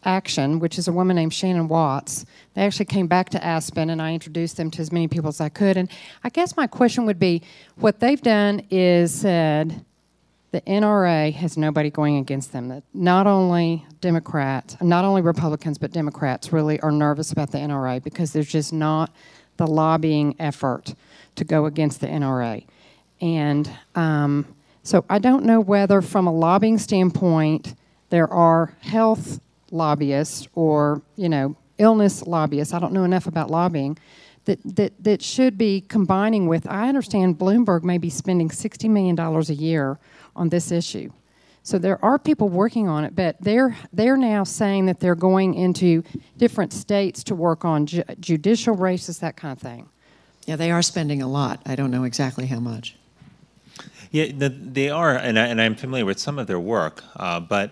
Action, 0.03 0.59
which 0.59 0.79
is 0.79 0.87
a 0.87 0.91
woman 0.91 1.15
named 1.15 1.33
Shannon 1.33 1.67
Watts. 1.67 2.25
They 2.55 2.63
actually 2.63 2.85
came 2.85 3.07
back 3.07 3.29
to 3.29 3.43
Aspen, 3.43 3.89
and 3.89 4.01
I 4.01 4.13
introduced 4.13 4.57
them 4.57 4.71
to 4.71 4.81
as 4.81 4.91
many 4.91 5.07
people 5.07 5.29
as 5.29 5.39
I 5.39 5.49
could. 5.49 5.77
And 5.77 5.89
I 6.23 6.29
guess 6.29 6.57
my 6.57 6.65
question 6.65 7.05
would 7.05 7.19
be 7.19 7.43
what 7.75 7.99
they've 7.99 8.21
done 8.21 8.65
is 8.71 9.13
said, 9.13 9.85
the 10.51 10.61
NRA 10.61 11.33
has 11.33 11.57
nobody 11.57 11.89
going 11.89 12.17
against 12.17 12.51
them. 12.51 12.67
That 12.67 12.83
not 12.93 13.25
only 13.25 13.85
Democrats, 14.01 14.75
not 14.81 15.05
only 15.05 15.21
Republicans, 15.21 15.77
but 15.77 15.91
Democrats 15.91 16.51
really 16.51 16.79
are 16.81 16.91
nervous 16.91 17.31
about 17.31 17.51
the 17.51 17.57
NRA 17.57 18.03
because 18.03 18.33
there's 18.33 18.49
just 18.49 18.73
not 18.73 19.13
the 19.57 19.67
lobbying 19.67 20.35
effort 20.39 20.93
to 21.35 21.43
go 21.43 21.65
against 21.65 22.01
the 22.01 22.07
NRA. 22.07 22.65
And 23.19 23.69
um, 23.95 24.45
so 24.83 25.05
I 25.09 25.19
don't 25.19 25.45
know 25.45 25.59
whether, 25.59 26.01
from 26.01 26.27
a 26.27 26.33
lobbying 26.33 26.77
standpoint, 26.77 27.75
there 28.09 28.31
are 28.31 28.75
health 28.81 29.39
lobbyists 29.71 30.47
or 30.53 31.01
you 31.15 31.29
know 31.29 31.55
illness 31.77 32.23
lobbyists. 32.23 32.73
I 32.73 32.79
don't 32.79 32.93
know 32.93 33.03
enough 33.03 33.27
about 33.27 33.49
lobbying. 33.49 33.97
That, 34.45 34.59
that, 34.75 35.03
that 35.03 35.21
should 35.21 35.55
be 35.55 35.81
combining 35.81 36.47
with, 36.47 36.65
I 36.67 36.89
understand 36.89 37.37
Bloomberg 37.37 37.83
may 37.83 37.99
be 37.99 38.09
spending 38.09 38.49
$60 38.49 38.89
million 38.89 39.19
a 39.19 39.53
year 39.53 39.99
on 40.35 40.49
this 40.49 40.71
issue. 40.71 41.11
So 41.61 41.77
there 41.77 42.03
are 42.03 42.17
people 42.17 42.49
working 42.49 42.87
on 42.87 43.03
it, 43.03 43.15
but 43.15 43.35
they're 43.39 43.77
they're 43.93 44.17
now 44.17 44.43
saying 44.43 44.87
that 44.87 44.99
they're 44.99 45.13
going 45.13 45.53
into 45.53 46.03
different 46.37 46.73
states 46.73 47.23
to 47.25 47.35
work 47.35 47.63
on 47.63 47.85
ju- 47.85 48.03
judicial 48.19 48.75
races, 48.75 49.19
that 49.19 49.37
kind 49.37 49.51
of 49.51 49.59
thing. 49.59 49.87
Yeah, 50.51 50.57
they 50.57 50.71
are 50.71 50.81
spending 50.81 51.21
a 51.21 51.29
lot. 51.29 51.61
I 51.65 51.77
don't 51.77 51.91
know 51.91 52.03
exactly 52.03 52.47
how 52.47 52.59
much. 52.59 52.97
Yeah, 54.11 54.33
the, 54.37 54.49
they 54.49 54.89
are, 54.89 55.15
and, 55.15 55.39
I, 55.39 55.45
I'm 55.63 55.75
familiar 55.75 56.05
with 56.05 56.19
some 56.19 56.37
of 56.37 56.47
their 56.47 56.59
work, 56.59 57.05
uh, 57.15 57.39
but 57.39 57.71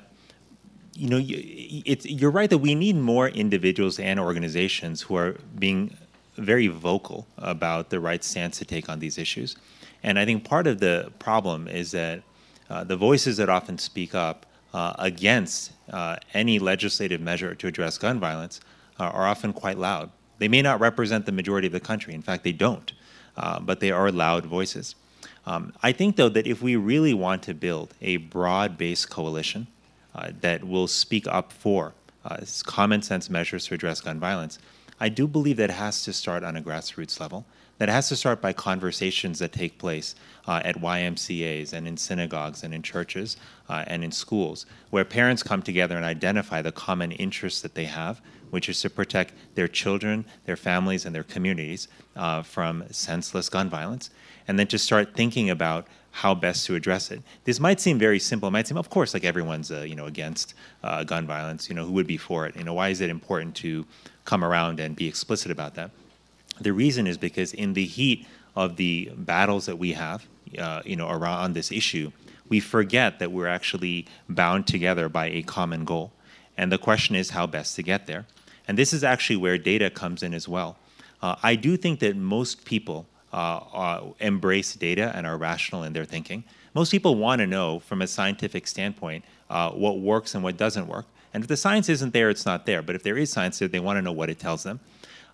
you 0.96 1.10
know, 1.10 1.20
it's, 1.22 2.06
you're 2.06 2.32
right 2.32 2.50
that 2.50 2.60
we 2.60 2.76
need 2.76 2.96
more 2.96 3.28
individuals 3.28 4.00
and 4.00 4.18
organizations 4.18 5.02
who 5.02 5.18
are 5.18 5.36
being 5.58 5.98
very 6.38 6.68
vocal 6.68 7.28
about 7.38 7.90
the 7.90 8.00
right 8.00 8.24
stance 8.24 8.58
to 8.60 8.64
take 8.64 8.88
on 8.88 9.00
these 9.00 9.18
issues. 9.18 9.58
And 10.02 10.18
I 10.18 10.24
think 10.24 10.46
part 10.46 10.66
of 10.66 10.80
the 10.80 11.12
problem 11.20 11.68
is 11.68 11.92
that 11.92 12.24
uh, 12.70 12.86
the 12.86 12.96
voices 12.96 13.36
that 13.36 13.50
often 13.50 13.78
speak 13.78 14.16
up 14.16 14.46
uh, 14.74 14.94
against 15.00 15.74
uh, 15.92 16.16
any 16.34 16.60
legislative 16.60 17.20
measure 17.20 17.56
to 17.56 17.68
address 17.68 17.98
gun 17.98 18.22
violence 18.22 18.62
uh, 18.98 19.04
are 19.04 19.28
often 19.28 19.52
quite 19.52 19.78
loud. 19.78 20.12
They 20.40 20.48
may 20.48 20.62
not 20.62 20.80
represent 20.80 21.26
the 21.26 21.32
majority 21.32 21.68
of 21.68 21.74
the 21.74 21.80
country. 21.80 22.14
In 22.14 22.22
fact, 22.22 22.44
they 22.44 22.52
don't, 22.52 22.92
uh, 23.38 23.60
but 23.60 23.80
they 23.80 23.92
are 23.92 24.12
loud 24.12 24.46
voices. 24.46 24.96
Um, 25.46 25.74
I 25.84 25.92
think, 25.92 26.16
though, 26.16 26.30
that 26.30 26.48
if 26.48 26.62
we 26.62 26.76
really 26.76 27.14
want 27.14 27.44
to 27.44 27.54
build 27.54 27.94
a 28.02 28.18
broad 28.18 28.78
based 28.78 29.10
coalition 29.10 29.68
that 30.42 30.66
will 30.66 30.88
speak 30.88 31.26
up 31.28 31.54
for 31.54 31.94
common 32.66 33.02
sense 33.02 33.30
measures 33.30 33.66
to 33.68 33.74
address 33.74 34.02
gun 34.02 34.20
violence, 34.20 34.60
I 35.00 35.08
do 35.10 35.28
believe 35.28 35.58
that 35.58 35.70
it 35.70 35.74
has 35.74 36.04
to 36.04 36.14
start 36.14 36.44
on 36.44 36.58
a 36.58 36.62
grassroots 36.62 37.20
level 37.20 37.46
that 37.80 37.90
it 37.90 37.92
has 37.94 38.10
to 38.10 38.16
start 38.16 38.42
by 38.42 38.54
conversations 38.54 39.40
that 39.40 39.52
take 39.52 39.80
place 39.80 40.14
uh, 40.50 40.62
at 40.66 40.82
YMCAs 40.82 41.74
and 41.74 41.88
in 41.88 41.96
synagogues 41.96 42.64
and 42.64 42.74
in 42.74 42.82
churches 42.82 43.38
uh, 43.70 43.84
and 43.86 44.04
in 44.04 44.12
schools, 44.12 44.66
where 44.90 45.06
parents 45.06 45.44
come 45.44 45.62
together 45.62 45.96
and 45.96 46.04
identify 46.04 46.60
the 46.60 46.72
common 46.72 47.12
interests 47.12 47.62
that 47.62 47.76
they 47.76 47.86
have, 47.86 48.20
which 48.50 48.68
is 48.68 48.82
to 48.82 48.90
protect 48.90 49.32
their 49.54 49.68
children, 49.68 50.26
their 50.46 50.58
families, 50.58 51.06
and 51.06 51.14
their 51.14 51.24
communities 51.24 51.88
uh, 52.16 52.42
from 52.42 52.84
senseless 52.90 53.48
gun 53.48 53.70
violence, 53.70 54.10
and 54.48 54.58
then 54.58 54.66
to 54.66 54.80
start 54.80 55.14
thinking 55.14 55.52
about 55.52 55.86
how 56.12 56.34
best 56.34 56.66
to 56.66 56.74
address 56.74 57.12
it. 57.12 57.22
This 57.44 57.60
might 57.60 57.80
seem 57.80 58.00
very 58.00 58.18
simple. 58.18 58.48
It 58.50 58.52
might 58.52 58.68
seem, 58.68 58.78
of 58.78 58.90
course, 58.90 59.14
like 59.14 59.24
everyone's 59.24 59.72
uh, 59.72 59.82
you 59.82 59.96
know 59.96 60.08
against 60.08 60.56
uh, 60.84 61.04
gun 61.04 61.28
violence. 61.28 61.70
You 61.70 61.76
know, 61.76 61.86
who 61.86 61.92
would 61.92 62.08
be 62.08 62.18
for 62.18 62.48
it? 62.48 62.56
You 62.56 62.64
know, 62.64 62.74
why 62.74 62.90
is 62.90 63.02
it 63.02 63.12
important 63.12 63.54
to 63.58 63.86
come 64.26 64.44
around 64.44 64.80
and 64.80 64.96
be 64.96 65.08
explicit 65.08 65.52
about 65.52 65.76
that? 65.76 65.92
The 66.60 66.74
reason 66.74 67.06
is 67.06 67.20
because 67.20 67.54
in 67.54 67.74
the 67.74 67.86
heat 67.86 68.26
of 68.56 68.78
the 68.78 69.12
battles 69.16 69.68
that 69.68 69.78
we 69.78 69.94
have, 69.94 70.28
uh, 70.58 70.82
you 70.86 70.96
know, 70.96 71.10
around 71.10 71.40
on 71.40 71.54
this 71.54 71.72
issue, 71.72 72.12
we 72.48 72.60
forget 72.60 73.20
that 73.20 73.32
we're 73.32 73.48
actually 73.48 74.08
bound 74.28 74.68
together 74.68 75.08
by 75.08 75.28
a 75.28 75.44
common 75.44 75.86
goal. 75.86 76.12
And 76.58 76.72
the 76.72 76.78
question 76.78 77.16
is 77.16 77.30
how 77.30 77.48
best 77.48 77.76
to 77.76 77.84
get 77.84 78.08
there. 78.08 78.26
And 78.68 78.78
this 78.78 78.92
is 78.92 79.04
actually 79.04 79.38
where 79.38 79.58
data 79.58 79.90
comes 79.90 80.24
in 80.24 80.34
as 80.34 80.48
well. 80.48 80.78
Uh, 81.22 81.36
I 81.42 81.56
do 81.56 81.78
think 81.78 82.00
that 82.00 82.16
most 82.16 82.66
people 82.66 83.06
uh, 83.32 83.58
uh 83.58 84.04
embrace 84.20 84.74
data 84.74 85.12
and 85.14 85.28
are 85.28 85.38
rational 85.38 85.84
in 85.84 85.94
their 85.94 86.06
thinking. 86.06 86.44
Most 86.74 86.92
people 86.92 87.16
want 87.16 87.40
to 87.40 87.48
know, 87.48 87.80
from 87.80 88.02
a 88.02 88.08
scientific 88.08 88.68
standpoint, 88.68 89.24
uh, 89.50 89.72
what 89.72 90.00
works 90.00 90.34
and 90.34 90.44
what 90.44 90.58
doesn't 90.58 90.88
work. 90.88 91.06
And 91.34 91.44
if 91.44 91.48
the 91.48 91.58
science 91.58 91.90
isn't 91.90 92.14
there, 92.14 92.30
it's 92.30 92.46
not 92.46 92.66
there. 92.66 92.82
But 92.82 92.96
if 92.96 93.04
there 93.04 93.18
is 93.18 93.32
science 93.32 93.60
there, 93.60 93.68
they 93.68 93.80
want 93.80 93.98
to 93.98 94.02
know 94.02 94.12
what 94.12 94.30
it 94.30 94.40
tells 94.40 94.64
them. 94.64 94.80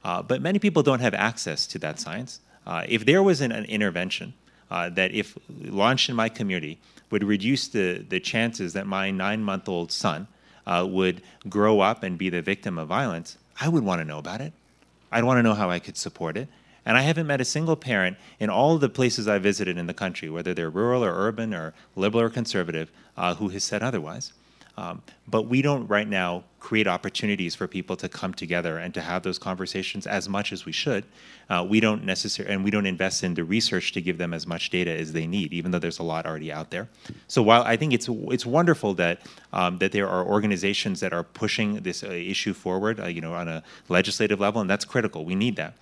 Uh, 0.03 0.21
but 0.21 0.41
many 0.41 0.59
people 0.59 0.83
don't 0.83 0.99
have 0.99 1.13
access 1.13 1.65
to 1.67 1.79
that 1.79 1.99
science. 1.99 2.41
If 2.87 3.05
there 3.05 3.23
was 3.23 3.41
an, 3.41 3.51
an 3.51 3.65
intervention 3.65 4.33
uh, 4.71 4.89
that, 4.89 5.11
if 5.13 5.37
launched 5.49 6.09
in 6.09 6.15
my 6.15 6.29
community, 6.29 6.79
would 7.11 7.23
reduce 7.23 7.67
the, 7.67 8.05
the 8.09 8.19
chances 8.19 8.73
that 8.73 8.87
my 8.87 9.11
nine 9.11 9.43
month 9.43 9.69
old 9.69 9.91
son 9.91 10.27
uh, 10.65 10.85
would 10.89 11.21
grow 11.47 11.79
up 11.79 12.03
and 12.03 12.17
be 12.17 12.29
the 12.29 12.41
victim 12.41 12.77
of 12.77 12.87
violence, 12.87 13.37
I 13.59 13.69
would 13.69 13.83
want 13.83 14.01
to 14.01 14.05
know 14.05 14.17
about 14.17 14.41
it. 14.41 14.53
I'd 15.11 15.23
want 15.23 15.37
to 15.37 15.43
know 15.43 15.53
how 15.53 15.69
I 15.69 15.79
could 15.79 15.97
support 15.97 16.35
it. 16.35 16.47
And 16.85 16.97
I 16.97 17.01
haven't 17.01 17.25
met 17.25 17.41
a 17.41 17.45
single 17.45 17.75
parent 17.75 18.17
in 18.39 18.49
all 18.49 18.77
the 18.77 18.89
places 18.89 19.27
I 19.27 19.39
visited 19.39 19.77
in 19.77 19.87
the 19.87 19.93
country, 19.93 20.29
whether 20.29 20.53
they're 20.53 20.69
rural 20.69 21.03
or 21.03 21.13
urban 21.13 21.53
or 21.53 21.73
liberal 21.95 22.23
or 22.23 22.29
conservative, 22.29 22.91
uh, 23.17 23.35
who 23.35 23.49
has 23.49 23.63
said 23.63 23.81
otherwise. 23.81 24.33
Um, 24.77 25.01
but 25.27 25.43
we 25.43 25.61
don't 25.61 25.87
right 25.87 26.07
now 26.07 26.43
create 26.59 26.87
opportunities 26.87 27.55
for 27.55 27.67
people 27.67 27.95
to 27.95 28.09
come 28.09 28.33
together 28.33 28.77
and 28.77 28.93
to 28.93 29.01
have 29.01 29.23
those 29.23 29.37
conversations 29.37 30.05
as 30.07 30.27
much 30.27 30.51
as 30.51 30.65
we 30.65 30.71
should. 30.71 31.05
Uh, 31.49 31.65
we 31.67 31.79
don't 31.79 32.03
necessarily, 32.03 32.53
and 32.53 32.63
we 32.63 32.71
don't 32.71 32.85
invest 32.85 33.23
in 33.23 33.35
the 33.35 33.43
research 33.43 33.91
to 33.93 34.01
give 34.01 34.17
them 34.17 34.33
as 34.33 34.45
much 34.47 34.69
data 34.71 34.91
as 34.91 35.13
they 35.13 35.27
need, 35.27 35.53
even 35.53 35.71
though 35.71 35.79
there's 35.79 35.99
a 35.99 36.03
lot 36.03 36.25
already 36.25 36.51
out 36.51 36.71
there. 36.71 36.89
So 37.27 37.41
while 37.41 37.61
I 37.63 37.77
think 37.77 37.93
it's 37.93 38.09
it's 38.09 38.45
wonderful 38.45 38.95
that 38.95 39.21
um, 39.53 39.77
that 39.77 39.91
there 39.91 40.09
are 40.09 40.25
organizations 40.25 40.99
that 40.99 41.13
are 41.13 41.23
pushing 41.23 41.75
this 41.75 42.03
uh, 42.03 42.07
issue 42.07 42.53
forward, 42.53 42.99
uh, 42.99 43.05
you 43.05 43.21
know, 43.21 43.33
on 43.33 43.47
a 43.47 43.63
legislative 43.87 44.39
level, 44.39 44.59
and 44.59 44.69
that's 44.69 44.85
critical. 44.85 45.23
We 45.23 45.35
need 45.35 45.55
that 45.55 45.75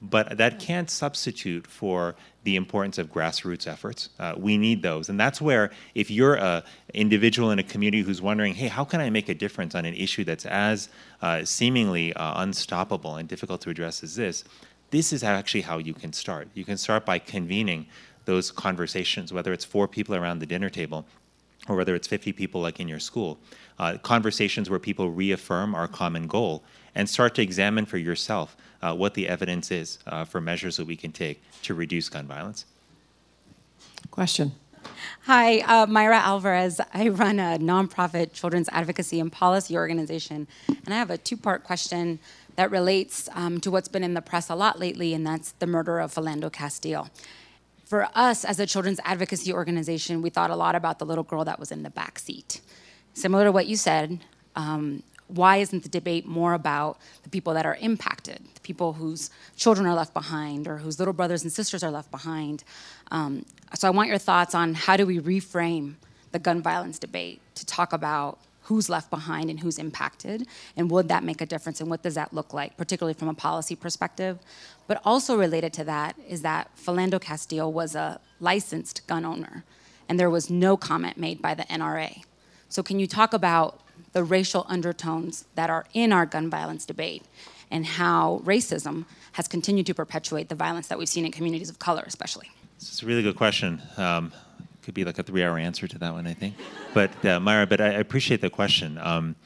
but 0.00 0.38
that 0.38 0.60
can't 0.60 0.88
substitute 0.90 1.66
for 1.66 2.14
the 2.44 2.54
importance 2.56 2.98
of 2.98 3.12
grassroots 3.12 3.66
efforts. 3.66 4.10
Uh, 4.18 4.34
we 4.36 4.56
need 4.56 4.82
those, 4.82 5.08
and 5.08 5.18
that's 5.18 5.40
where 5.40 5.70
if 5.94 6.10
you're 6.10 6.36
an 6.36 6.62
individual 6.94 7.50
in 7.50 7.58
a 7.58 7.62
community 7.62 8.02
who's 8.02 8.22
wondering, 8.22 8.54
hey, 8.54 8.68
how 8.68 8.84
can 8.84 9.00
I 9.00 9.10
make 9.10 9.28
a 9.28 9.34
difference 9.34 9.74
on 9.74 9.84
an 9.84 9.94
issue 9.94 10.24
that's 10.24 10.46
as 10.46 10.88
uh, 11.20 11.44
seemingly 11.44 12.12
uh, 12.14 12.42
unstoppable 12.42 13.16
and 13.16 13.28
difficult 13.28 13.60
to 13.62 13.70
address 13.70 14.02
as 14.02 14.14
this, 14.14 14.44
this 14.90 15.12
is 15.12 15.22
actually 15.22 15.62
how 15.62 15.78
you 15.78 15.92
can 15.92 16.12
start. 16.12 16.48
You 16.54 16.64
can 16.64 16.78
start 16.78 17.04
by 17.04 17.18
convening 17.18 17.86
those 18.24 18.50
conversations, 18.50 19.32
whether 19.32 19.52
it's 19.52 19.64
four 19.64 19.88
people 19.88 20.14
around 20.14 20.38
the 20.38 20.46
dinner 20.46 20.70
table 20.70 21.06
or 21.68 21.76
whether 21.76 21.94
it's 21.94 22.06
50 22.06 22.32
people 22.32 22.60
like 22.60 22.80
in 22.80 22.88
your 22.88 23.00
school, 23.00 23.38
uh, 23.78 23.98
conversations 23.98 24.70
where 24.70 24.78
people 24.78 25.10
reaffirm 25.10 25.74
our 25.74 25.88
common 25.88 26.26
goal 26.26 26.62
and 26.94 27.08
start 27.08 27.34
to 27.34 27.42
examine 27.42 27.84
for 27.84 27.98
yourself 27.98 28.56
uh, 28.82 28.94
what 28.94 29.14
the 29.14 29.28
evidence 29.28 29.70
is 29.70 29.98
uh, 30.06 30.24
for 30.24 30.40
measures 30.40 30.76
that 30.76 30.86
we 30.86 30.96
can 30.96 31.12
take 31.12 31.42
to 31.62 31.74
reduce 31.74 32.08
gun 32.08 32.26
violence. 32.26 32.64
Question. 34.10 34.52
Hi, 35.22 35.58
uh, 35.60 35.86
Myra 35.86 36.18
Alvarez. 36.18 36.80
I 36.94 37.08
run 37.08 37.38
a 37.38 37.58
nonprofit 37.58 38.32
children's 38.32 38.68
advocacy 38.70 39.20
and 39.20 39.30
policy 39.30 39.76
organization, 39.76 40.46
and 40.68 40.94
I 40.94 40.98
have 40.98 41.10
a 41.10 41.18
two 41.18 41.36
part 41.36 41.64
question 41.64 42.18
that 42.56 42.70
relates 42.70 43.28
um, 43.34 43.60
to 43.60 43.70
what's 43.70 43.88
been 43.88 44.02
in 44.02 44.14
the 44.14 44.22
press 44.22 44.48
a 44.48 44.54
lot 44.54 44.78
lately, 44.78 45.14
and 45.14 45.26
that's 45.26 45.52
the 45.52 45.66
murder 45.66 46.00
of 46.00 46.14
Philando 46.14 46.52
Castile. 46.52 47.08
For 47.84 48.08
us 48.14 48.44
as 48.44 48.58
a 48.58 48.66
children's 48.66 49.00
advocacy 49.04 49.52
organization, 49.52 50.22
we 50.22 50.30
thought 50.30 50.50
a 50.50 50.56
lot 50.56 50.74
about 50.74 50.98
the 50.98 51.06
little 51.06 51.24
girl 51.24 51.44
that 51.44 51.58
was 51.58 51.70
in 51.70 51.82
the 51.82 51.90
back 51.90 52.18
seat. 52.18 52.60
Similar 53.14 53.44
to 53.44 53.52
what 53.52 53.66
you 53.66 53.76
said, 53.76 54.20
um, 54.56 55.02
why 55.28 55.58
isn't 55.58 55.82
the 55.82 55.88
debate 55.88 56.26
more 56.26 56.54
about 56.54 56.98
the 57.22 57.28
people 57.28 57.54
that 57.54 57.66
are 57.66 57.76
impacted, 57.80 58.40
the 58.54 58.60
people 58.60 58.94
whose 58.94 59.30
children 59.56 59.86
are 59.86 59.94
left 59.94 60.14
behind 60.14 60.66
or 60.66 60.78
whose 60.78 60.98
little 60.98 61.14
brothers 61.14 61.42
and 61.42 61.52
sisters 61.52 61.82
are 61.82 61.90
left 61.90 62.10
behind? 62.10 62.64
Um, 63.10 63.44
so 63.74 63.86
I 63.86 63.90
want 63.90 64.08
your 64.08 64.18
thoughts 64.18 64.54
on 64.54 64.74
how 64.74 64.96
do 64.96 65.06
we 65.06 65.20
reframe 65.20 65.94
the 66.32 66.38
gun 66.38 66.62
violence 66.62 66.98
debate 66.98 67.40
to 67.54 67.66
talk 67.66 67.92
about 67.92 68.38
who's 68.68 68.90
left 68.90 69.08
behind 69.08 69.48
and 69.48 69.60
who's 69.60 69.78
impacted, 69.78 70.46
and 70.76 70.90
would 70.90 71.08
that 71.08 71.24
make 71.24 71.40
a 71.40 71.46
difference, 71.46 71.80
and 71.80 71.88
what 71.88 72.02
does 72.02 72.16
that 72.16 72.34
look 72.34 72.52
like, 72.52 72.76
particularly 72.76 73.14
from 73.14 73.28
a 73.28 73.34
policy 73.34 73.74
perspective? 73.74 74.38
But 74.86 75.00
also 75.06 75.38
related 75.38 75.72
to 75.74 75.84
that 75.84 76.16
is 76.28 76.42
that 76.42 76.70
Philando 76.76 77.18
Castile 77.18 77.72
was 77.72 77.94
a 77.94 78.20
licensed 78.40 79.06
gun 79.06 79.24
owner, 79.24 79.64
and 80.06 80.20
there 80.20 80.28
was 80.28 80.50
no 80.50 80.76
comment 80.76 81.16
made 81.16 81.40
by 81.40 81.54
the 81.54 81.62
NRA. 81.64 82.22
So 82.68 82.82
can 82.82 82.98
you 82.98 83.06
talk 83.06 83.32
about 83.32 83.80
the 84.12 84.24
racial 84.24 84.64
undertones 84.68 85.44
that 85.54 85.70
are 85.70 85.84
in 85.94 86.12
our 86.12 86.26
gun 86.26 86.50
violence 86.50 86.86
debate 86.86 87.24
and 87.70 87.84
how 87.84 88.40
racism 88.44 89.04
has 89.32 89.46
continued 89.48 89.86
to 89.86 89.94
perpetuate 89.94 90.48
the 90.48 90.54
violence 90.54 90.88
that 90.88 90.98
we've 90.98 91.08
seen 91.08 91.24
in 91.24 91.32
communities 91.32 91.68
of 91.68 91.78
color, 91.78 92.02
especially? 92.06 92.50
It's 92.76 93.02
a 93.02 93.06
really 93.06 93.22
good 93.22 93.36
question. 93.36 93.82
Um, 93.96 94.32
could 94.82 94.94
be 94.94 95.04
like 95.04 95.18
a 95.18 95.22
three-hour 95.22 95.58
answer 95.58 95.86
to 95.86 95.98
that 95.98 96.12
one, 96.14 96.26
I 96.26 96.32
think. 96.32 96.54
But 96.94 97.24
uh, 97.24 97.40
Myra, 97.40 97.66
but 97.66 97.80
I 97.80 97.88
appreciate 97.88 98.40
the 98.40 98.48
question. 98.48 98.96
Um, 98.98 99.36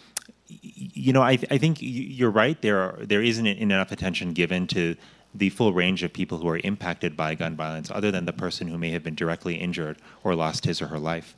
you 0.46 1.12
know, 1.12 1.22
I, 1.22 1.38
I, 1.50 1.58
think 1.58 1.78
you're 1.80 2.30
right. 2.30 2.60
There 2.60 2.78
are 2.78 2.98
there 3.00 3.22
isn't 3.22 3.46
enough 3.46 3.90
attention 3.90 4.34
given 4.34 4.66
to 4.68 4.94
the 5.34 5.48
full 5.48 5.72
range 5.72 6.02
of 6.02 6.12
people 6.12 6.38
who 6.38 6.48
are 6.48 6.60
impacted 6.62 7.16
by 7.16 7.34
gun 7.34 7.56
violence, 7.56 7.90
other 7.90 8.10
than 8.10 8.26
the 8.26 8.32
person 8.32 8.68
who 8.68 8.78
may 8.78 8.90
have 8.90 9.02
been 9.02 9.14
directly 9.14 9.54
injured 9.56 9.98
or 10.22 10.34
lost 10.34 10.64
his 10.64 10.82
or 10.82 10.86
her 10.88 10.98
life. 10.98 11.34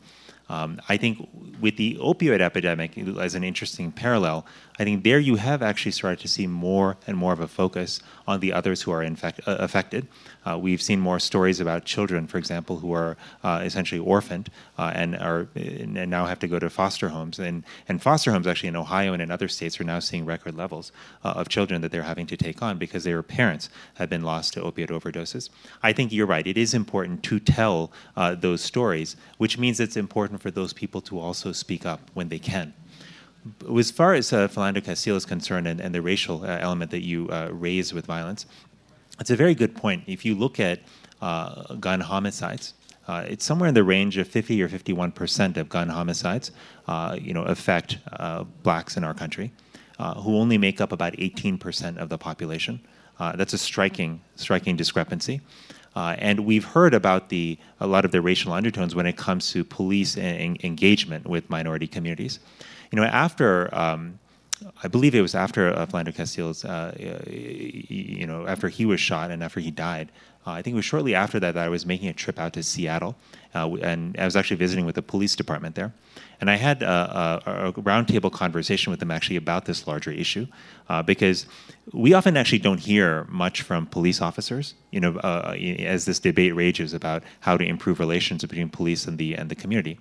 Um, 0.49 0.81
I 0.89 0.97
think 0.97 1.29
with 1.61 1.77
the 1.77 1.97
opioid 1.97 2.41
epidemic, 2.41 2.99
as 2.99 3.35
an 3.35 3.45
interesting 3.45 3.91
parallel, 3.91 4.45
I 4.79 4.85
think 4.85 5.05
there 5.05 5.21
you 5.21 5.37
have 5.37 5.63
actually 5.63 5.93
started 5.93 6.19
to 6.21 6.29
see 6.29 6.47
more 6.47 6.97
and 7.07 7.17
more 7.17 7.33
of 7.33 7.41
a 7.41 7.47
focus 7.47 8.01
on 8.27 8.41
the 8.41 8.53
others 8.53 8.83
who 8.83 8.91
are 8.91 9.03
infect, 9.03 9.41
uh, 9.47 9.57
affected. 9.61 10.09
Uh, 10.45 10.59
we've 10.59 10.83
seen 10.83 10.99
more 11.01 11.21
stories 11.21 11.61
about 11.61 11.85
children, 11.85 12.27
for 12.27 12.39
example, 12.39 12.79
who 12.79 12.93
are 12.93 13.17
uh, 13.45 13.63
essentially 13.65 14.01
orphaned 14.01 14.51
uh, 14.77 14.93
and 14.95 15.17
are 15.17 15.49
and 15.55 15.95
now 16.11 16.27
have 16.27 16.39
to 16.41 16.49
go 16.49 16.59
to 16.59 16.69
foster 16.69 17.09
homes. 17.09 17.39
And, 17.39 17.65
and 17.89 18.03
foster 18.03 18.33
homes, 18.33 18.47
actually, 18.47 18.69
in 18.69 18.77
Ohio 18.77 19.13
and 19.13 19.23
in 19.23 19.31
other 19.31 19.49
states, 19.49 19.81
are 19.81 19.85
now 19.85 20.01
seeing 20.01 20.27
record 20.27 20.57
levels 20.57 20.91
uh, 21.25 21.29
of 21.29 21.49
children 21.49 21.81
that 21.83 21.93
they're 21.93 22.03
having 22.03 22.27
to 22.27 22.37
take 22.37 22.61
on 22.61 22.77
because 22.77 23.05
their 23.05 23.23
parents 23.23 23.71
have 23.95 24.11
been 24.11 24.23
lost 24.23 24.55
to 24.55 24.61
opioid 24.61 24.89
overdoses. 24.89 25.51
I 25.83 25.93
think 25.93 26.13
you're 26.13 26.27
right. 26.27 26.47
It 26.47 26.59
is 26.59 26.75
important 26.75 27.23
to 27.25 27.39
tell 27.39 27.93
uh, 28.17 28.35
those 28.35 28.61
stories, 28.61 29.17
which 29.39 29.57
means 29.57 29.79
it's 29.79 29.97
important 29.97 30.34
for 30.39 30.51
those 30.51 30.73
people 30.73 31.01
to 31.03 31.19
also 31.19 31.53
speak 31.53 31.85
up 31.87 32.11
when 32.15 32.29
they 32.29 32.39
can 32.39 32.75
as 33.79 33.91
far 33.91 34.15
as 34.15 34.33
uh, 34.33 34.49
Philando 34.49 34.83
Castile 34.83 35.17
is 35.17 35.27
concerned 35.27 35.67
and, 35.67 35.81
and 35.81 35.95
the 35.95 36.03
racial 36.03 36.45
uh, 36.45 36.59
element 36.61 36.91
that 36.91 37.03
you 37.03 37.29
uh, 37.29 37.49
raised 37.53 37.93
with 37.93 38.07
violence, 38.07 38.47
it's 39.21 39.31
a 39.31 39.37
very 39.37 39.55
good 39.55 39.75
point. 39.75 40.05
If 40.07 40.25
you 40.25 40.35
look 40.35 40.59
at 40.59 40.81
uh, 41.21 41.75
gun 41.75 42.01
homicides, 42.01 42.75
uh, 43.07 43.25
it's 43.29 43.45
somewhere 43.45 43.69
in 43.69 43.75
the 43.75 43.85
range 43.85 44.17
of 44.17 44.27
50 44.27 44.63
or 44.63 44.69
51 44.69 45.13
percent 45.13 45.57
of 45.59 45.69
gun 45.69 45.91
homicides, 45.91 46.53
uh, 46.89 47.17
you 47.21 47.35
know, 47.35 47.43
affect 47.45 47.99
blacks 48.63 48.97
in 48.97 49.05
our 49.05 49.13
country, 49.13 49.53
who 49.99 50.39
only 50.39 50.57
make 50.57 50.81
up 50.81 50.91
about 50.91 51.15
18 51.19 51.59
percent 51.59 51.99
of 51.99 52.09
the 52.09 52.17
population. 52.17 52.81
that's 53.19 53.53
a 53.53 53.59
striking, 53.59 54.23
striking 54.37 54.75
discrepancy. 54.75 55.43
Uh, 55.97 56.17
and 56.19 56.41
we've 56.41 56.65
heard 56.65 56.93
about 56.93 57.29
the 57.29 57.57
a 57.81 57.87
lot 57.87 58.05
of 58.05 58.11
the 58.11 58.21
racial 58.21 58.53
undertones 58.53 58.95
when 58.95 59.07
it 59.07 59.17
comes 59.17 59.53
to 59.53 59.65
police 59.65 60.17
en- 60.17 60.57
engagement 60.63 61.27
with 61.27 61.49
minority 61.49 61.87
communities 61.87 62.41
you 62.95 63.01
know, 63.01 63.07
after 63.07 63.75
um, 63.75 64.21
I 64.85 64.87
believe 64.87 65.17
it 65.17 65.21
was 65.21 65.35
after 65.35 65.69
uh, 65.77 65.85
Philando 65.87 66.15
Castile's, 66.15 66.65
uh, 66.65 66.95
you 67.29 68.25
know, 68.25 68.47
after 68.47 68.69
he 68.69 68.87
was 68.87 69.01
shot 69.01 69.33
and 69.33 69.43
after 69.43 69.59
he 69.59 69.73
died. 69.73 70.11
Uh, 70.47 70.51
I 70.51 70.63
think 70.63 70.75
it 70.75 70.77
was 70.77 70.85
shortly 70.85 71.15
after 71.15 71.41
that 71.41 71.55
that 71.55 71.65
I 71.65 71.69
was 71.69 71.87
making 71.87 72.09
a 72.09 72.13
trip 72.13 72.39
out 72.39 72.53
to 72.53 72.63
Seattle, 72.63 73.17
uh, 73.55 73.73
and 73.77 74.17
I 74.19 74.25
was 74.25 74.37
actually 74.37 74.57
visiting 74.57 74.85
with 74.85 74.95
the 74.95 75.03
police 75.03 75.35
department 75.35 75.75
there. 75.75 75.95
And 76.41 76.51
I 76.51 76.57
had 76.57 76.83
a, 76.83 77.43
a, 77.47 77.69
a 77.69 77.73
roundtable 77.73 78.31
conversation 78.31 78.91
with 78.91 79.01
them 79.01 79.11
actually 79.11 79.37
about 79.37 79.65
this 79.65 79.87
larger 79.87 80.11
issue, 80.11 80.47
uh, 80.89 81.03
because 81.03 81.47
we 81.93 82.13
often 82.13 82.37
actually 82.37 82.59
don't 82.59 82.81
hear 82.81 83.25
much 83.31 83.63
from 83.63 83.87
police 83.87 84.21
officers. 84.21 84.75
You 84.91 85.01
know, 85.01 85.17
uh, 85.19 85.55
as 85.79 86.05
this 86.05 86.19
debate 86.19 86.55
rages 86.55 86.93
about 86.93 87.23
how 87.41 87.57
to 87.57 87.65
improve 87.65 87.99
relations 87.99 88.45
between 88.45 88.69
police 88.69 89.07
and 89.07 89.17
the 89.17 89.35
and 89.35 89.49
the 89.51 89.55
community. 89.55 89.99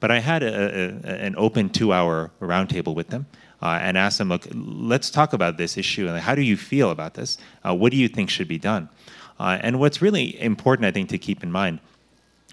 But 0.00 0.10
I 0.10 0.18
had 0.18 0.42
a, 0.42 1.00
an 1.04 1.34
open 1.36 1.68
two-hour 1.68 2.32
roundtable 2.40 2.94
with 2.94 3.08
them. 3.08 3.26
Uh, 3.62 3.78
and 3.80 3.96
asked 3.96 4.18
them, 4.18 4.28
look, 4.28 4.46
let's 4.52 5.08
talk 5.08 5.32
about 5.32 5.56
this 5.56 5.78
issue. 5.78 6.06
And 6.06 6.18
how 6.18 6.34
do 6.34 6.42
you 6.42 6.54
feel 6.54 6.90
about 6.90 7.14
this? 7.14 7.38
Uh, 7.66 7.74
what 7.74 7.92
do 7.92 7.96
you 7.96 8.08
think 8.08 8.28
should 8.28 8.48
be 8.48 8.58
done? 8.58 8.90
Uh, 9.38 9.58
and 9.60 9.80
what's 9.80 10.00
really 10.00 10.40
important, 10.40 10.86
I 10.86 10.90
think, 10.90 11.08
to 11.10 11.18
keep 11.18 11.42
in 11.42 11.50
mind 11.50 11.80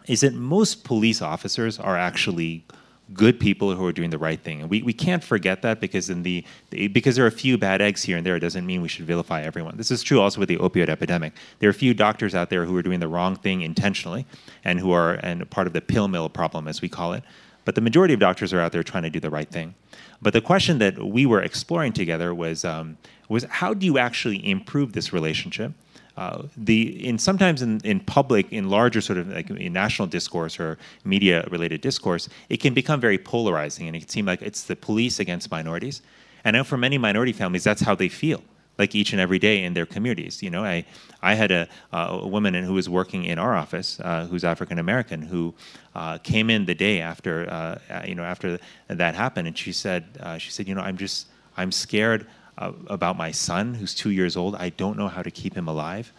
is 0.07 0.21
that 0.21 0.33
most 0.33 0.83
police 0.83 1.21
officers 1.21 1.79
are 1.79 1.95
actually 1.95 2.65
good 3.13 3.39
people 3.39 3.75
who 3.75 3.85
are 3.85 3.91
doing 3.91 4.09
the 4.09 4.17
right 4.17 4.39
thing. 4.39 4.61
And 4.61 4.69
we, 4.69 4.81
we 4.81 4.93
can't 4.93 5.23
forget 5.23 5.61
that 5.63 5.79
because 5.79 6.09
in 6.09 6.23
the, 6.23 6.45
because 6.69 7.15
there 7.15 7.25
are 7.25 7.27
a 7.27 7.31
few 7.31 7.57
bad 7.57 7.81
eggs 7.81 8.03
here 8.03 8.17
and 8.17 8.25
there, 8.25 8.35
it 8.35 8.39
doesn't 8.39 8.65
mean 8.65 8.81
we 8.81 8.87
should 8.87 9.05
vilify 9.05 9.41
everyone. 9.41 9.75
This 9.77 9.91
is 9.91 10.01
true 10.01 10.21
also 10.21 10.39
with 10.39 10.49
the 10.49 10.57
opioid 10.57 10.89
epidemic. 10.89 11.33
There 11.59 11.67
are 11.67 11.71
a 11.71 11.73
few 11.73 11.93
doctors 11.93 12.33
out 12.33 12.49
there 12.49 12.65
who 12.65 12.75
are 12.77 12.81
doing 12.81 12.99
the 12.99 13.07
wrong 13.07 13.35
thing 13.35 13.61
intentionally 13.61 14.25
and 14.63 14.79
who 14.79 14.91
are 14.91 15.15
and 15.15 15.49
part 15.49 15.67
of 15.67 15.73
the 15.73 15.81
pill 15.81 16.07
mill 16.07 16.29
problem, 16.29 16.67
as 16.67 16.81
we 16.81 16.89
call 16.89 17.13
it. 17.13 17.23
But 17.65 17.75
the 17.75 17.81
majority 17.81 18.13
of 18.13 18.19
doctors 18.19 18.53
are 18.53 18.59
out 18.59 18.71
there 18.71 18.83
trying 18.83 19.03
to 19.03 19.09
do 19.09 19.19
the 19.19 19.29
right 19.29 19.49
thing. 19.49 19.75
But 20.21 20.33
the 20.33 20.41
question 20.41 20.79
that 20.79 20.97
we 21.03 21.25
were 21.25 21.41
exploring 21.41 21.93
together 21.93 22.33
was 22.33 22.65
um, 22.65 22.97
was 23.29 23.43
how 23.49 23.73
do 23.73 23.85
you 23.85 23.97
actually 23.97 24.47
improve 24.47 24.93
this 24.93 25.13
relationship? 25.13 25.73
Uh, 26.17 26.43
the 26.57 27.07
in 27.07 27.17
sometimes 27.17 27.61
in, 27.61 27.79
in 27.85 27.99
public 28.01 28.51
in 28.51 28.69
larger 28.69 28.99
sort 28.99 29.17
of 29.17 29.29
like 29.29 29.49
in 29.49 29.71
national 29.71 30.07
discourse 30.07 30.59
or 30.59 30.77
media 31.05 31.47
related 31.49 31.79
discourse 31.79 32.27
it 32.49 32.57
can 32.57 32.73
become 32.73 32.99
very 32.99 33.17
polarizing 33.17 33.87
and 33.87 33.95
it 33.95 33.99
can 33.99 34.09
seem 34.09 34.25
like 34.25 34.41
it's 34.41 34.63
the 34.63 34.75
police 34.75 35.19
against 35.19 35.49
minorities. 35.49 36.01
And 36.43 36.55
now 36.55 36.63
for 36.63 36.77
many 36.77 36.97
minority 36.97 37.31
families 37.31 37.63
that's 37.63 37.81
how 37.81 37.95
they 37.95 38.09
feel 38.09 38.43
like 38.77 38.95
each 38.95 39.13
and 39.13 39.21
every 39.21 39.39
day 39.39 39.63
in 39.63 39.73
their 39.73 39.85
communities 39.85 40.43
you 40.43 40.49
know? 40.49 40.63
I 40.63 40.85
i 41.21 41.33
had 41.33 41.51
a, 41.51 41.67
a 41.93 42.27
woman 42.27 42.53
who 42.55 42.73
was 42.73 42.89
working 42.89 43.23
in 43.25 43.37
our 43.39 43.55
office 43.55 43.99
uh, 44.01 44.25
who's 44.29 44.43
african 44.43 44.79
american 44.79 45.21
who 45.21 45.53
uh, 45.95 46.17
came 46.17 46.49
in 46.49 46.65
the 46.65 46.75
day 46.75 46.99
after 46.99 47.49
uh, 47.49 48.03
you 48.05 48.15
know 48.15 48.23
after 48.23 48.59
that 48.87 49.15
happened 49.15 49.47
and 49.47 49.57
she 49.57 49.71
said 49.71 50.03
uh, 50.19 50.37
she 50.37 50.51
said 50.51 50.67
you 50.67 50.75
know 50.75 50.81
i'm 50.81 50.97
just 50.97 51.27
i'm 51.57 51.71
scared 51.71 52.25
uh, 52.57 52.71
about 52.87 53.17
my 53.17 53.31
son 53.31 53.73
who's 53.73 53.93
two 53.93 54.11
years 54.11 54.35
old. 54.35 54.55
I 54.55 54.69
don't 54.69 54.97
know 54.97 55.07
how 55.07 55.21
to 55.21 55.31
keep 55.31 55.55
him 55.55 55.67
alive. 55.67 56.11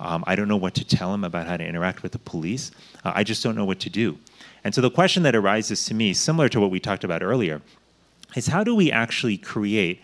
Um, 0.00 0.24
I 0.26 0.34
don't 0.34 0.48
know 0.48 0.56
what 0.56 0.74
to 0.74 0.84
tell 0.84 1.14
him 1.14 1.24
about 1.24 1.46
how 1.46 1.56
to 1.56 1.64
interact 1.64 2.02
with 2.02 2.12
the 2.12 2.18
police. 2.18 2.70
Uh, 3.04 3.12
I 3.14 3.24
just 3.24 3.42
don't 3.42 3.54
know 3.54 3.64
what 3.64 3.80
to 3.80 3.90
do. 3.90 4.18
And 4.64 4.74
so 4.74 4.80
the 4.80 4.90
question 4.90 5.22
that 5.22 5.36
arises 5.36 5.84
to 5.86 5.94
me, 5.94 6.14
similar 6.14 6.48
to 6.48 6.60
what 6.60 6.70
we 6.70 6.80
talked 6.80 7.04
about 7.04 7.22
earlier, 7.22 7.62
is 8.34 8.48
how 8.48 8.64
do 8.64 8.74
we 8.74 8.90
actually 8.90 9.36
create 9.36 10.00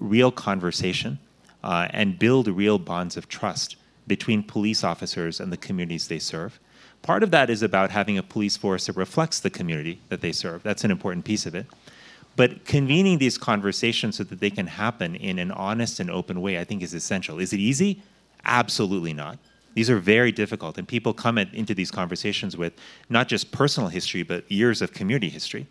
real 0.00 0.30
conversation 0.30 1.18
uh, 1.62 1.88
and 1.90 2.18
build 2.18 2.48
real 2.48 2.78
bonds 2.78 3.16
of 3.16 3.28
trust 3.28 3.76
between 4.06 4.42
police 4.42 4.82
officers 4.82 5.40
and 5.40 5.52
the 5.52 5.56
communities 5.56 6.08
they 6.08 6.18
serve? 6.18 6.58
Part 7.02 7.22
of 7.22 7.30
that 7.30 7.50
is 7.50 7.62
about 7.62 7.90
having 7.90 8.18
a 8.18 8.22
police 8.22 8.56
force 8.56 8.86
that 8.86 8.96
reflects 8.96 9.40
the 9.40 9.50
community 9.50 10.00
that 10.08 10.20
they 10.20 10.32
serve. 10.32 10.62
That's 10.62 10.84
an 10.84 10.90
important 10.90 11.24
piece 11.24 11.46
of 11.46 11.54
it. 11.54 11.66
But 12.38 12.64
convening 12.64 13.18
these 13.18 13.36
conversations 13.36 14.18
so 14.18 14.22
that 14.22 14.38
they 14.38 14.50
can 14.50 14.68
happen 14.68 15.16
in 15.16 15.40
an 15.40 15.50
honest 15.50 15.98
and 15.98 16.08
open 16.08 16.40
way, 16.40 16.60
I 16.60 16.62
think, 16.62 16.84
is 16.84 16.94
essential. 16.94 17.40
Is 17.40 17.52
it 17.52 17.58
easy? 17.58 18.00
Absolutely 18.44 19.12
not. 19.12 19.38
These 19.74 19.90
are 19.90 19.98
very 19.98 20.30
difficult, 20.30 20.78
and 20.78 20.86
people 20.86 21.12
come 21.12 21.36
at, 21.36 21.52
into 21.52 21.74
these 21.74 21.90
conversations 21.90 22.56
with 22.56 22.74
not 23.10 23.26
just 23.26 23.50
personal 23.50 23.88
history, 23.88 24.22
but 24.22 24.48
years 24.48 24.80
of 24.80 24.92
community 24.92 25.28
history. 25.28 25.66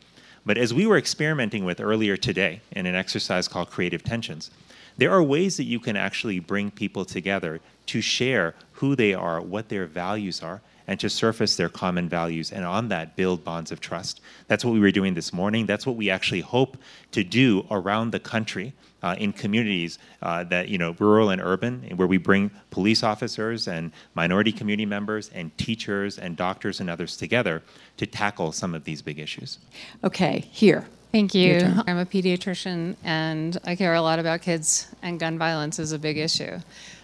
But 0.45 0.57
as 0.57 0.73
we 0.73 0.85
were 0.85 0.97
experimenting 0.97 1.63
with 1.63 1.79
earlier 1.79 2.17
today 2.17 2.59
in 2.73 2.85
an 2.85 2.95
exercise 2.95 3.47
called 3.47 3.69
Creative 3.69 4.03
Tensions, 4.03 4.51
there 4.97 5.11
are 5.11 5.23
ways 5.23 5.55
that 5.55 5.63
you 5.63 5.79
can 5.79 5.95
actually 5.95 6.39
bring 6.39 6.69
people 6.69 7.05
together 7.05 7.61
to 7.85 8.01
share 8.01 8.55
who 8.73 8.93
they 8.97 9.13
are, 9.13 9.39
what 9.39 9.69
their 9.69 9.85
values 9.85 10.43
are, 10.43 10.59
and 10.87 10.99
to 10.99 11.09
surface 11.09 11.55
their 11.55 11.69
common 11.69 12.07
values 12.09 12.51
and 12.51 12.65
on 12.65 12.87
that 12.87 13.15
build 13.15 13.43
bonds 13.43 13.71
of 13.71 13.79
trust. 13.79 14.21
That's 14.47 14.63
what 14.63 14.73
we 14.73 14.79
were 14.79 14.91
doing 14.91 15.13
this 15.13 15.33
morning. 15.33 15.65
That's 15.65 15.85
what 15.85 15.95
we 15.95 16.09
actually 16.09 16.41
hope 16.41 16.77
to 17.11 17.23
do 17.23 17.65
around 17.69 18.11
the 18.11 18.19
country 18.19 18.73
uh, 19.03 19.15
in 19.19 19.31
communities 19.33 19.99
uh, 20.21 20.43
that, 20.45 20.69
you 20.69 20.77
know, 20.77 20.95
rural 20.99 21.29
and 21.29 21.41
urban, 21.41 21.83
where 21.95 22.07
we 22.07 22.17
bring 22.17 22.49
police 22.71 23.03
officers 23.03 23.67
and 23.67 23.91
minority 24.15 24.51
community 24.51 24.85
members 24.85 25.29
and 25.33 25.55
teachers 25.57 26.17
and 26.17 26.35
doctors 26.35 26.79
and 26.79 26.89
others 26.89 27.15
together 27.17 27.61
to 27.97 28.07
tackle 28.07 28.51
some 28.51 28.73
of 28.73 28.83
these 28.85 29.01
big 29.01 29.19
issues. 29.19 29.59
Okay, 30.03 30.39
here. 30.51 30.87
Thank 31.11 31.33
you. 31.33 31.59
I'm 31.87 31.97
a 31.97 32.05
pediatrician 32.05 32.95
and 33.03 33.57
I 33.65 33.75
care 33.75 33.93
a 33.93 34.01
lot 34.01 34.19
about 34.19 34.41
kids, 34.41 34.87
and 35.01 35.19
gun 35.19 35.37
violence 35.37 35.79
is 35.79 35.91
a 35.91 35.99
big 35.99 36.17
issue. 36.17 36.59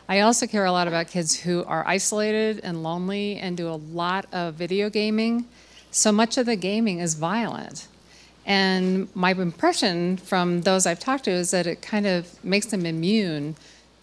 I 0.07 0.19
also 0.19 0.47
care 0.47 0.65
a 0.65 0.71
lot 0.71 0.87
about 0.87 1.07
kids 1.07 1.39
who 1.39 1.63
are 1.63 1.87
isolated 1.87 2.59
and 2.63 2.83
lonely 2.83 3.37
and 3.37 3.55
do 3.55 3.69
a 3.69 3.75
lot 3.75 4.25
of 4.33 4.55
video 4.55 4.89
gaming. 4.89 5.45
So 5.91 6.11
much 6.11 6.37
of 6.37 6.45
the 6.45 6.55
gaming 6.55 6.99
is 6.99 7.13
violent. 7.13 7.87
And 8.45 9.07
my 9.15 9.31
impression 9.31 10.17
from 10.17 10.61
those 10.61 10.85
I've 10.85 10.99
talked 10.99 11.23
to 11.25 11.31
is 11.31 11.51
that 11.51 11.65
it 11.65 11.81
kind 11.81 12.05
of 12.05 12.43
makes 12.43 12.65
them 12.65 12.85
immune 12.85 13.55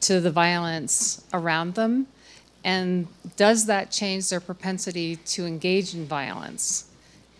to 0.03 0.21
the 0.21 0.31
violence 0.31 1.23
around 1.35 1.75
them. 1.75 2.07
And 2.65 3.07
does 3.37 3.67
that 3.67 3.91
change 3.91 4.31
their 4.31 4.41
propensity 4.41 5.17
to 5.17 5.47
engage 5.47 5.95
in 5.95 6.07
violence? 6.07 6.87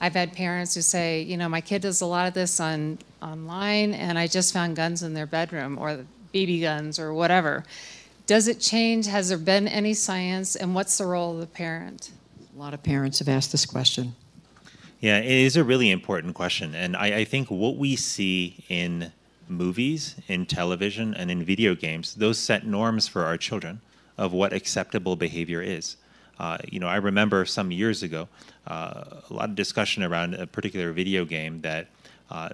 I've 0.01 0.15
had 0.15 0.33
parents 0.33 0.75
who 0.75 0.83
say, 0.83 1.23
you 1.23 1.37
know, 1.37 1.49
my 1.49 1.61
kid 1.61 1.83
does 1.83 2.01
a 2.01 2.07
lot 2.07 2.27
of 2.27 2.35
this 2.35 2.59
on 2.61 2.99
online, 3.23 3.93
and 3.93 4.19
I 4.19 4.27
just 4.27 4.53
found 4.53 4.77
guns 4.77 5.03
in 5.03 5.13
their 5.13 5.27
bedroom 5.27 5.79
or 5.79 6.05
BB 6.35 6.63
guns 6.63 6.99
or 6.99 7.13
whatever. 7.13 7.65
Does 8.31 8.47
it 8.47 8.61
change? 8.61 9.07
Has 9.07 9.31
there 9.31 9.39
been 9.39 9.67
any 9.67 9.93
science, 9.93 10.55
and 10.55 10.73
what's 10.73 10.99
the 10.99 11.05
role 11.05 11.35
of 11.35 11.41
the 11.41 11.49
parent? 11.49 12.13
A 12.55 12.61
lot 12.61 12.75
of 12.75 12.81
parents 12.81 13.19
have 13.19 13.29
asked 13.29 13.51
this 13.51 13.67
question. 13.67 14.15
Yeah, 15.01 15.19
it 15.19 15.27
is 15.27 15.57
a 15.57 15.65
really 15.65 15.91
important 15.91 16.37
question. 16.37 16.77
And 16.77 16.97
I, 16.97 17.07
I 17.17 17.25
think 17.25 17.51
what 17.51 17.77
we 17.77 17.97
see 17.97 18.63
in 18.69 19.11
movies, 19.49 20.15
in 20.29 20.47
television, 20.47 21.13
and 21.13 21.29
in 21.29 21.43
video 21.43 21.75
games, 21.75 22.15
those 22.15 22.39
set 22.39 22.65
norms 22.65 23.09
for 23.09 23.25
our 23.25 23.37
children 23.37 23.81
of 24.17 24.33
what 24.33 24.53
acceptable 24.53 25.17
behavior 25.17 25.61
is. 25.61 25.97
Uh, 26.39 26.59
you 26.69 26.79
know, 26.79 26.87
I 26.87 26.99
remember 26.99 27.45
some 27.45 27.73
years 27.73 28.05
ago 28.05 28.29
uh, 28.69 29.23
a 29.29 29.35
lot 29.35 29.49
of 29.49 29.57
discussion 29.57 30.05
around 30.05 30.35
a 30.35 30.47
particular 30.47 30.93
video 30.93 31.25
game 31.25 31.63
that, 31.63 31.89
uh, 32.31 32.51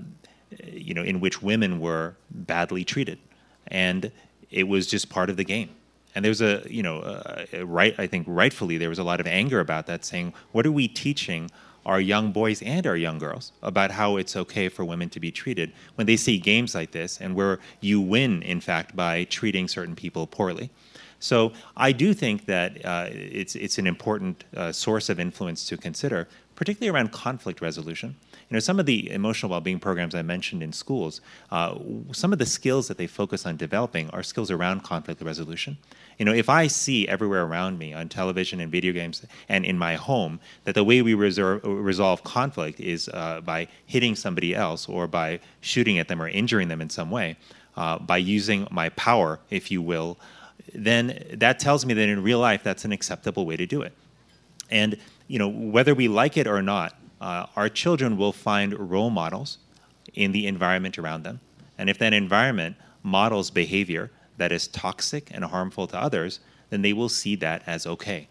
you 0.64 0.94
know, 0.94 1.02
in 1.02 1.20
which 1.20 1.42
women 1.42 1.80
were 1.80 2.16
badly 2.30 2.82
treated, 2.82 3.18
and 3.66 4.10
it 4.50 4.68
was 4.68 4.86
just 4.86 5.08
part 5.08 5.30
of 5.30 5.36
the 5.36 5.44
game. 5.44 5.70
And 6.14 6.24
there's 6.24 6.40
a, 6.40 6.62
you 6.68 6.82
know, 6.82 7.00
uh, 7.00 7.44
right, 7.64 7.94
I 7.98 8.06
think 8.06 8.26
rightfully 8.28 8.78
there 8.78 8.88
was 8.88 8.98
a 8.98 9.04
lot 9.04 9.20
of 9.20 9.26
anger 9.26 9.60
about 9.60 9.86
that, 9.86 10.04
saying, 10.04 10.32
what 10.52 10.64
are 10.64 10.72
we 10.72 10.88
teaching 10.88 11.50
our 11.84 12.00
young 12.00 12.32
boys 12.32 12.62
and 12.62 12.86
our 12.86 12.96
young 12.96 13.18
girls 13.18 13.52
about 13.62 13.90
how 13.90 14.16
it's 14.16 14.34
okay 14.34 14.68
for 14.68 14.84
women 14.84 15.08
to 15.10 15.20
be 15.20 15.30
treated 15.30 15.72
when 15.94 16.06
they 16.06 16.16
see 16.16 16.38
games 16.38 16.74
like 16.74 16.90
this 16.90 17.20
and 17.20 17.34
where 17.34 17.60
you 17.80 18.00
win, 18.00 18.42
in 18.42 18.60
fact, 18.60 18.96
by 18.96 19.24
treating 19.24 19.68
certain 19.68 19.94
people 19.94 20.26
poorly. 20.26 20.70
So 21.20 21.52
I 21.76 21.92
do 21.92 22.12
think 22.12 22.46
that 22.46 22.84
uh, 22.84 23.06
it's, 23.10 23.54
it's 23.54 23.78
an 23.78 23.86
important 23.86 24.44
uh, 24.56 24.72
source 24.72 25.08
of 25.08 25.20
influence 25.20 25.66
to 25.68 25.76
consider, 25.76 26.28
particularly 26.56 26.94
around 26.94 27.12
conflict 27.12 27.60
resolution. 27.60 28.16
You 28.48 28.54
know, 28.54 28.60
some 28.60 28.78
of 28.78 28.86
the 28.86 29.10
emotional 29.10 29.50
well-being 29.50 29.80
programs 29.80 30.14
I 30.14 30.22
mentioned 30.22 30.62
in 30.62 30.72
schools, 30.72 31.20
uh, 31.50 31.76
some 32.12 32.32
of 32.32 32.38
the 32.38 32.46
skills 32.46 32.86
that 32.86 32.96
they 32.96 33.08
focus 33.08 33.44
on 33.44 33.56
developing 33.56 34.08
are 34.10 34.22
skills 34.22 34.52
around 34.52 34.84
conflict 34.84 35.20
resolution. 35.20 35.78
You 36.18 36.24
know, 36.24 36.32
if 36.32 36.48
I 36.48 36.68
see 36.68 37.08
everywhere 37.08 37.42
around 37.42 37.78
me 37.78 37.92
on 37.92 38.08
television 38.08 38.60
and 38.60 38.70
video 38.70 38.92
games 38.92 39.26
and 39.48 39.64
in 39.64 39.76
my 39.76 39.96
home 39.96 40.38
that 40.62 40.76
the 40.76 40.84
way 40.84 41.02
we 41.02 41.14
reserve, 41.14 41.60
resolve 41.64 42.22
conflict 42.22 42.78
is 42.78 43.08
uh, 43.08 43.40
by 43.40 43.66
hitting 43.84 44.14
somebody 44.14 44.54
else 44.54 44.88
or 44.88 45.08
by 45.08 45.40
shooting 45.60 45.98
at 45.98 46.06
them 46.06 46.22
or 46.22 46.28
injuring 46.28 46.68
them 46.68 46.80
in 46.80 46.88
some 46.88 47.10
way, 47.10 47.36
uh, 47.76 47.98
by 47.98 48.16
using 48.16 48.68
my 48.70 48.90
power, 48.90 49.40
if 49.50 49.72
you 49.72 49.82
will, 49.82 50.18
then 50.72 51.20
that 51.32 51.58
tells 51.58 51.84
me 51.84 51.94
that 51.94 52.08
in 52.08 52.22
real 52.22 52.38
life 52.38 52.62
that's 52.62 52.84
an 52.84 52.92
acceptable 52.92 53.44
way 53.44 53.56
to 53.56 53.66
do 53.66 53.82
it. 53.82 53.92
And 54.70 54.96
you 55.26 55.40
know, 55.40 55.48
whether 55.48 55.94
we 55.96 56.06
like 56.06 56.36
it 56.36 56.46
or 56.46 56.62
not, 56.62 56.94
uh, 57.20 57.46
our 57.56 57.68
children 57.68 58.16
will 58.16 58.32
find 58.32 58.90
role 58.90 59.10
models 59.10 59.58
in 60.14 60.32
the 60.32 60.46
environment 60.46 60.98
around 60.98 61.22
them. 61.22 61.40
And 61.78 61.90
if 61.90 61.98
that 61.98 62.12
environment 62.12 62.76
models 63.02 63.50
behavior 63.50 64.10
that 64.36 64.52
is 64.52 64.68
toxic 64.68 65.30
and 65.32 65.44
harmful 65.44 65.86
to 65.88 65.98
others, 65.98 66.40
then 66.70 66.82
they 66.82 66.92
will 66.92 67.08
see 67.08 67.36
that 67.36 67.62
as 67.66 67.86
okay. 67.86 68.28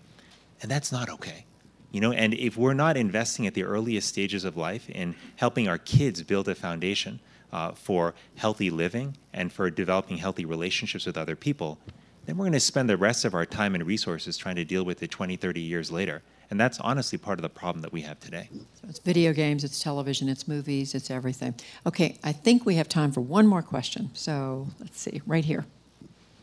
And 0.61 0.69
that's 0.69 0.91
not 0.91 1.09
okay. 1.09 1.45
You 1.91 2.01
know, 2.01 2.11
and 2.11 2.33
if 2.33 2.57
we're 2.57 2.73
not 2.73 2.97
investing 2.97 3.47
at 3.47 3.53
the 3.53 3.63
earliest 3.63 4.09
stages 4.09 4.43
of 4.43 4.57
life 4.57 4.89
in 4.89 5.15
helping 5.37 5.67
our 5.67 5.77
kids 5.77 6.21
build 6.23 6.49
a 6.49 6.55
foundation 6.55 7.19
uh, 7.53 7.71
for 7.71 8.13
healthy 8.35 8.69
living 8.69 9.15
and 9.33 9.51
for 9.51 9.69
developing 9.69 10.17
healthy 10.17 10.43
relationships 10.43 11.05
with 11.05 11.17
other 11.17 11.35
people, 11.35 11.79
then 12.25 12.37
we're 12.37 12.43
going 12.43 12.53
to 12.53 12.59
spend 12.59 12.89
the 12.89 12.97
rest 12.97 13.23
of 13.23 13.33
our 13.33 13.45
time 13.45 13.75
and 13.75 13.85
resources 13.85 14.35
trying 14.35 14.55
to 14.55 14.65
deal 14.65 14.83
with 14.83 15.01
it 15.01 15.11
20, 15.11 15.37
30 15.37 15.61
years 15.61 15.91
later. 15.91 16.21
And 16.49 16.59
that's 16.59 16.79
honestly 16.79 17.17
part 17.17 17.39
of 17.39 17.43
the 17.43 17.49
problem 17.49 17.81
that 17.81 17.91
we 17.91 18.01
have 18.01 18.19
today. 18.19 18.49
So 18.51 18.87
it's 18.87 18.99
video 18.99 19.33
games, 19.33 19.63
it's 19.63 19.81
television, 19.81 20.29
it's 20.29 20.47
movies, 20.47 20.93
it's 20.93 21.09
everything. 21.09 21.55
Okay, 21.85 22.19
I 22.23 22.31
think 22.31 22.65
we 22.65 22.75
have 22.75 22.87
time 22.87 23.11
for 23.11 23.21
one 23.21 23.47
more 23.47 23.61
question. 23.61 24.11
So 24.13 24.67
let's 24.79 24.99
see, 24.99 25.21
right 25.25 25.43
here. 25.43 25.65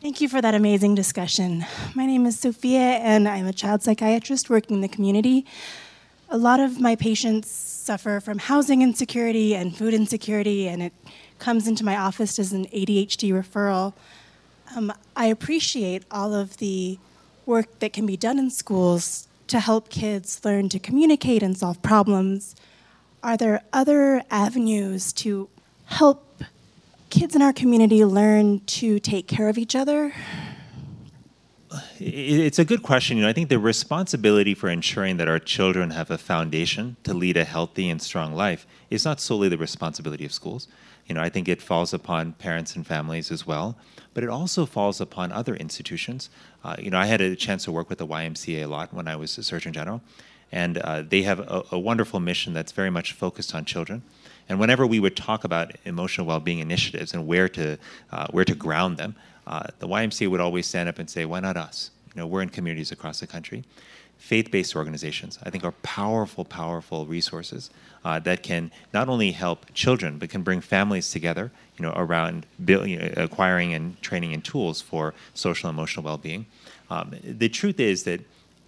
Thank 0.01 0.19
you 0.19 0.27
for 0.27 0.41
that 0.41 0.53
amazing 0.53 0.95
discussion. 0.95 1.65
My 1.95 2.05
name 2.05 2.25
is 2.25 2.37
Sophia, 2.37 2.79
and 2.79 3.27
I'm 3.27 3.47
a 3.47 3.53
child 3.53 3.83
psychiatrist 3.83 4.49
working 4.49 4.75
in 4.75 4.81
the 4.81 4.89
community. 4.89 5.45
A 6.29 6.37
lot 6.37 6.59
of 6.59 6.81
my 6.81 6.97
patients 6.97 7.49
suffer 7.49 8.19
from 8.19 8.39
housing 8.39 8.81
insecurity 8.81 9.55
and 9.55 9.77
food 9.77 9.93
insecurity, 9.93 10.67
and 10.67 10.83
it 10.83 10.93
comes 11.39 11.67
into 11.69 11.85
my 11.85 11.95
office 11.95 12.37
as 12.37 12.51
an 12.51 12.65
ADHD 12.65 13.31
referral. 13.31 13.93
Um, 14.75 14.91
I 15.15 15.27
appreciate 15.27 16.03
all 16.11 16.33
of 16.33 16.57
the 16.57 16.99
work 17.45 17.79
that 17.79 17.93
can 17.93 18.05
be 18.05 18.17
done 18.17 18.39
in 18.39 18.49
schools 18.49 19.27
to 19.53 19.59
help 19.59 19.89
kids 19.89 20.41
learn 20.43 20.67
to 20.67 20.79
communicate 20.79 21.43
and 21.43 21.55
solve 21.55 21.79
problems. 21.83 22.55
Are 23.21 23.37
there 23.37 23.61
other 23.71 24.23
avenues 24.31 25.13
to 25.13 25.47
help 25.85 26.43
kids 27.11 27.35
in 27.35 27.43
our 27.43 27.53
community 27.53 28.03
learn 28.03 28.61
to 28.61 28.99
take 28.99 29.27
care 29.27 29.49
of 29.49 29.59
each 29.59 29.75
other? 29.75 30.11
It's 31.99 32.57
a 32.57 32.65
good 32.65 32.81
question. 32.81 33.17
You 33.17 33.23
know, 33.23 33.29
I 33.29 33.33
think 33.33 33.49
the 33.49 33.59
responsibility 33.59 34.55
for 34.55 34.69
ensuring 34.69 35.17
that 35.17 35.27
our 35.27 35.37
children 35.37 35.91
have 35.91 36.09
a 36.09 36.17
foundation 36.17 36.97
to 37.03 37.13
lead 37.13 37.37
a 37.37 37.43
healthy 37.43 37.91
and 37.91 38.01
strong 38.01 38.33
life 38.33 38.65
is 38.89 39.05
not 39.05 39.21
solely 39.21 39.49
the 39.49 39.57
responsibility 39.57 40.25
of 40.25 40.33
schools. 40.33 40.67
You 41.07 41.15
know, 41.15 41.21
I 41.21 41.29
think 41.29 41.47
it 41.47 41.61
falls 41.61 41.93
upon 41.93 42.33
parents 42.33 42.75
and 42.75 42.87
families 42.87 43.29
as 43.31 43.45
well, 43.45 43.75
but 44.13 44.23
it 44.23 44.29
also 44.29 44.65
falls 44.65 45.01
upon 45.01 45.31
other 45.31 45.55
institutions. 45.55 46.29
Uh, 46.63 46.75
you 46.79 46.89
know, 46.89 46.97
I 46.97 47.05
had 47.05 47.21
a 47.21 47.35
chance 47.35 47.65
to 47.65 47.71
work 47.71 47.89
with 47.89 47.97
the 47.97 48.07
YMCA 48.07 48.63
a 48.63 48.67
lot 48.67 48.93
when 48.93 49.07
I 49.07 49.15
was 49.15 49.37
a 49.37 49.43
Surgeon 49.43 49.73
General, 49.73 50.01
and 50.51 50.77
uh, 50.77 51.01
they 51.01 51.23
have 51.23 51.39
a, 51.39 51.63
a 51.71 51.79
wonderful 51.79 52.19
mission 52.19 52.53
that's 52.53 52.71
very 52.71 52.89
much 52.89 53.13
focused 53.13 53.53
on 53.53 53.65
children. 53.65 54.03
And 54.47 54.59
whenever 54.59 54.85
we 54.85 54.99
would 54.99 55.15
talk 55.15 55.43
about 55.43 55.71
emotional 55.85 56.27
well-being 56.27 56.59
initiatives 56.59 57.13
and 57.13 57.27
where 57.27 57.49
to 57.49 57.77
uh, 58.11 58.27
where 58.31 58.45
to 58.45 58.55
ground 58.55 58.97
them, 58.97 59.15
uh, 59.47 59.67
the 59.79 59.87
YMCA 59.87 60.29
would 60.29 60.41
always 60.41 60.67
stand 60.67 60.89
up 60.89 60.99
and 60.99 61.09
say, 61.09 61.25
"Why 61.25 61.39
not 61.39 61.57
us? 61.57 61.91
You 62.13 62.21
know, 62.21 62.27
we're 62.27 62.41
in 62.41 62.49
communities 62.49 62.91
across 62.91 63.19
the 63.19 63.27
country." 63.27 63.63
Faith-based 64.23 64.73
organizations, 64.73 65.37
I 65.43 65.49
think, 65.49 65.65
are 65.65 65.73
powerful, 65.83 66.45
powerful 66.45 67.05
resources 67.05 67.69
uh, 68.05 68.19
that 68.19 68.41
can 68.41 68.71
not 68.93 69.09
only 69.09 69.31
help 69.31 69.65
children 69.73 70.17
but 70.17 70.29
can 70.29 70.43
bring 70.43 70.61
families 70.61 71.11
together, 71.11 71.51
you 71.77 71.83
know, 71.83 71.91
around 71.93 72.45
build, 72.63 72.87
you 72.87 72.99
know, 72.99 73.11
acquiring 73.17 73.73
and 73.73 74.01
training 74.01 74.33
and 74.33 74.41
tools 74.41 74.79
for 74.79 75.13
social 75.33 75.69
and 75.69 75.77
emotional 75.77 76.05
well-being. 76.05 76.45
Um, 76.89 77.15
the 77.21 77.49
truth 77.49 77.81
is 77.81 78.05
that 78.05 78.21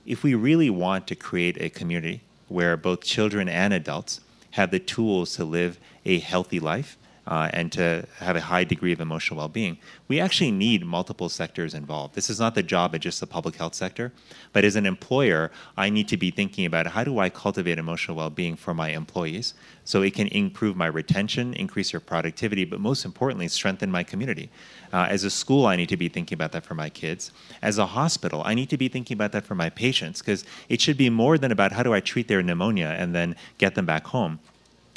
if 0.05 0.23
we 0.23 0.35
really 0.35 0.69
want 0.69 1.07
to 1.07 1.15
create 1.15 1.55
a 1.61 1.69
community 1.69 2.19
where 2.49 2.75
both 2.75 2.99
children 3.01 3.47
and 3.47 3.73
adults 3.73 4.19
have 4.51 4.71
the 4.71 4.79
tools 4.79 5.37
to 5.37 5.45
live 5.45 5.79
a 6.03 6.19
healthy 6.19 6.59
life 6.59 6.97
uh, 7.27 7.49
and 7.53 7.71
to 7.71 8.05
have 8.19 8.35
a 8.35 8.41
high 8.41 8.63
degree 8.63 8.91
of 8.91 8.99
emotional 8.99 9.37
well-being, 9.37 9.77
we 10.07 10.19
actually 10.19 10.51
need 10.51 10.85
multiple 10.85 11.29
sectors 11.29 11.73
involved. 11.73 12.15
This 12.15 12.29
is 12.29 12.39
not 12.39 12.55
the 12.55 12.63
job 12.63 12.93
of 12.93 13.01
just 13.01 13.19
the 13.19 13.27
public 13.27 13.55
health 13.55 13.73
sector, 13.73 14.11
but 14.53 14.63
as 14.63 14.75
an 14.75 14.85
employer, 14.85 15.51
I 15.75 15.89
need 15.89 16.07
to 16.09 16.17
be 16.17 16.31
thinking 16.31 16.65
about 16.65 16.87
how 16.87 17.03
do 17.03 17.19
I 17.19 17.29
cultivate 17.29 17.79
emotional 17.79 18.17
well-being 18.17 18.55
for 18.55 18.73
my 18.73 18.89
employees 18.89 19.53
so 19.83 20.01
it 20.01 20.13
can 20.13 20.27
improve 20.27 20.75
my 20.75 20.87
retention, 20.87 21.53
increase 21.53 21.93
your 21.93 21.99
productivity, 21.99 22.65
but 22.65 22.79
most 22.79 23.05
importantly, 23.05 23.47
strengthen 23.47 23.91
my 23.91 24.03
community. 24.03 24.49
Uh, 24.93 25.07
as 25.09 25.23
a 25.23 25.29
school, 25.29 25.65
I 25.65 25.75
need 25.75 25.89
to 25.89 25.97
be 25.97 26.09
thinking 26.09 26.35
about 26.35 26.51
that 26.53 26.63
for 26.63 26.75
my 26.75 26.89
kids. 26.89 27.31
As 27.61 27.77
a 27.77 27.85
hospital, 27.85 28.41
I 28.45 28.53
need 28.53 28.69
to 28.69 28.77
be 28.77 28.87
thinking 28.87 29.15
about 29.15 29.31
that 29.31 29.45
for 29.45 29.55
my 29.55 29.69
patients 29.69 30.21
because 30.21 30.45
it 30.69 30.81
should 30.81 30.97
be 30.97 31.09
more 31.09 31.37
than 31.37 31.51
about 31.51 31.71
how 31.71 31.83
do 31.83 31.93
I 31.93 31.99
treat 31.99 32.27
their 32.27 32.41
pneumonia 32.41 32.95
and 32.97 33.13
then 33.13 33.35
get 33.57 33.75
them 33.75 33.85
back 33.85 34.05
home. 34.07 34.39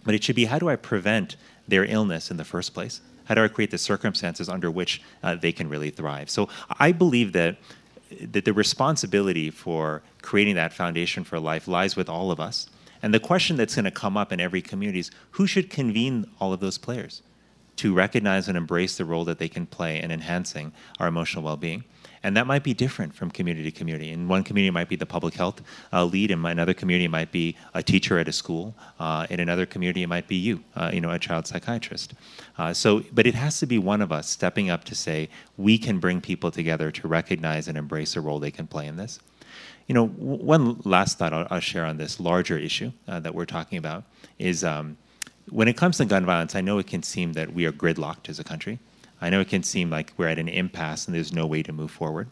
But 0.04 0.14
it 0.14 0.24
should 0.24 0.36
be 0.36 0.46
how 0.46 0.58
do 0.58 0.68
I 0.68 0.76
prevent 0.76 1.36
their 1.68 1.84
illness 1.84 2.30
in 2.30 2.36
the 2.36 2.44
first 2.44 2.74
place? 2.74 3.00
How 3.26 3.34
do 3.34 3.44
I 3.44 3.48
create 3.48 3.70
the 3.70 3.78
circumstances 3.78 4.48
under 4.48 4.70
which 4.70 5.02
uh, 5.22 5.34
they 5.36 5.52
can 5.52 5.68
really 5.68 5.90
thrive? 5.90 6.30
So 6.30 6.48
I 6.78 6.92
believe 6.92 7.32
that 7.34 7.58
that 8.32 8.44
the 8.44 8.52
responsibility 8.52 9.50
for 9.50 10.02
creating 10.22 10.54
that 10.54 10.72
foundation 10.72 11.24
for 11.24 11.38
life 11.38 11.68
lies 11.68 11.96
with 11.96 12.08
all 12.08 12.30
of 12.30 12.40
us. 12.40 12.68
And 13.02 13.14
the 13.14 13.20
question 13.20 13.56
that's 13.56 13.74
going 13.74 13.84
to 13.84 13.90
come 13.90 14.16
up 14.16 14.32
in 14.32 14.40
every 14.40 14.62
community 14.62 15.00
is 15.00 15.10
who 15.32 15.46
should 15.46 15.70
convene 15.70 16.26
all 16.40 16.52
of 16.52 16.60
those 16.60 16.78
players 16.78 17.22
to 17.76 17.94
recognize 17.94 18.48
and 18.48 18.56
embrace 18.56 18.96
the 18.96 19.04
role 19.04 19.24
that 19.26 19.38
they 19.38 19.48
can 19.48 19.66
play 19.66 20.00
in 20.00 20.10
enhancing 20.10 20.72
our 20.98 21.06
emotional 21.06 21.44
well 21.44 21.56
being? 21.56 21.84
And 22.28 22.36
that 22.36 22.46
might 22.46 22.62
be 22.62 22.74
different 22.74 23.14
from 23.14 23.30
community 23.30 23.70
to 23.70 23.78
community. 23.78 24.10
In 24.10 24.28
one 24.28 24.44
community, 24.44 24.68
it 24.68 24.72
might 24.72 24.90
be 24.90 24.96
the 24.96 25.06
public 25.06 25.32
health 25.32 25.62
uh, 25.94 26.04
lead. 26.04 26.30
In 26.30 26.44
another 26.44 26.74
community, 26.74 27.06
it 27.06 27.10
might 27.10 27.32
be 27.32 27.56
a 27.72 27.82
teacher 27.82 28.18
at 28.18 28.28
a 28.28 28.34
school. 28.34 28.74
Uh, 29.00 29.26
in 29.30 29.40
another 29.40 29.64
community, 29.64 30.02
it 30.02 30.08
might 30.08 30.28
be 30.28 30.36
you, 30.36 30.62
uh, 30.76 30.90
you 30.92 31.00
know, 31.00 31.10
a 31.10 31.18
child 31.18 31.46
psychiatrist. 31.46 32.12
Uh, 32.58 32.74
so, 32.74 33.02
but 33.12 33.26
it 33.26 33.34
has 33.34 33.58
to 33.60 33.66
be 33.66 33.78
one 33.78 34.02
of 34.02 34.12
us 34.12 34.28
stepping 34.28 34.68
up 34.68 34.84
to 34.84 34.94
say 34.94 35.30
we 35.56 35.78
can 35.78 36.00
bring 36.00 36.20
people 36.20 36.50
together 36.50 36.90
to 36.90 37.08
recognize 37.08 37.66
and 37.66 37.78
embrace 37.78 38.12
the 38.12 38.20
role 38.20 38.38
they 38.38 38.50
can 38.50 38.66
play 38.66 38.86
in 38.86 38.98
this. 38.98 39.20
You 39.86 39.94
know, 39.94 40.08
w- 40.08 40.44
one 40.44 40.82
last 40.84 41.16
thought 41.16 41.32
I'll, 41.32 41.46
I'll, 41.50 41.60
share 41.60 41.86
on 41.86 41.96
this 41.96 42.20
larger 42.20 42.58
issue 42.58 42.92
uh, 43.08 43.20
that 43.20 43.34
we're 43.34 43.46
talking 43.46 43.78
about 43.78 44.04
is. 44.38 44.64
Um, 44.64 44.98
when 45.50 45.66
it 45.66 45.78
comes 45.78 45.96
to 45.96 46.04
gun 46.04 46.26
violence, 46.26 46.54
I 46.54 46.60
know 46.60 46.76
it 46.76 46.86
can 46.86 47.02
seem 47.02 47.32
that 47.32 47.54
we 47.54 47.64
are 47.64 47.72
gridlocked 47.72 48.28
as 48.28 48.38
a 48.38 48.44
country. 48.44 48.80
I 49.20 49.30
know 49.30 49.40
it 49.40 49.48
can 49.48 49.62
seem 49.62 49.90
like 49.90 50.12
we're 50.16 50.28
at 50.28 50.38
an 50.38 50.48
impasse 50.48 51.06
and 51.06 51.14
there's 51.14 51.32
no 51.32 51.46
way 51.46 51.62
to 51.62 51.72
move 51.72 51.90
forward. 51.90 52.28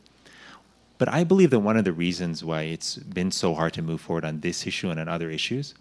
But 0.99 1.09
I 1.09 1.25
believe 1.25 1.51
that 1.51 1.61
one 1.61 1.77
of 1.77 1.85
the 1.85 1.93
reasons 1.93 2.43
why 2.43 2.63
it's 2.63 2.97
been 2.97 3.31
so 3.31 3.55
hard 3.55 3.75
to 3.75 3.83
move 3.83 4.01
forward 4.01 4.25
on 4.25 4.41
this 4.41 4.67
issue 4.67 4.91
and 4.91 4.99
on 4.99 5.09
other 5.09 5.31
issues 5.31 5.75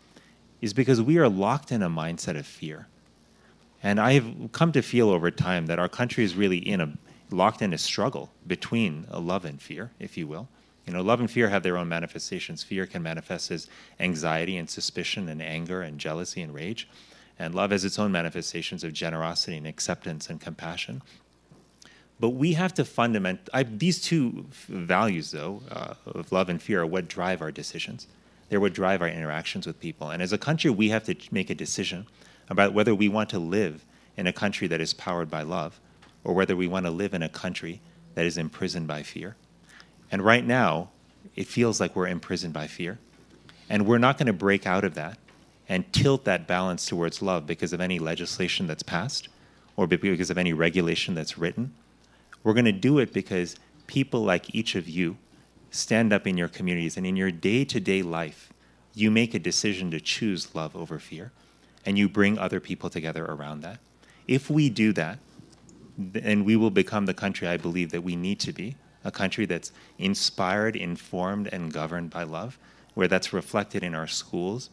is 0.61 0.73
because 0.73 1.01
we 1.01 1.17
are 1.17 1.29
locked 1.29 1.71
in 1.71 1.81
a 1.81 1.89
mindset 1.89 2.37
of 2.37 2.45
fear. 2.45 2.87
And 3.81 3.99
I've 3.99 4.51
come 4.51 4.71
to 4.71 4.81
feel 4.81 5.09
over 5.09 5.29
time 5.31 5.67
that 5.67 5.79
our 5.79 5.87
country 5.87 6.23
is 6.23 6.35
really 6.35 6.57
in 6.57 6.81
a 6.81 6.97
locked 7.31 7.61
in 7.61 7.73
a 7.73 7.77
struggle 7.77 8.31
between 8.45 9.05
a 9.09 9.19
love 9.19 9.45
and 9.45 9.61
fear, 9.61 9.91
if 9.99 10.17
you 10.17 10.27
will. 10.27 10.47
You 10.85 10.93
know, 10.93 11.01
love 11.01 11.19
and 11.19 11.29
fear 11.29 11.49
have 11.49 11.63
their 11.63 11.77
own 11.77 11.87
manifestations. 11.87 12.63
Fear 12.63 12.85
can 12.85 13.01
manifest 13.01 13.49
as 13.51 13.67
anxiety 13.99 14.57
and 14.57 14.69
suspicion 14.69 15.29
and 15.29 15.41
anger 15.41 15.81
and 15.81 15.99
jealousy 15.99 16.41
and 16.41 16.53
rage. 16.53 16.87
And 17.37 17.53
love 17.53 17.71
has 17.71 17.83
its 17.83 17.99
own 17.99 18.11
manifestations 18.11 18.83
of 18.83 18.93
generosity 18.93 19.57
and 19.57 19.67
acceptance 19.67 20.29
and 20.29 20.39
compassion. 20.39 21.01
But 22.19 22.29
we 22.29 22.53
have 22.53 22.73
to 22.75 22.85
fundament 22.85 23.49
I, 23.53 23.63
these 23.63 24.01
two 24.01 24.45
values, 24.69 25.31
though, 25.31 25.61
uh, 25.69 25.95
of 26.05 26.31
love 26.31 26.47
and 26.47 26.61
fear, 26.61 26.81
are 26.81 26.85
what 26.85 27.07
drive 27.07 27.41
our 27.41 27.51
decisions. 27.51 28.07
They're 28.49 28.59
what 28.59 28.73
drive 28.73 29.01
our 29.01 29.09
interactions 29.09 29.67
with 29.67 29.79
people. 29.79 30.09
And 30.11 30.21
as 30.21 30.31
a 30.31 30.37
country, 30.37 30.69
we 30.69 30.89
have 30.89 31.03
to 31.05 31.15
make 31.31 31.49
a 31.49 31.55
decision 31.55 32.07
about 32.49 32.73
whether 32.73 32.95
we 32.95 33.09
want 33.09 33.29
to 33.31 33.39
live 33.39 33.83
in 34.15 34.27
a 34.27 34.33
country 34.33 34.67
that 34.67 34.79
is 34.79 34.93
powered 34.93 35.29
by 35.29 35.41
love 35.41 35.79
or 36.23 36.33
whether 36.33 36.55
we 36.55 36.67
want 36.67 36.85
to 36.85 36.91
live 36.91 37.13
in 37.13 37.23
a 37.23 37.29
country 37.29 37.81
that 38.13 38.25
is 38.25 38.37
imprisoned 38.37 38.87
by 38.87 39.03
fear. 39.03 39.35
And 40.11 40.21
right 40.23 40.45
now, 40.45 40.89
it 41.35 41.47
feels 41.47 41.79
like 41.79 41.95
we're 41.95 42.07
imprisoned 42.07 42.53
by 42.53 42.67
fear. 42.67 42.99
And 43.69 43.85
we're 43.85 43.97
not 43.97 44.17
going 44.17 44.27
to 44.27 44.33
break 44.33 44.65
out 44.65 44.83
of 44.83 44.93
that 44.93 45.17
and 45.67 45.91
tilt 45.91 46.25
that 46.25 46.47
balance 46.47 46.85
towards 46.85 47.21
love 47.21 47.47
because 47.47 47.73
of 47.73 47.81
any 47.81 47.99
legislation 47.99 48.67
that's 48.67 48.83
passed 48.83 49.29
or 49.75 49.87
because 49.87 50.29
of 50.29 50.37
any 50.37 50.53
regulation 50.53 51.15
that's 51.15 51.37
written. 51.37 51.73
We're 52.43 52.53
going 52.53 52.65
to 52.65 52.71
do 52.71 52.99
it 52.99 53.13
because 53.13 53.55
people 53.87 54.23
like 54.23 54.53
each 54.53 54.75
of 54.75 54.87
you 54.87 55.17
stand 55.71 56.13
up 56.13 56.25
in 56.25 56.37
your 56.37 56.47
communities 56.47 56.97
and 56.97 57.05
in 57.05 57.15
your 57.15 57.31
day 57.31 57.65
to 57.65 57.79
day 57.79 58.01
life, 58.01 58.53
you 58.93 59.11
make 59.11 59.33
a 59.33 59.39
decision 59.39 59.91
to 59.91 59.99
choose 59.99 60.55
love 60.55 60.75
over 60.75 60.99
fear 60.99 61.31
and 61.85 61.97
you 61.97 62.07
bring 62.07 62.37
other 62.37 62.59
people 62.59 62.89
together 62.89 63.25
around 63.25 63.61
that. 63.61 63.79
If 64.27 64.49
we 64.49 64.69
do 64.69 64.93
that, 64.93 65.19
then 65.97 66.43
we 66.43 66.55
will 66.55 66.71
become 66.71 67.05
the 67.05 67.13
country 67.13 67.47
I 67.47 67.57
believe 67.57 67.91
that 67.91 68.01
we 68.01 68.15
need 68.15 68.39
to 68.41 68.53
be 68.53 68.75
a 69.03 69.11
country 69.11 69.45
that's 69.45 69.71
inspired, 69.99 70.75
informed, 70.75 71.47
and 71.47 71.71
governed 71.71 72.09
by 72.09 72.23
love, 72.23 72.57
where 72.95 73.07
that's 73.07 73.31
reflected 73.31 73.83
in 73.83 73.93
our 73.93 74.07
schools, 74.07 74.71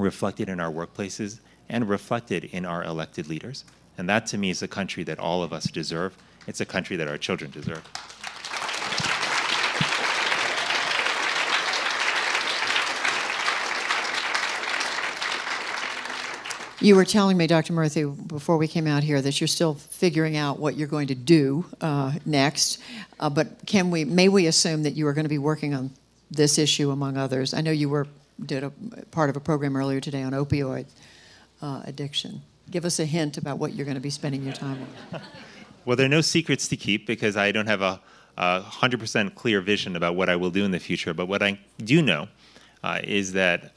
reflected 0.00 0.48
in 0.48 0.60
our 0.60 0.70
workplaces, 0.70 1.40
and 1.68 1.88
reflected 1.88 2.44
in 2.44 2.64
our 2.64 2.82
elected 2.84 3.28
leaders. 3.28 3.64
And 3.96 4.08
that 4.08 4.26
to 4.26 4.38
me 4.38 4.50
is 4.50 4.62
a 4.62 4.68
country 4.68 5.04
that 5.04 5.18
all 5.18 5.42
of 5.42 5.52
us 5.52 5.64
deserve. 5.64 6.16
It's 6.46 6.60
a 6.60 6.66
country 6.66 6.96
that 6.96 7.06
our 7.06 7.18
children 7.18 7.50
deserve. 7.50 7.82
You 16.82 16.96
were 16.96 17.04
telling 17.04 17.36
me, 17.36 17.46
Dr. 17.46 17.74
Murthy, 17.74 18.26
before 18.26 18.56
we 18.56 18.66
came 18.66 18.86
out 18.86 19.02
here, 19.02 19.20
that 19.20 19.38
you're 19.38 19.48
still 19.48 19.74
figuring 19.74 20.38
out 20.38 20.58
what 20.58 20.76
you're 20.76 20.88
going 20.88 21.08
to 21.08 21.14
do 21.14 21.66
uh, 21.82 22.14
next. 22.24 22.80
Uh, 23.18 23.28
but 23.28 23.66
can 23.66 23.90
we, 23.90 24.06
may 24.06 24.30
we 24.30 24.46
assume 24.46 24.84
that 24.84 24.92
you 24.92 25.06
are 25.06 25.12
going 25.12 25.26
to 25.26 25.30
be 25.30 25.36
working 25.36 25.74
on 25.74 25.90
this 26.30 26.56
issue 26.56 26.90
among 26.90 27.18
others? 27.18 27.52
I 27.52 27.60
know 27.60 27.70
you 27.70 27.90
were 27.90 28.06
did 28.46 28.64
a 28.64 28.70
part 29.10 29.30
of 29.30 29.36
a 29.36 29.40
program 29.40 29.76
earlier 29.76 30.00
today 30.00 30.22
on 30.22 30.32
opioid 30.32 30.86
uh, 31.62 31.82
addiction. 31.84 32.42
Give 32.70 32.84
us 32.84 32.98
a 32.98 33.04
hint 33.04 33.36
about 33.36 33.58
what 33.58 33.74
you're 33.74 33.84
going 33.84 33.96
to 33.96 34.00
be 34.00 34.10
spending 34.10 34.44
your 34.44 34.54
time 34.54 34.86
on. 35.12 35.20
Well, 35.86 35.96
there 35.96 36.04
are 36.06 36.10
no 36.10 36.20
secrets 36.20 36.68
to 36.68 36.76
keep 36.76 37.06
because 37.06 37.38
I 37.38 37.52
don't 37.52 37.66
have 37.66 37.80
a, 37.80 38.00
a 38.36 38.60
100% 38.60 39.34
clear 39.34 39.62
vision 39.62 39.96
about 39.96 40.14
what 40.14 40.28
I 40.28 40.36
will 40.36 40.50
do 40.50 40.64
in 40.64 40.72
the 40.72 40.78
future. 40.78 41.14
But 41.14 41.26
what 41.26 41.42
I 41.42 41.58
do 41.78 42.02
know 42.02 42.28
uh, 42.84 43.00
is 43.02 43.32
that 43.32 43.72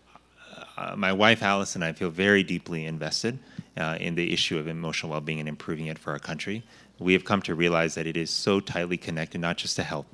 uh, 0.77 0.95
my 0.97 1.13
wife 1.13 1.41
Alice 1.41 1.75
and 1.75 1.83
I 1.83 1.93
feel 1.93 2.09
very 2.09 2.43
deeply 2.43 2.85
invested 2.85 3.39
uh, 3.77 3.97
in 3.99 4.15
the 4.15 4.33
issue 4.33 4.57
of 4.57 4.67
emotional 4.67 5.11
well-being 5.11 5.39
and 5.39 5.47
improving 5.47 5.87
it 5.87 5.97
for 5.97 6.11
our 6.11 6.19
country. 6.19 6.63
We 6.99 7.13
have 7.13 7.23
come 7.23 7.41
to 7.43 7.55
realize 7.55 7.95
that 7.95 8.05
it 8.05 8.17
is 8.17 8.29
so 8.29 8.59
tightly 8.59 8.97
connected, 8.97 9.39
not 9.39 9.57
just 9.57 9.75
to 9.77 9.83
health, 9.83 10.05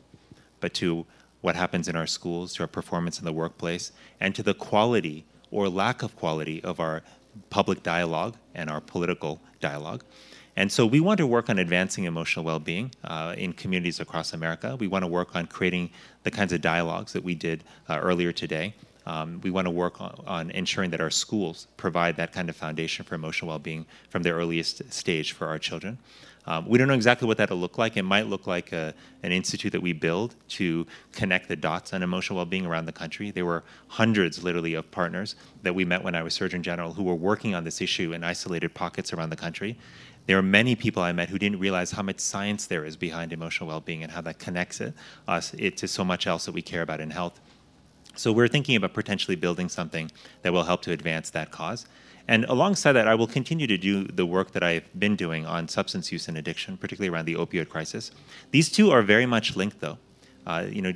but 0.60 0.74
to 0.76 1.06
what 1.42 1.56
happens 1.56 1.88
in 1.88 1.96
our 1.96 2.08
schools, 2.08 2.54
to 2.54 2.64
our 2.64 2.68
performance 2.68 3.20
in 3.20 3.26
the 3.26 3.34
workplace, 3.34 3.92
and 4.20 4.36
to 4.36 4.44
the 4.44 4.54
quality 4.54 5.26
or 5.52 5.70
lack 5.70 6.04
of 6.04 6.16
quality 6.16 6.64
of 6.64 6.80
our 6.80 7.02
public 7.50 7.84
dialogue 7.84 8.36
and 8.54 8.70
our 8.70 8.82
political 8.82 9.40
dialogue. 9.60 10.04
And 10.56 10.72
so 10.72 10.86
we 10.86 11.00
want 11.00 11.20
to 11.20 11.28
work 11.28 11.50
on 11.50 11.58
advancing 11.58 12.04
emotional 12.04 12.44
well 12.44 12.60
being 12.60 12.92
uh, 13.04 13.34
in 13.38 13.54
communities 13.54 14.00
across 14.00 14.34
America. 14.34 14.76
We 14.76 14.88
want 14.88 15.04
to 15.04 15.08
work 15.08 15.36
on 15.36 15.48
creating 15.48 15.92
the 16.24 16.32
kinds 16.32 16.52
of 16.52 16.62
dialogues 16.62 17.14
that 17.14 17.24
we 17.24 17.36
did 17.36 17.64
uh, 17.88 18.00
earlier 18.02 18.34
today. 18.34 18.74
Um, 19.06 19.40
we 19.42 19.50
want 19.50 19.66
to 19.66 19.72
work 19.72 20.02
on, 20.02 20.22
on, 20.28 20.52
ensuring 20.52 20.92
that 20.92 21.02
our 21.02 21.10
schools 21.10 21.68
provide 21.78 22.18
that 22.18 22.34
kind 22.34 22.50
of 22.50 22.56
foundation 22.56 23.06
for 23.06 23.16
emotional 23.16 23.50
well 23.50 23.60
being 23.60 23.86
from 24.10 24.24
the 24.24 24.32
earliest 24.32 24.92
stage 24.92 25.32
for 25.32 25.48
our 25.48 25.58
children. 25.58 25.98
Um, 26.46 26.68
we 26.68 26.78
don't 26.78 26.88
know 26.88 26.96
exactly 26.96 27.28
what 27.28 27.38
that'll 27.38 27.58
look 27.58 27.78
like. 27.78 27.98
It 27.98 28.04
might 28.04 28.28
look 28.28 28.48
like 28.48 28.72
a, 28.72 28.94
an 29.24 29.32
institute 29.32 29.72
that 29.72 29.82
we 29.82 29.94
build 29.94 30.36
to 30.50 30.88
connect 31.12 31.48
the 31.48 31.56
dots 31.56 31.94
on 31.94 32.02
emotional 32.02 32.38
well-being 32.38 32.66
around 32.66 32.86
the 32.86 32.92
country. 32.92 33.30
There 33.30 33.46
were 33.46 33.64
hundreds, 33.88 34.44
literally, 34.44 34.74
of 34.74 34.90
partners 34.90 35.36
that 35.64 35.76
we 35.76 35.86
met 35.86 36.04
when 36.04 36.16
I 36.16 36.24
was 36.24 36.34
Surgeon 36.34 36.64
General 36.64 36.94
who 36.94 37.04
were 37.04 37.16
working 37.16 37.54
on 37.54 37.64
this 37.66 37.82
issue 37.82 38.14
in 38.14 38.24
isolated 38.24 38.74
pockets 38.74 39.14
around 39.14 39.30
the 39.30 39.36
country. 39.36 39.78
There 40.26 40.38
are 40.38 40.44
many 40.44 40.76
people 40.76 41.02
I 41.02 41.12
met 41.12 41.30
who 41.30 41.40
didn't 41.40 41.60
realize 41.60 41.92
how 41.92 42.04
much 42.04 42.20
science 42.20 42.68
there 42.68 42.86
is 42.86 42.96
behind 42.96 43.34
emotional 43.34 43.68
well-being 43.68 44.04
and 44.04 44.12
how 44.12 44.22
that 44.22 44.40
connects 44.40 44.80
it, 44.80 44.94
us 45.28 45.54
it 45.56 45.76
to 45.78 45.88
so 45.88 46.04
much 46.04 46.28
else 46.28 46.46
that 46.46 46.52
we 46.52 46.62
care 46.62 46.82
about 46.82 47.00
in 47.00 47.10
health. 47.10 47.40
So 48.16 48.32
we're 48.32 48.48
thinking 48.48 48.76
about 48.76 48.94
potentially 48.94 49.36
building 49.36 49.70
something 49.70 50.12
that 50.42 50.52
will 50.52 50.64
help 50.64 50.82
to 50.84 50.92
advance 50.92 51.30
that 51.32 51.52
cause. 51.52 51.86
And 52.30 52.46
alongside 52.46 52.92
that, 52.92 53.08
I 53.08 53.16
will 53.16 53.26
continue 53.26 53.66
to 53.66 53.76
do 53.76 54.04
the 54.04 54.24
work 54.24 54.52
that 54.52 54.62
I've 54.62 54.88
been 55.00 55.16
doing 55.16 55.48
on 55.48 55.68
substance 55.68 56.12
use 56.12 56.28
and 56.28 56.38
addiction, 56.38 56.78
particularly 56.78 57.10
around 57.10 57.26
the 57.26 57.34
opioid 57.34 57.70
crisis. 57.70 58.12
These 58.52 58.72
two 58.72 58.92
are 58.92 59.02
very 59.02 59.26
much 59.26 59.56
linked, 59.56 59.80
though. 59.80 59.98
Uh, 60.46 60.68
you 60.70 60.84
know, 60.84 60.94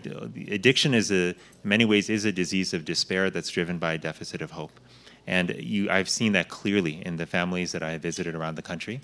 addiction 0.51 0.93
is 0.93 1.11
a, 1.11 1.29
in 1.29 1.35
many 1.63 1.85
ways 1.85 2.07
is 2.07 2.23
a 2.23 2.31
disease 2.31 2.71
of 2.71 2.85
despair 2.85 3.31
that's 3.31 3.49
driven 3.49 3.79
by 3.79 3.93
a 3.93 3.97
deficit 3.97 4.43
of 4.43 4.51
hope. 4.51 4.79
And 5.25 5.55
you, 5.57 5.89
I've 5.89 6.07
seen 6.07 6.33
that 6.33 6.49
clearly 6.49 7.03
in 7.03 7.17
the 7.17 7.25
families 7.25 7.71
that 7.71 7.81
I 7.81 7.93
have 7.93 8.03
visited 8.03 8.35
around 8.35 8.53
the 8.53 8.61
country. 8.61 9.01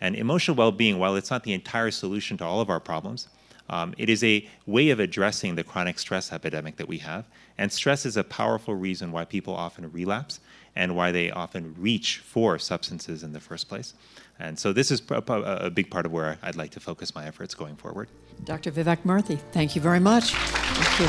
And 0.00 0.16
emotional 0.16 0.56
well-being, 0.56 0.98
while 0.98 1.14
it's 1.14 1.30
not 1.30 1.44
the 1.44 1.52
entire 1.52 1.92
solution 1.92 2.36
to 2.38 2.44
all 2.44 2.60
of 2.60 2.70
our 2.70 2.80
problems, 2.80 3.28
um, 3.70 3.94
it 3.98 4.08
is 4.08 4.24
a 4.24 4.48
way 4.66 4.90
of 4.90 4.98
addressing 4.98 5.54
the 5.54 5.62
chronic 5.62 6.00
stress 6.00 6.32
epidemic 6.32 6.76
that 6.78 6.88
we 6.88 6.98
have. 6.98 7.24
And 7.56 7.70
stress 7.70 8.04
is 8.04 8.16
a 8.16 8.24
powerful 8.24 8.74
reason 8.74 9.12
why 9.12 9.24
people 9.24 9.54
often 9.54 9.92
relapse 9.92 10.40
and 10.78 10.94
why 10.94 11.10
they 11.10 11.28
often 11.30 11.74
reach 11.76 12.18
for 12.18 12.56
substances 12.58 13.24
in 13.24 13.32
the 13.32 13.40
first 13.40 13.68
place. 13.68 13.94
And 14.38 14.56
so 14.56 14.72
this 14.72 14.92
is 14.92 15.02
a 15.10 15.70
big 15.70 15.90
part 15.90 16.06
of 16.06 16.12
where 16.12 16.38
I'd 16.40 16.54
like 16.54 16.70
to 16.70 16.80
focus 16.80 17.14
my 17.16 17.26
efforts 17.26 17.52
going 17.52 17.74
forward. 17.74 18.08
Dr. 18.44 18.70
Vivek 18.70 18.98
Murthy, 19.04 19.40
thank 19.50 19.74
you 19.74 19.82
very 19.82 19.98
much. 19.98 20.32
Thank 20.32 21.00
you. 21.00 21.08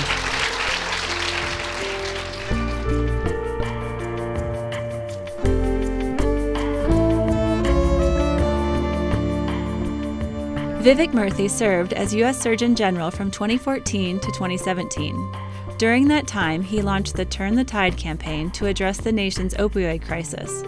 Vivek 10.80 11.12
Murthy 11.12 11.48
served 11.48 11.94
as 11.94 12.16
U.S. 12.16 12.40
Surgeon 12.40 12.74
General 12.74 13.12
from 13.12 13.30
2014 13.30 14.20
to 14.20 14.28
2017. 14.32 15.49
During 15.80 16.10
that 16.10 16.28
time, 16.28 16.62
he 16.62 16.82
launched 16.82 17.16
the 17.16 17.24
Turn 17.24 17.56
the 17.56 17.64
Tide 17.64 17.96
campaign 17.96 18.52
to 18.52 18.66
address 18.66 18.98
the 18.98 19.14
nation's 19.14 19.54
opioid 19.54 20.06
crisis. 20.06 20.62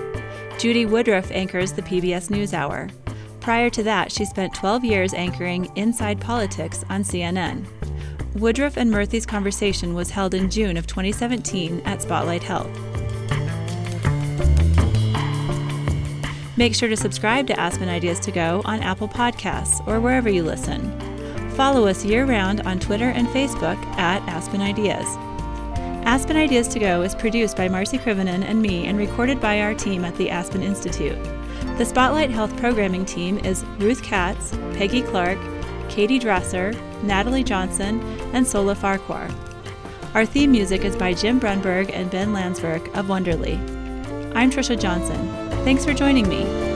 Judy 0.57 0.85
Woodruff 0.85 1.29
anchors 1.31 1.73
the 1.73 1.81
PBS 1.81 2.29
NewsHour. 2.29 2.89
Prior 3.41 3.69
to 3.71 3.83
that, 3.83 4.09
she 4.09 4.23
spent 4.23 4.53
12 4.53 4.85
years 4.85 5.13
anchoring 5.13 5.69
Inside 5.75 6.21
Politics 6.21 6.85
on 6.89 7.03
CNN. 7.03 7.65
Woodruff 8.35 8.77
and 8.77 8.89
Murthy's 8.89 9.25
conversation 9.25 9.93
was 9.93 10.11
held 10.11 10.33
in 10.33 10.49
June 10.49 10.77
of 10.77 10.87
2017 10.87 11.81
at 11.81 12.01
Spotlight 12.01 12.43
Health. 12.43 12.71
Make 16.55 16.73
sure 16.73 16.87
to 16.87 16.95
subscribe 16.95 17.47
to 17.47 17.59
Aspen 17.59 17.89
Ideas 17.89 18.21
to 18.21 18.31
Go 18.31 18.61
on 18.63 18.79
Apple 18.79 19.09
Podcasts 19.09 19.85
or 19.85 19.99
wherever 19.99 20.29
you 20.29 20.43
listen. 20.43 21.00
Follow 21.61 21.85
us 21.85 22.03
year 22.03 22.25
round 22.25 22.61
on 22.61 22.79
Twitter 22.79 23.09
and 23.09 23.27
Facebook 23.27 23.77
at 23.95 24.27
Aspen 24.27 24.61
Ideas. 24.61 25.05
Aspen 26.07 26.35
Ideas 26.35 26.67
to 26.69 26.79
Go 26.79 27.03
is 27.03 27.13
produced 27.13 27.55
by 27.55 27.69
Marcy 27.69 27.99
Krivonen 27.99 28.43
and 28.43 28.59
me 28.59 28.87
and 28.87 28.97
recorded 28.97 29.39
by 29.39 29.61
our 29.61 29.75
team 29.75 30.03
at 30.03 30.15
the 30.15 30.31
Aspen 30.31 30.63
Institute. 30.63 31.23
The 31.77 31.85
Spotlight 31.85 32.31
Health 32.31 32.57
programming 32.57 33.05
team 33.05 33.37
is 33.45 33.63
Ruth 33.77 34.01
Katz, 34.01 34.57
Peggy 34.73 35.03
Clark, 35.03 35.37
Katie 35.87 36.17
Dresser, 36.17 36.73
Natalie 37.03 37.43
Johnson, 37.43 38.01
and 38.33 38.47
Sola 38.47 38.73
Farquhar. 38.73 39.29
Our 40.15 40.25
theme 40.25 40.51
music 40.51 40.83
is 40.83 40.95
by 40.95 41.13
Jim 41.13 41.39
Brunberg 41.39 41.91
and 41.93 42.09
Ben 42.09 42.33
Landsberg 42.33 42.87
of 42.97 43.07
Wonderly. 43.07 43.53
I'm 44.33 44.49
Trisha 44.49 44.81
Johnson. 44.81 45.29
Thanks 45.63 45.85
for 45.85 45.93
joining 45.93 46.27
me. 46.27 46.70